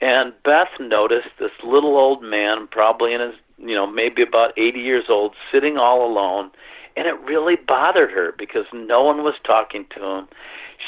and 0.00 0.34
Beth 0.44 0.68
noticed 0.78 1.30
this 1.38 1.52
little 1.64 1.96
old 1.96 2.22
man, 2.22 2.68
probably 2.70 3.14
in 3.14 3.20
his, 3.20 3.34
you 3.58 3.74
know, 3.74 3.86
maybe 3.86 4.22
about 4.22 4.52
80 4.58 4.78
years 4.80 5.04
old, 5.08 5.34
sitting 5.50 5.78
all 5.78 6.06
alone, 6.06 6.50
and 6.94 7.06
it 7.06 7.18
really 7.20 7.56
bothered 7.56 8.10
her 8.10 8.34
because 8.36 8.66
no 8.72 9.02
one 9.02 9.22
was 9.22 9.34
talking 9.44 9.86
to 9.94 10.04
him. 10.04 10.28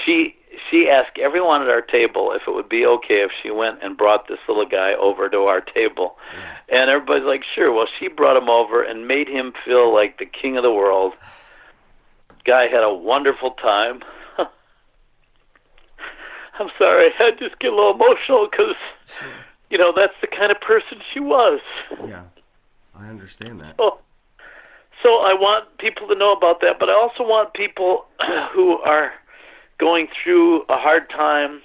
She 0.04 0.36
she 0.70 0.88
asked 0.88 1.18
everyone 1.18 1.62
at 1.62 1.68
our 1.68 1.82
table 1.82 2.32
if 2.32 2.42
it 2.46 2.54
would 2.54 2.68
be 2.68 2.84
okay 2.86 3.22
if 3.22 3.30
she 3.42 3.50
went 3.50 3.82
and 3.82 3.96
brought 3.96 4.26
this 4.28 4.38
little 4.48 4.66
guy 4.66 4.94
over 4.94 5.28
to 5.28 5.38
our 5.38 5.60
table. 5.60 6.16
And 6.68 6.90
everybody's 6.90 7.26
like, 7.26 7.42
"Sure." 7.54 7.72
Well, 7.72 7.86
she 7.98 8.08
brought 8.08 8.36
him 8.36 8.50
over 8.50 8.82
and 8.82 9.08
made 9.08 9.28
him 9.28 9.54
feel 9.64 9.94
like 9.94 10.18
the 10.18 10.26
king 10.26 10.56
of 10.56 10.62
the 10.62 10.72
world. 10.72 11.14
Guy 12.44 12.68
had 12.68 12.82
a 12.82 12.92
wonderful 12.92 13.52
time. 13.52 14.02
I'm 16.58 16.70
sorry, 16.78 17.10
I 17.18 17.30
just 17.32 17.58
get 17.58 17.72
a 17.72 17.76
little 17.76 17.94
emotional 17.94 18.48
because, 18.50 18.76
sure. 19.06 19.28
you 19.70 19.78
know, 19.78 19.92
that's 19.94 20.14
the 20.20 20.26
kind 20.26 20.50
of 20.50 20.60
person 20.60 20.98
she 21.12 21.20
was. 21.20 21.60
Yeah, 22.06 22.24
I 22.94 23.08
understand 23.08 23.60
that. 23.60 23.76
So, 23.76 23.98
so 25.02 25.08
I 25.08 25.34
want 25.34 25.78
people 25.78 26.08
to 26.08 26.14
know 26.14 26.32
about 26.32 26.60
that, 26.62 26.78
but 26.78 26.88
I 26.88 26.94
also 26.94 27.22
want 27.22 27.54
people 27.54 28.06
who 28.52 28.78
are 28.78 29.12
going 29.78 30.08
through 30.22 30.62
a 30.62 30.76
hard 30.76 31.10
time, 31.10 31.60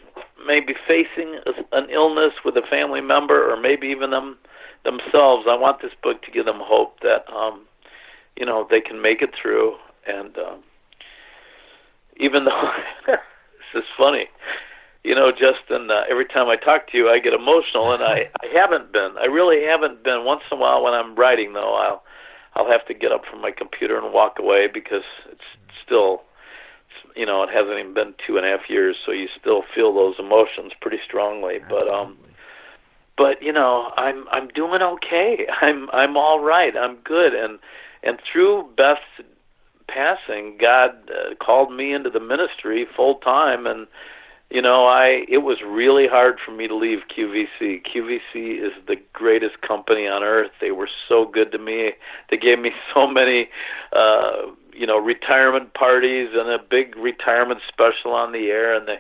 maybe 0.46 0.74
facing 0.88 1.40
an 1.72 1.90
illness 1.90 2.34
with 2.44 2.58
a 2.58 2.64
family 2.70 3.02
member, 3.02 3.52
or 3.52 3.60
maybe 3.60 3.88
even 3.88 4.12
them 4.12 4.38
themselves. 4.84 5.46
I 5.48 5.56
want 5.56 5.82
this 5.82 5.92
book 6.02 6.22
to 6.24 6.32
give 6.32 6.46
them 6.46 6.60
hope 6.60 7.00
that, 7.02 7.32
um, 7.32 7.62
you 8.36 8.46
know, 8.46 8.68
they 8.70 8.82
can 8.82 9.02
make 9.02 9.22
it 9.22 9.30
through. 9.40 9.76
And 10.08 10.36
um, 10.38 10.64
even 12.18 12.46
though 12.46 12.72
this 13.08 13.20
is 13.76 13.84
funny, 13.98 14.28
you 15.04 15.16
know, 15.16 15.32
Justin, 15.32 15.90
uh, 15.90 16.04
every 16.10 16.26
time 16.26 16.48
I 16.48 16.56
talk 16.56 16.90
to 16.92 16.98
you, 16.98 17.10
I 17.10 17.20
get 17.20 17.34
emotional, 17.34 17.92
and 17.92 18.04
I, 18.04 18.30
I 18.42 18.48
haven't 18.54 18.92
been. 18.92 19.16
I 19.20 19.26
really 19.26 19.66
haven't 19.66 20.04
been. 20.04 20.26
Once 20.26 20.42
in 20.52 20.58
a 20.58 20.62
while, 20.62 20.84
when 20.84 20.94
I'm 20.94 21.16
writing, 21.16 21.54
though, 21.54 21.76
I'll 21.76 22.04
I'll 22.56 22.70
have 22.70 22.86
to 22.88 22.94
get 22.94 23.12
up 23.12 23.24
from 23.26 23.42
my 23.42 23.52
computer 23.52 23.98
and 23.98 24.14
walk 24.14 24.38
away 24.38 24.68
because 24.68 25.04
it's 25.32 25.46
still, 25.84 26.22
it's, 26.90 27.18
you 27.18 27.26
know, 27.26 27.42
it 27.44 27.50
hasn't 27.50 27.80
even 27.80 27.94
been 27.94 28.14
two 28.28 28.38
and 28.38 28.46
a 28.46 28.50
half 28.50 28.70
years, 28.70 28.98
so 29.06 29.12
you 29.12 29.28
still 29.40 29.64
feel 29.74 29.94
those 29.94 30.16
emotions 30.20 30.74
pretty 30.82 31.00
strongly. 31.04 31.56
Absolutely. 31.56 31.90
But 31.90 31.96
um, 31.96 32.18
but 33.18 33.42
you 33.42 33.54
know, 33.54 33.92
I'm 33.98 34.28
I'm 34.30 34.50
doing 34.50 34.82
okay. 34.82 35.48
I'm 35.62 35.90
I'm 35.92 36.16
all 36.16 36.40
right. 36.40 36.76
I'm 36.78 36.98
good, 36.98 37.34
and 37.34 37.58
and 38.04 38.20
through 38.32 38.70
Beth's 38.78 39.28
passing, 39.88 40.58
God 40.60 40.92
uh, 41.10 41.36
called 41.44 41.74
me 41.74 41.94
into 41.94 42.10
the 42.10 42.20
ministry 42.20 42.86
full 42.96 43.16
time, 43.16 43.66
and 43.66 43.88
you 44.52 44.62
know, 44.62 44.86
I 44.86 45.24
it 45.30 45.40
was 45.40 45.58
really 45.66 46.08
hard 46.08 46.38
for 46.46 46.52
me 46.52 46.68
to 46.68 46.76
leave 46.76 47.00
QVC. 47.18 47.84
QVC 47.86 48.64
is 48.64 48.74
the 48.86 48.98
greatest 49.14 49.62
company 49.62 50.08
on 50.08 50.24
earth. 50.24 50.52
They 50.60 50.72
were 50.72 50.90
so 51.08 51.26
good 51.26 51.52
to 51.54 51.58
me. 51.58 51.92
They 52.30 52.38
gave 52.38 52.60
me 52.60 52.72
so 52.94 53.08
many 53.08 53.50
uh, 53.94 54.48
you 54.74 54.86
know, 54.86 54.98
retirement 54.98 55.74
parties 55.74 56.30
and 56.34 56.50
a 56.50 56.60
big 56.60 56.96
retirement 56.98 57.62
special 57.68 58.12
on 58.12 58.32
the 58.32 58.48
air 58.48 58.76
and 58.76 58.88
they 58.88 59.00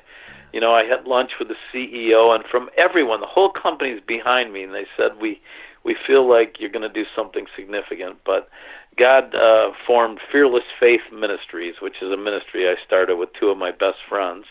you 0.53 0.59
know, 0.59 0.73
I 0.73 0.83
had 0.83 1.05
lunch 1.05 1.31
with 1.39 1.47
the 1.47 1.55
CEO 1.73 2.35
and 2.35 2.43
from 2.43 2.69
everyone, 2.77 3.21
the 3.21 3.25
whole 3.25 3.49
company's 3.49 4.01
behind 4.05 4.51
me 4.51 4.63
and 4.63 4.73
they 4.73 4.85
said 4.97 5.11
we 5.19 5.41
we 5.83 5.95
feel 6.05 6.29
like 6.29 6.57
you're 6.59 6.69
going 6.69 6.87
to 6.87 6.89
do 6.89 7.05
something 7.15 7.47
significant, 7.55 8.17
but 8.23 8.49
God 8.97 9.33
uh, 9.33 9.71
formed 9.87 10.19
Fearless 10.31 10.65
Faith 10.79 11.01
Ministries, 11.11 11.75
which 11.81 11.95
is 12.03 12.11
a 12.11 12.17
ministry 12.17 12.67
I 12.67 12.75
started 12.85 13.15
with 13.15 13.29
two 13.39 13.47
of 13.47 13.57
my 13.57 13.71
best 13.71 13.97
friends 14.07 14.45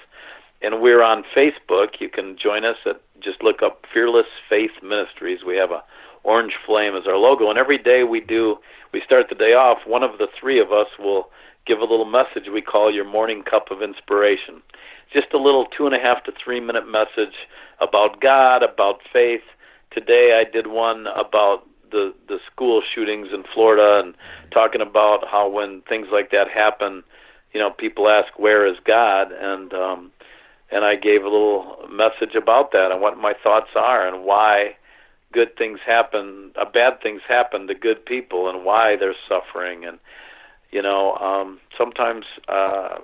and 0.62 0.80
we're 0.80 1.02
on 1.02 1.24
Facebook. 1.36 2.00
You 2.00 2.08
can 2.08 2.36
join 2.42 2.64
us 2.64 2.76
at 2.86 3.00
just 3.20 3.42
look 3.42 3.62
up 3.62 3.84
Fearless 3.92 4.26
Faith 4.48 4.70
Ministries. 4.82 5.40
We 5.46 5.56
have 5.56 5.70
a 5.70 5.82
orange 6.22 6.52
flame 6.66 6.94
as 6.96 7.06
our 7.06 7.16
logo, 7.16 7.48
and 7.48 7.58
every 7.58 7.78
day 7.78 8.04
we 8.04 8.20
do. 8.20 8.56
We 8.92 9.02
start 9.04 9.26
the 9.28 9.34
day 9.34 9.54
off. 9.54 9.78
One 9.86 10.02
of 10.02 10.18
the 10.18 10.28
three 10.38 10.60
of 10.60 10.72
us 10.72 10.88
will 10.98 11.30
give 11.66 11.78
a 11.78 11.84
little 11.84 12.04
message 12.04 12.48
we 12.52 12.62
call 12.62 12.92
your 12.92 13.04
morning 13.04 13.42
cup 13.42 13.70
of 13.70 13.82
inspiration. 13.82 14.62
Just 15.12 15.32
a 15.32 15.38
little 15.38 15.66
two 15.66 15.86
and 15.86 15.94
a 15.94 15.98
half 15.98 16.24
to 16.24 16.32
three 16.42 16.60
minute 16.60 16.88
message 16.88 17.34
about 17.80 18.20
God, 18.20 18.62
about 18.62 19.00
faith. 19.12 19.42
Today 19.92 20.40
I 20.40 20.50
did 20.50 20.66
one 20.66 21.06
about 21.08 21.66
the 21.90 22.14
the 22.28 22.38
school 22.50 22.82
shootings 22.94 23.28
in 23.32 23.44
Florida 23.54 24.02
and 24.04 24.14
talking 24.52 24.80
about 24.80 25.26
how 25.26 25.48
when 25.48 25.82
things 25.88 26.08
like 26.12 26.30
that 26.30 26.48
happen, 26.48 27.02
you 27.52 27.60
know, 27.60 27.70
people 27.70 28.08
ask 28.08 28.38
where 28.38 28.66
is 28.66 28.76
God 28.84 29.32
and 29.32 29.72
um 29.72 30.12
and 30.72 30.84
I 30.84 30.96
gave 30.96 31.22
a 31.22 31.28
little 31.28 31.76
message 31.90 32.34
about 32.34 32.72
that 32.72 32.90
and 32.92 33.00
what 33.00 33.18
my 33.18 33.34
thoughts 33.42 33.70
are 33.74 34.06
and 34.06 34.24
why 34.24 34.76
good 35.32 35.56
things 35.56 35.78
happen, 35.86 36.52
uh, 36.60 36.64
bad 36.64 37.02
things 37.02 37.22
happen 37.28 37.66
to 37.66 37.74
good 37.74 38.04
people 38.04 38.48
and 38.48 38.64
why 38.64 38.96
they're 38.96 39.14
suffering 39.28 39.84
and 39.84 39.98
you 40.70 40.82
know 40.82 41.16
um, 41.16 41.60
sometimes 41.76 42.24
uh, 42.48 42.98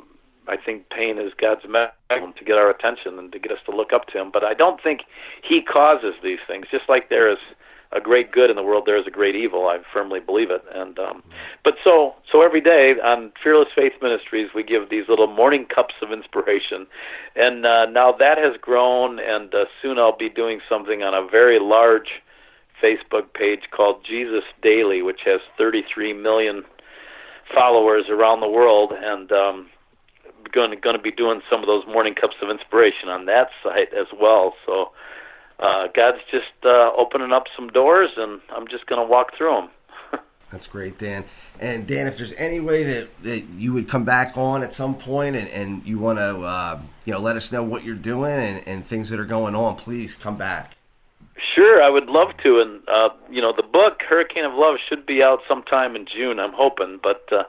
I 0.48 0.56
think 0.56 0.88
pain 0.90 1.18
is 1.18 1.32
God's 1.40 1.62
mechanism 1.68 2.34
to 2.38 2.44
get 2.44 2.56
our 2.56 2.70
attention 2.70 3.18
and 3.18 3.32
to 3.32 3.38
get 3.38 3.52
us 3.52 3.58
to 3.66 3.76
look 3.76 3.92
up 3.92 4.06
to 4.08 4.20
Him. 4.20 4.30
But 4.32 4.44
I 4.44 4.54
don't 4.54 4.82
think 4.82 5.00
He 5.42 5.60
causes 5.60 6.14
these 6.22 6.38
things. 6.46 6.66
Just 6.70 6.88
like 6.88 7.08
there 7.08 7.30
is 7.30 7.38
a 7.92 8.00
great 8.00 8.32
good 8.32 8.50
in 8.50 8.56
the 8.56 8.62
world, 8.62 8.84
there 8.86 8.98
is 8.98 9.06
a 9.06 9.10
great 9.10 9.36
evil. 9.36 9.68
I 9.68 9.78
firmly 9.92 10.20
believe 10.20 10.50
it. 10.50 10.62
And 10.74 10.98
um, 10.98 11.22
but 11.64 11.74
so 11.82 12.14
so 12.30 12.42
every 12.42 12.60
day 12.60 12.94
on 13.02 13.32
Fearless 13.42 13.68
Faith 13.74 13.92
Ministries, 14.02 14.48
we 14.54 14.62
give 14.62 14.90
these 14.90 15.04
little 15.08 15.26
morning 15.26 15.66
cups 15.72 15.94
of 16.02 16.12
inspiration, 16.12 16.86
and 17.34 17.64
uh, 17.64 17.86
now 17.86 18.12
that 18.18 18.38
has 18.38 18.56
grown, 18.60 19.18
and 19.18 19.54
uh, 19.54 19.64
soon 19.80 19.98
I'll 19.98 20.16
be 20.16 20.28
doing 20.28 20.60
something 20.68 21.02
on 21.02 21.14
a 21.14 21.28
very 21.28 21.58
large 21.60 22.22
Facebook 22.82 23.32
page 23.34 23.70
called 23.70 24.04
Jesus 24.04 24.44
Daily, 24.62 25.02
which 25.02 25.20
has 25.24 25.40
33 25.56 26.12
million 26.12 26.64
followers 27.54 28.04
around 28.10 28.40
the 28.40 28.48
world, 28.48 28.92
and 28.94 29.30
um, 29.32 29.68
going 30.52 30.78
going 30.80 30.96
to 30.96 31.02
be 31.02 31.12
doing 31.12 31.40
some 31.50 31.60
of 31.60 31.66
those 31.66 31.86
morning 31.86 32.14
cups 32.14 32.36
of 32.42 32.50
inspiration 32.50 33.08
on 33.08 33.26
that 33.26 33.48
site 33.62 33.92
as 33.94 34.06
well. 34.18 34.54
So 34.64 34.90
uh, 35.58 35.88
God's 35.94 36.18
just 36.30 36.52
uh, 36.64 36.90
opening 36.96 37.32
up 37.32 37.44
some 37.54 37.68
doors, 37.68 38.10
and 38.16 38.40
I'm 38.54 38.68
just 38.68 38.86
going 38.86 39.00
to 39.00 39.06
walk 39.10 39.36
through 39.36 39.68
them. 40.12 40.20
That's 40.50 40.66
great, 40.66 40.98
Dan. 40.98 41.24
And 41.58 41.86
Dan, 41.86 42.06
if 42.06 42.18
there's 42.18 42.34
any 42.34 42.60
way 42.60 42.84
that, 42.84 43.08
that 43.22 43.44
you 43.56 43.72
would 43.72 43.88
come 43.88 44.04
back 44.04 44.36
on 44.36 44.62
at 44.62 44.74
some 44.74 44.94
point 44.94 45.34
and, 45.34 45.48
and 45.48 45.86
you 45.86 45.98
want 45.98 46.18
to, 46.18 46.40
uh, 46.40 46.80
you 47.04 47.12
know, 47.12 47.20
let 47.20 47.36
us 47.36 47.50
know 47.50 47.62
what 47.62 47.84
you're 47.84 47.94
doing 47.94 48.32
and, 48.32 48.68
and 48.68 48.86
things 48.86 49.08
that 49.08 49.18
are 49.18 49.24
going 49.24 49.54
on, 49.54 49.76
please 49.76 50.14
come 50.14 50.36
back. 50.36 50.76
Sure, 51.54 51.82
I 51.82 51.88
would 51.88 52.06
love 52.06 52.36
to. 52.42 52.60
And, 52.60 52.86
uh, 52.88 53.08
you 53.30 53.40
know, 53.40 53.52
the 53.56 53.62
book, 53.62 54.00
Hurricane 54.06 54.44
of 54.44 54.52
Love, 54.54 54.76
should 54.88 55.06
be 55.06 55.22
out 55.22 55.40
sometime 55.48 55.96
in 55.96 56.06
June, 56.06 56.38
I'm 56.38 56.52
hoping. 56.52 57.00
But 57.02 57.26
uh, 57.32 57.44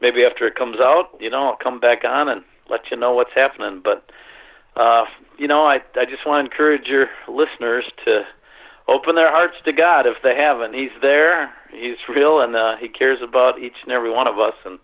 maybe 0.00 0.24
after 0.24 0.46
it 0.46 0.54
comes 0.54 0.78
out, 0.80 1.10
you 1.20 1.30
know, 1.30 1.48
I'll 1.48 1.56
come 1.56 1.78
back 1.78 2.04
on 2.04 2.28
and 2.28 2.42
let 2.68 2.90
you 2.90 2.96
know 2.96 3.12
what's 3.12 3.34
happening. 3.34 3.80
But 3.82 4.10
uh, 4.76 5.04
you 5.38 5.48
know, 5.48 5.66
I 5.66 5.80
I 5.96 6.04
just 6.04 6.26
want 6.26 6.44
to 6.46 6.50
encourage 6.50 6.86
your 6.86 7.08
listeners 7.28 7.84
to 8.04 8.22
open 8.88 9.14
their 9.14 9.30
hearts 9.30 9.56
to 9.64 9.72
God 9.72 10.06
if 10.06 10.16
they 10.22 10.34
haven't. 10.34 10.74
He's 10.74 10.90
there. 11.00 11.52
He's 11.70 11.98
real, 12.08 12.40
and 12.40 12.56
uh, 12.56 12.76
He 12.80 12.88
cares 12.88 13.20
about 13.22 13.58
each 13.58 13.76
and 13.82 13.92
every 13.92 14.10
one 14.10 14.26
of 14.26 14.38
us. 14.38 14.54
And 14.64 14.78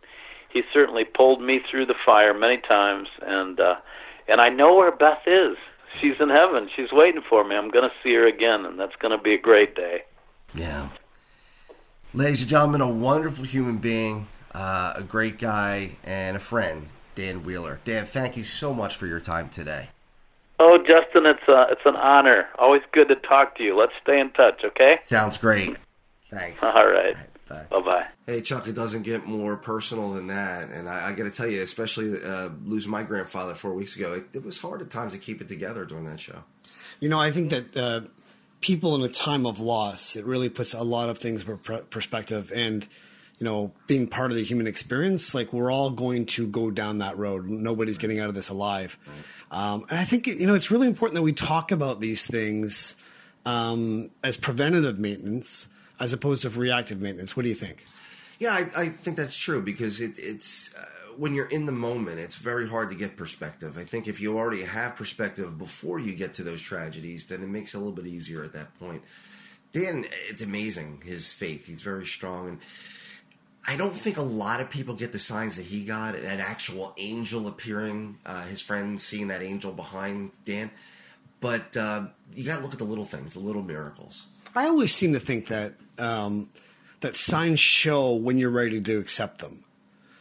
He 0.53 0.63
certainly 0.73 1.05
pulled 1.05 1.41
me 1.41 1.61
through 1.71 1.87
the 1.87 1.95
fire 2.05 2.33
many 2.33 2.59
times. 2.59 3.09
And 3.23 3.59
uh, 3.61 3.77
and 4.29 4.41
I 4.41 4.49
know 4.49 4.75
where 4.75 4.93
Beth 4.93 5.27
is. 5.27 5.57
She's 6.01 6.15
in 6.21 6.29
heaven. 6.29 6.69
She's 6.75 6.93
waiting 6.93 7.23
for 7.29 7.45
me. 7.45 7.57
I'm 7.57 7.71
going 7.71 7.89
to 7.89 7.95
see 8.03 8.15
her 8.15 8.27
again, 8.27 8.67
and 8.67 8.79
that's 8.79 8.97
going 8.97 9.17
to 9.17 9.23
be 9.23 9.35
a 9.35 9.39
great 9.39 9.75
day. 9.75 10.03
Yeah. 10.55 10.89
Ladies 12.13 12.43
and 12.43 12.51
gentlemen, 12.51 12.81
a 12.81 12.89
wonderful 12.89 13.45
human 13.45 13.79
being, 13.79 14.27
uh, 14.55 14.95
a 14.97 15.03
great 15.03 15.39
guy, 15.39 15.97
and 16.05 16.37
a 16.37 16.41
friend, 16.41 16.89
Dan 17.17 17.43
Wheeler. 17.43 17.81
Dan, 17.85 18.07
thank 18.07 18.37
you 18.37 18.45
so 18.45 18.73
much 18.73 18.97
for 18.97 19.07
your 19.07 19.21
time 19.21 19.49
today. 19.49 19.89
Oh, 20.61 20.79
Justin, 20.79 21.27
it's 21.27 21.47
a, 21.49 21.67
it's 21.71 21.83
an 21.85 21.97
honor. 21.97 22.47
Always 22.59 22.83
good 22.93 23.09
to 23.09 23.17
talk 23.17 23.57
to 23.57 23.65
you. 23.65 23.77
Let's 23.77 23.93
stay 24.03 24.21
in 24.21 24.31
touch, 24.31 24.63
okay? 24.65 24.99
Sounds 25.03 25.37
great. 25.37 25.77
Thanks. 26.31 26.63
All 26.63 26.87
right. 26.87 27.17
Bye. 27.49 27.67
Bye 27.71 27.81
bye. 27.81 28.07
Hey, 28.27 28.41
Chuck, 28.41 28.67
it 28.67 28.75
doesn't 28.75 29.03
get 29.03 29.27
more 29.27 29.57
personal 29.57 30.13
than 30.13 30.27
that. 30.29 30.71
And 30.71 30.89
I, 30.89 31.09
I 31.09 31.13
got 31.13 31.25
to 31.25 31.31
tell 31.31 31.49
you, 31.49 31.63
especially 31.63 32.15
uh, 32.25 32.51
losing 32.65 32.91
my 32.91 33.03
grandfather 33.03 33.55
four 33.55 33.73
weeks 33.73 33.97
ago, 33.97 34.15
it, 34.15 34.25
it, 34.33 34.45
was 34.45 34.61
hard 34.61 34.83
at 34.83 34.91
times 34.91 35.13
to 35.13 35.19
keep 35.19 35.41
it 35.41 35.49
together 35.49 35.85
during 35.85 36.05
that 36.05 36.19
show. 36.19 36.43
You 37.01 37.09
know, 37.09 37.21
I 37.21 37.31
think 37.31 37.51
that 37.51 37.77
uh, 37.77 38.01
people 38.61 38.95
in 38.95 39.03
a 39.03 39.09
time 39.09 39.47
of 39.47 39.61
loss, 39.61 40.17
it 40.17 40.25
really 40.25 40.49
puts 40.49 40.75
a 40.75 40.83
lot 40.83 41.09
of 41.09 41.19
things 41.19 41.47
in 41.49 41.59
perspective. 41.91 42.51
And, 42.55 42.89
you 43.39 43.45
know, 43.45 43.73
being 43.87 44.07
part 44.09 44.31
of 44.31 44.37
the 44.37 44.45
human 44.45 44.67
experience, 44.67 45.35
like 45.35 45.53
we're 45.53 45.71
all 45.71 45.91
going 45.91 46.25
to 46.27 46.47
go 46.47 46.71
down 46.71 46.99
that 46.99 47.19
road. 47.19 47.49
Nobody's 47.49 47.99
getting 47.99 48.19
out 48.19 48.29
of 48.29 48.35
this 48.35 48.49
alive. 48.49 48.99
Um, 49.51 49.85
and 49.91 49.99
I 49.99 50.05
think, 50.05 50.27
you 50.27 50.47
know, 50.47 50.55
it's 50.55 50.71
really 50.71 50.87
important 50.87 51.17
that 51.17 51.23
we 51.23 51.33
talk 51.33 51.71
about 51.71 52.01
these 52.01 52.27
things 52.27 52.97
um, 53.45 54.11
as 54.25 54.37
preventative 54.37 54.99
maintenance 54.99 55.69
as 56.01 56.13
opposed 56.13 56.43
to 56.43 56.51
reactive 56.51 57.01
maintenance. 57.01 57.37
What 57.37 57.45
do 57.45 57.49
you 57.49 57.55
think? 57.55 57.87
Yeah, 58.39 58.51
I, 58.51 58.83
I 58.83 58.89
think 58.89 59.17
that's 59.17 59.37
true 59.37 59.63
because 59.63 60.01
it, 60.01 60.19
it's 60.19 60.75
uh, 60.75 60.85
when 61.17 61.35
you're 61.35 61.49
in 61.49 61.67
the 61.67 61.73
moment, 61.73 62.19
it's 62.19 62.37
very 62.37 62.69
hard 62.69 62.91
to 62.91 62.97
get 62.97 63.17
perspective. 63.17 63.79
I 63.79 63.85
think 63.85 64.09
if 64.09 64.21
you 64.21 64.39
already 64.39 64.63
have 64.63 64.97
perspective 64.97 65.57
before 65.57 65.99
you 65.99 66.15
get 66.15 66.35
to 66.35 66.43
those 66.43 66.61
tragedies, 66.61 67.27
then 67.27 67.43
it 67.43 67.49
makes 67.49 67.75
it 67.75 67.79
a 67.79 67.81
little 67.81 67.95
bit 67.95 68.07
easier 68.07 68.45
at 68.45 68.53
that 68.53 68.79
point. 68.79 69.03
Dan, 69.73 70.05
it's 70.29 70.43
amazing 70.43 71.03
his 71.05 71.33
faith. 71.33 71.67
He's 71.67 71.83
very 71.83 72.07
strong, 72.07 72.49
and 72.49 72.59
I 73.69 73.77
don't 73.77 73.95
think 73.95 74.17
a 74.17 74.23
lot 74.23 74.61
of 74.61 74.71
people 74.71 74.95
get 74.95 75.13
the 75.13 75.19
signs 75.19 75.57
that 75.57 75.65
he 75.65 75.85
got. 75.85 76.15
An 76.15 76.41
actual 76.41 76.95
angel 76.99 77.49
appearing, 77.49 78.19
uh, 78.25 78.45
his 78.45 78.63
friend 78.63 79.01
seeing 79.01 79.29
that 79.29 79.43
angel 79.43 79.73
behind 79.73 80.33
Dan. 80.45 80.71
But 81.41 81.77
uh, 81.77 82.07
you 82.35 82.45
got 82.45 82.57
to 82.57 82.63
look 82.63 82.73
at 82.73 82.79
the 82.79 82.85
little 82.85 83.05
things, 83.05 83.35
the 83.35 83.41
little 83.41 83.63
miracles. 83.63 84.27
I 84.55 84.69
always 84.69 84.95
seem 84.95 85.13
to 85.13 85.21
think 85.21 85.49
that 85.49 85.75
um, 85.99 86.51
that 87.01 87.17
signs 87.17 87.61
show 87.61 88.15
when 88.15 88.39
you're 88.39 88.51
ready 88.51 88.81
to 88.81 88.99
accept 88.99 89.41
them. 89.41 89.65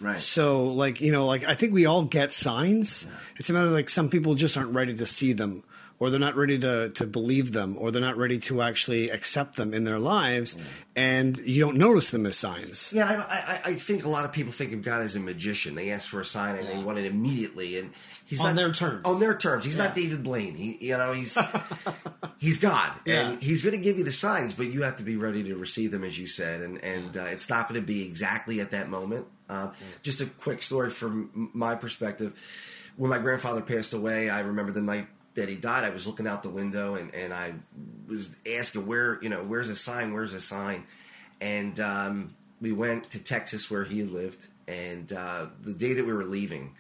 Right. 0.02 0.20
So, 0.20 0.66
like 0.66 1.00
you 1.00 1.12
know, 1.12 1.26
like 1.26 1.48
I 1.48 1.54
think 1.54 1.74
we 1.74 1.86
all 1.86 2.04
get 2.04 2.34
signs. 2.34 3.06
Yeah. 3.08 3.16
It's 3.38 3.50
a 3.50 3.54
matter 3.54 3.68
of 3.68 3.72
like 3.72 3.90
some 3.90 4.10
people 4.10 4.36
just 4.36 4.58
aren't 4.58 4.74
ready 4.74 4.94
to 4.96 5.06
see 5.06 5.34
them, 5.34 5.64
or 6.00 6.10
they're 6.10 6.20
not 6.20 6.36
ready 6.36 6.60
to 6.60 6.90
to 6.90 7.08
believe 7.08 7.54
them, 7.54 7.78
or 7.80 7.92
they're 7.92 8.02
not 8.02 8.18
ready 8.18 8.38
to 8.40 8.62
actually 8.62 9.10
accept 9.10 9.56
them 9.56 9.74
in 9.74 9.86
their 9.86 10.00
lives, 10.00 10.58
and 10.96 11.38
you 11.38 11.62
don't 11.64 11.78
notice 11.78 12.10
them 12.10 12.26
as 12.26 12.38
signs. 12.38 12.92
Yeah, 12.94 13.26
I, 13.30 13.34
I, 13.34 13.72
I, 13.72 13.74
think 13.76 14.04
a 14.04 14.10
lot 14.10 14.26
of 14.26 14.34
people 14.34 14.52
think 14.52 14.74
of 14.74 14.82
God 14.82 15.02
as 15.02 15.16
a 15.16 15.20
magician. 15.20 15.76
They 15.76 15.92
ask 15.92 16.10
for 16.10 16.20
a 16.20 16.26
sign 16.26 16.56
and 16.56 16.68
yeah. 16.68 16.76
they 16.76 16.84
want 16.84 16.98
it 16.98 17.06
immediately, 17.06 17.80
and 17.80 17.92
he's 18.26 18.42
on 18.42 18.48
not, 18.48 18.56
their 18.56 18.72
terms. 18.74 19.06
On 19.06 19.20
their 19.20 19.38
terms. 19.38 19.64
He's 19.64 19.78
yeah. 19.78 19.86
not 19.86 19.96
David 19.96 20.24
Blaine. 20.24 20.56
He, 20.56 20.78
you 20.82 20.98
know, 20.98 21.14
he's 21.14 21.38
he's 22.40 22.58
God, 22.58 22.92
yeah. 23.06 23.30
and 23.30 23.42
he's 23.42 23.62
going 23.62 23.76
to 23.76 23.82
give 23.82 23.98
you 23.98 24.04
the 24.04 24.12
signs, 24.12 24.54
but 24.54 24.68
you 24.68 24.84
have 24.84 24.98
to 24.98 25.04
be 25.04 25.16
ready 25.16 25.44
to 25.44 25.56
receive 25.56 25.92
them, 25.92 26.04
as 26.04 26.20
you 26.20 26.28
said, 26.28 26.62
and 26.62 26.84
and 26.84 27.16
uh, 27.16 27.26
it's 27.30 27.50
not 27.50 27.70
going 27.70 27.80
to 27.80 27.86
be 27.86 28.06
exactly 28.06 28.60
at 28.60 28.72
that 28.72 28.90
moment. 28.90 29.28
Uh, 29.48 29.72
just 30.02 30.22
a 30.22 30.26
quick 30.26 30.62
story 30.62 30.90
from 30.90 31.52
my 31.54 31.76
perspective. 31.76 32.34
When 32.98 33.10
my 33.10 33.18
grandfather 33.18 33.62
passed 33.62 33.94
away, 33.94 34.30
I 34.30 34.40
remember 34.40 34.72
the 34.72 34.82
night 34.82 35.08
that 35.36 35.50
he 35.50 35.56
died. 35.56 35.84
I 35.84 35.90
was 35.90 36.08
looking 36.08 36.28
out 36.28 36.44
the 36.44 36.50
window 36.50 36.96
and, 36.96 37.14
and 37.14 37.34
I 37.34 37.54
was 38.08 38.36
asking 38.58 38.88
where 38.88 39.20
you 39.22 39.30
know 39.30 39.44
where's 39.44 39.70
a 39.70 39.76
sign, 39.76 40.14
where's 40.14 40.34
a 40.34 40.42
sign, 40.42 40.86
and 41.40 41.80
um, 41.80 42.36
we 42.62 42.72
went 42.72 43.10
to 43.12 43.24
Texas 43.24 43.70
where 43.70 43.84
he 43.84 44.04
lived. 44.04 44.48
And 44.68 45.12
uh, 45.14 45.48
the 45.62 45.74
day 45.74 45.94
that 45.94 46.06
we 46.06 46.14
were 46.14 46.24
leaving, 46.24 46.74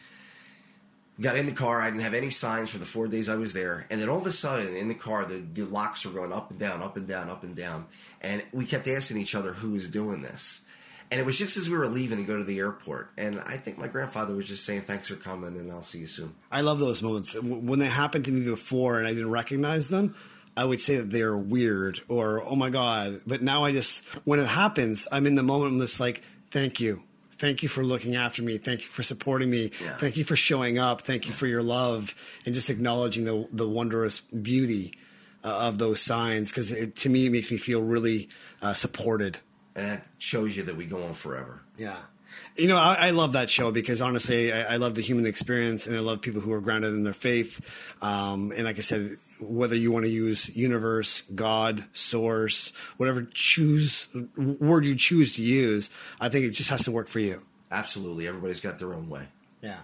we 1.18 1.24
got 1.24 1.38
in 1.38 1.45
the 1.45 1.51
car. 1.51 1.82
I 1.82 1.86
didn't 1.86 2.01
have 2.01 2.14
any 2.14 2.32
signs 2.32 2.72
for 2.72 2.80
the 2.80 2.86
four 2.86 3.08
days 3.08 3.30
I 3.30 3.36
was 3.36 3.53
there. 3.53 3.86
And 3.91 4.01
then 4.01 4.10
all 4.10 4.18
of 4.18 4.26
a 4.26 4.32
sudden, 4.32 4.76
in 4.76 4.88
the 4.88 4.95
car, 4.95 5.26
the, 5.26 5.36
the 5.36 5.64
locks 5.64 6.06
were 6.06 6.12
going 6.12 6.34
up 6.34 6.49
and 6.49 6.60
down, 6.60 6.82
up 6.82 6.97
and 6.97 7.08
down, 7.08 7.30
up 7.30 7.43
and 7.43 7.56
down. 7.56 7.86
And 8.22 8.43
we 8.51 8.66
kept 8.66 8.88
asking 8.88 9.18
each 9.18 9.36
other 9.36 9.53
who 9.53 9.72
was 9.72 9.88
doing 9.88 10.22
this. 10.22 10.64
And 11.12 11.20
it 11.20 11.26
was 11.26 11.38
just 11.38 11.56
as 11.56 11.70
we 11.70 11.78
were 11.78 11.88
leaving 11.88 12.18
to 12.18 12.24
go 12.24 12.38
to 12.38 12.43
the 12.43 12.60
airport. 12.60 13.12
And 13.18 13.39
I 13.45 13.58
think 13.58 13.78
my 13.78 13.88
grandfather 13.88 14.36
was 14.36 14.47
just 14.47 14.66
saying, 14.66 14.82
Thanks 14.82 15.08
for 15.08 15.16
coming, 15.16 15.58
and 15.58 15.72
I'll 15.72 15.84
see 15.84 15.99
you 15.99 16.08
soon. 16.08 16.36
I 16.51 16.62
love 16.62 16.80
those 16.80 17.01
moments. 17.01 17.39
When 17.41 17.80
they 17.80 17.88
happened 17.88 18.26
to 18.26 18.32
me 18.32 18.41
before 18.41 18.97
and 18.97 19.08
I 19.08 19.12
didn't 19.12 19.32
recognize 19.32 19.88
them, 19.89 20.16
I 20.58 20.66
would 20.66 20.82
say 20.82 20.97
that 20.97 21.12
they're 21.12 21.38
weird 21.38 22.01
or, 22.08 22.41
oh 22.43 22.56
my 22.56 22.70
God. 22.70 23.22
But 23.28 23.41
now 23.41 23.66
I 23.66 23.72
just, 23.72 24.06
when 24.24 24.39
it 24.39 24.47
happens, 24.47 25.08
I'm 25.12 25.28
in 25.28 25.36
the 25.36 25.43
moment, 25.43 25.74
I'm 25.74 25.80
just 25.80 25.99
like, 25.99 26.24
Thank 26.51 26.80
you 26.80 27.03
Thank 27.38 27.64
you 27.64 27.70
for 27.70 27.84
looking 27.84 28.16
after 28.16 28.41
me. 28.41 28.58
Thank 28.58 28.82
you 28.82 28.88
for 28.88 29.03
supporting 29.03 29.49
me. 29.49 29.72
Yeah. 29.84 29.97
Thank 29.97 30.18
you 30.18 30.24
for 30.24 30.36
showing 30.36 30.80
up. 30.80 31.01
Thank 31.01 31.28
you 31.28 31.34
for 31.34 31.47
your 31.47 31.62
love 31.62 32.16
and 32.45 32.56
just 32.56 32.70
acknowledging 32.70 33.26
the 33.26 33.47
the 33.51 33.68
wondrous 33.68 34.22
beauty 34.22 34.93
uh, 35.43 35.68
of 35.68 35.78
those 35.78 36.01
signs 36.01 36.51
because 36.51 36.74
to 36.93 37.10
me 37.10 37.26
it 37.26 37.32
makes 37.32 37.51
me 37.51 37.58
feel 37.58 37.82
really 37.82 38.30
uh, 38.62 38.74
supported. 38.74 39.39
And 39.76 39.88
that 39.88 40.07
shows 40.17 40.55
you 40.55 40.63
that 40.63 40.76
we 40.76 40.86
go 40.86 41.03
on 41.03 41.13
forever. 41.13 41.61
Yeah. 41.78 41.97
You 42.57 42.67
know, 42.67 42.78
I, 42.78 43.07
I, 43.07 43.09
love 43.11 43.34
that 43.34 43.49
show 43.49 43.71
because 43.71 44.01
honestly, 44.01 44.51
I, 44.51 44.73
I, 44.73 44.76
love 44.78 44.95
the 44.95 45.01
human 45.01 45.26
experience 45.26 45.88
and 45.88 45.95
I 45.95 45.99
love 45.99 46.21
people 46.21 46.41
who 46.41 46.51
are 46.53 46.61
grounded 46.61 46.93
in 46.93 47.03
their 47.03 47.13
faith. 47.13 47.93
Um, 48.01 48.51
and 48.55 48.63
like 48.63 48.78
I 48.78 48.82
said, 48.82 49.17
whether 49.41 49.76
you 49.76 49.91
want 49.91 50.05
to 50.05 50.09
use 50.09 50.55
universe, 50.55 51.21
God, 51.34 51.84
source, 51.91 52.71
whatever 52.97 53.23
choose 53.34 54.07
word 54.38 54.86
you 54.86 54.95
choose 54.95 55.34
to 55.34 55.41
use, 55.41 55.89
I 56.19 56.30
think 56.30 56.45
it 56.45 56.51
just 56.51 56.69
has 56.69 56.84
to 56.86 56.91
work 56.91 57.07
for 57.07 57.19
you. 57.19 57.41
Absolutely. 57.71 58.28
Everybody's 58.28 58.61
got 58.61 58.80
their 58.80 58.93
own 58.93 59.09
way. 59.09 59.28
Yeah. 59.61 59.82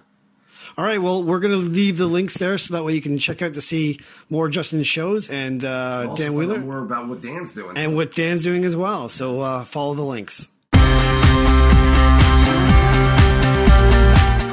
All 0.78 0.86
right. 0.86 1.02
Well, 1.02 1.24
we're 1.24 1.40
going 1.40 1.54
to 1.54 1.58
leave 1.58 1.98
the 1.98 2.08
links 2.08 2.38
there 2.38 2.58
so 2.58 2.74
that 2.74 2.84
way 2.84 2.94
you 2.94 3.02
can 3.02 3.18
check 3.18 3.42
out 3.42 3.54
to 3.54 3.62
see 3.62 4.00
more 4.30 4.50
Justin's 4.50 4.88
shows 4.88 5.30
and 5.30 5.64
uh, 5.64 6.14
Dan 6.16 6.34
Wheeler. 6.36 6.60
More 6.60 6.80
about 6.80 7.08
what 7.08 7.22
Dan's 7.22 7.54
doing. 7.54 7.78
And 7.78 7.96
what 7.96 8.16
Dan's 8.16 8.44
doing 8.44 8.66
as 8.66 8.76
well. 8.76 9.10
So 9.10 9.42
uh, 9.42 9.64
follow 9.66 9.94
the 9.94 10.04
links. 10.04 10.52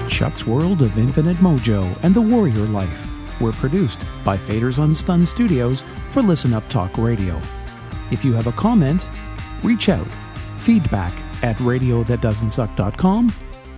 Chuck's 0.08 0.44
World 0.44 0.82
of 0.82 0.98
Infinite 0.98 1.36
Mojo 1.36 1.96
and 2.02 2.12
the 2.12 2.20
Warrior 2.20 2.66
Life 2.66 3.06
were 3.40 3.52
produced 3.52 4.00
by 4.24 4.36
Faders 4.36 4.80
on 4.80 4.92
Stun 4.92 5.24
Studios 5.24 5.82
for 6.10 6.22
Listen 6.22 6.52
Up 6.52 6.68
Talk 6.68 6.98
Radio. 6.98 7.40
If 8.10 8.24
you 8.24 8.32
have 8.32 8.48
a 8.48 8.52
comment, 8.52 9.08
reach 9.62 9.88
out. 9.88 10.08
Feedback 10.56 11.12
at 11.44 11.56
radiothatdoesn'tsuck.com 11.58 13.32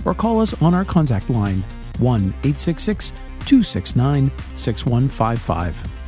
or 0.06 0.14
call 0.14 0.40
us 0.40 0.60
on 0.62 0.72
our 0.72 0.84
contact 0.84 1.28
line 1.28 1.62
1 2.00 2.32
866 2.42 3.12
269 3.46 4.30
6155. 4.56 5.99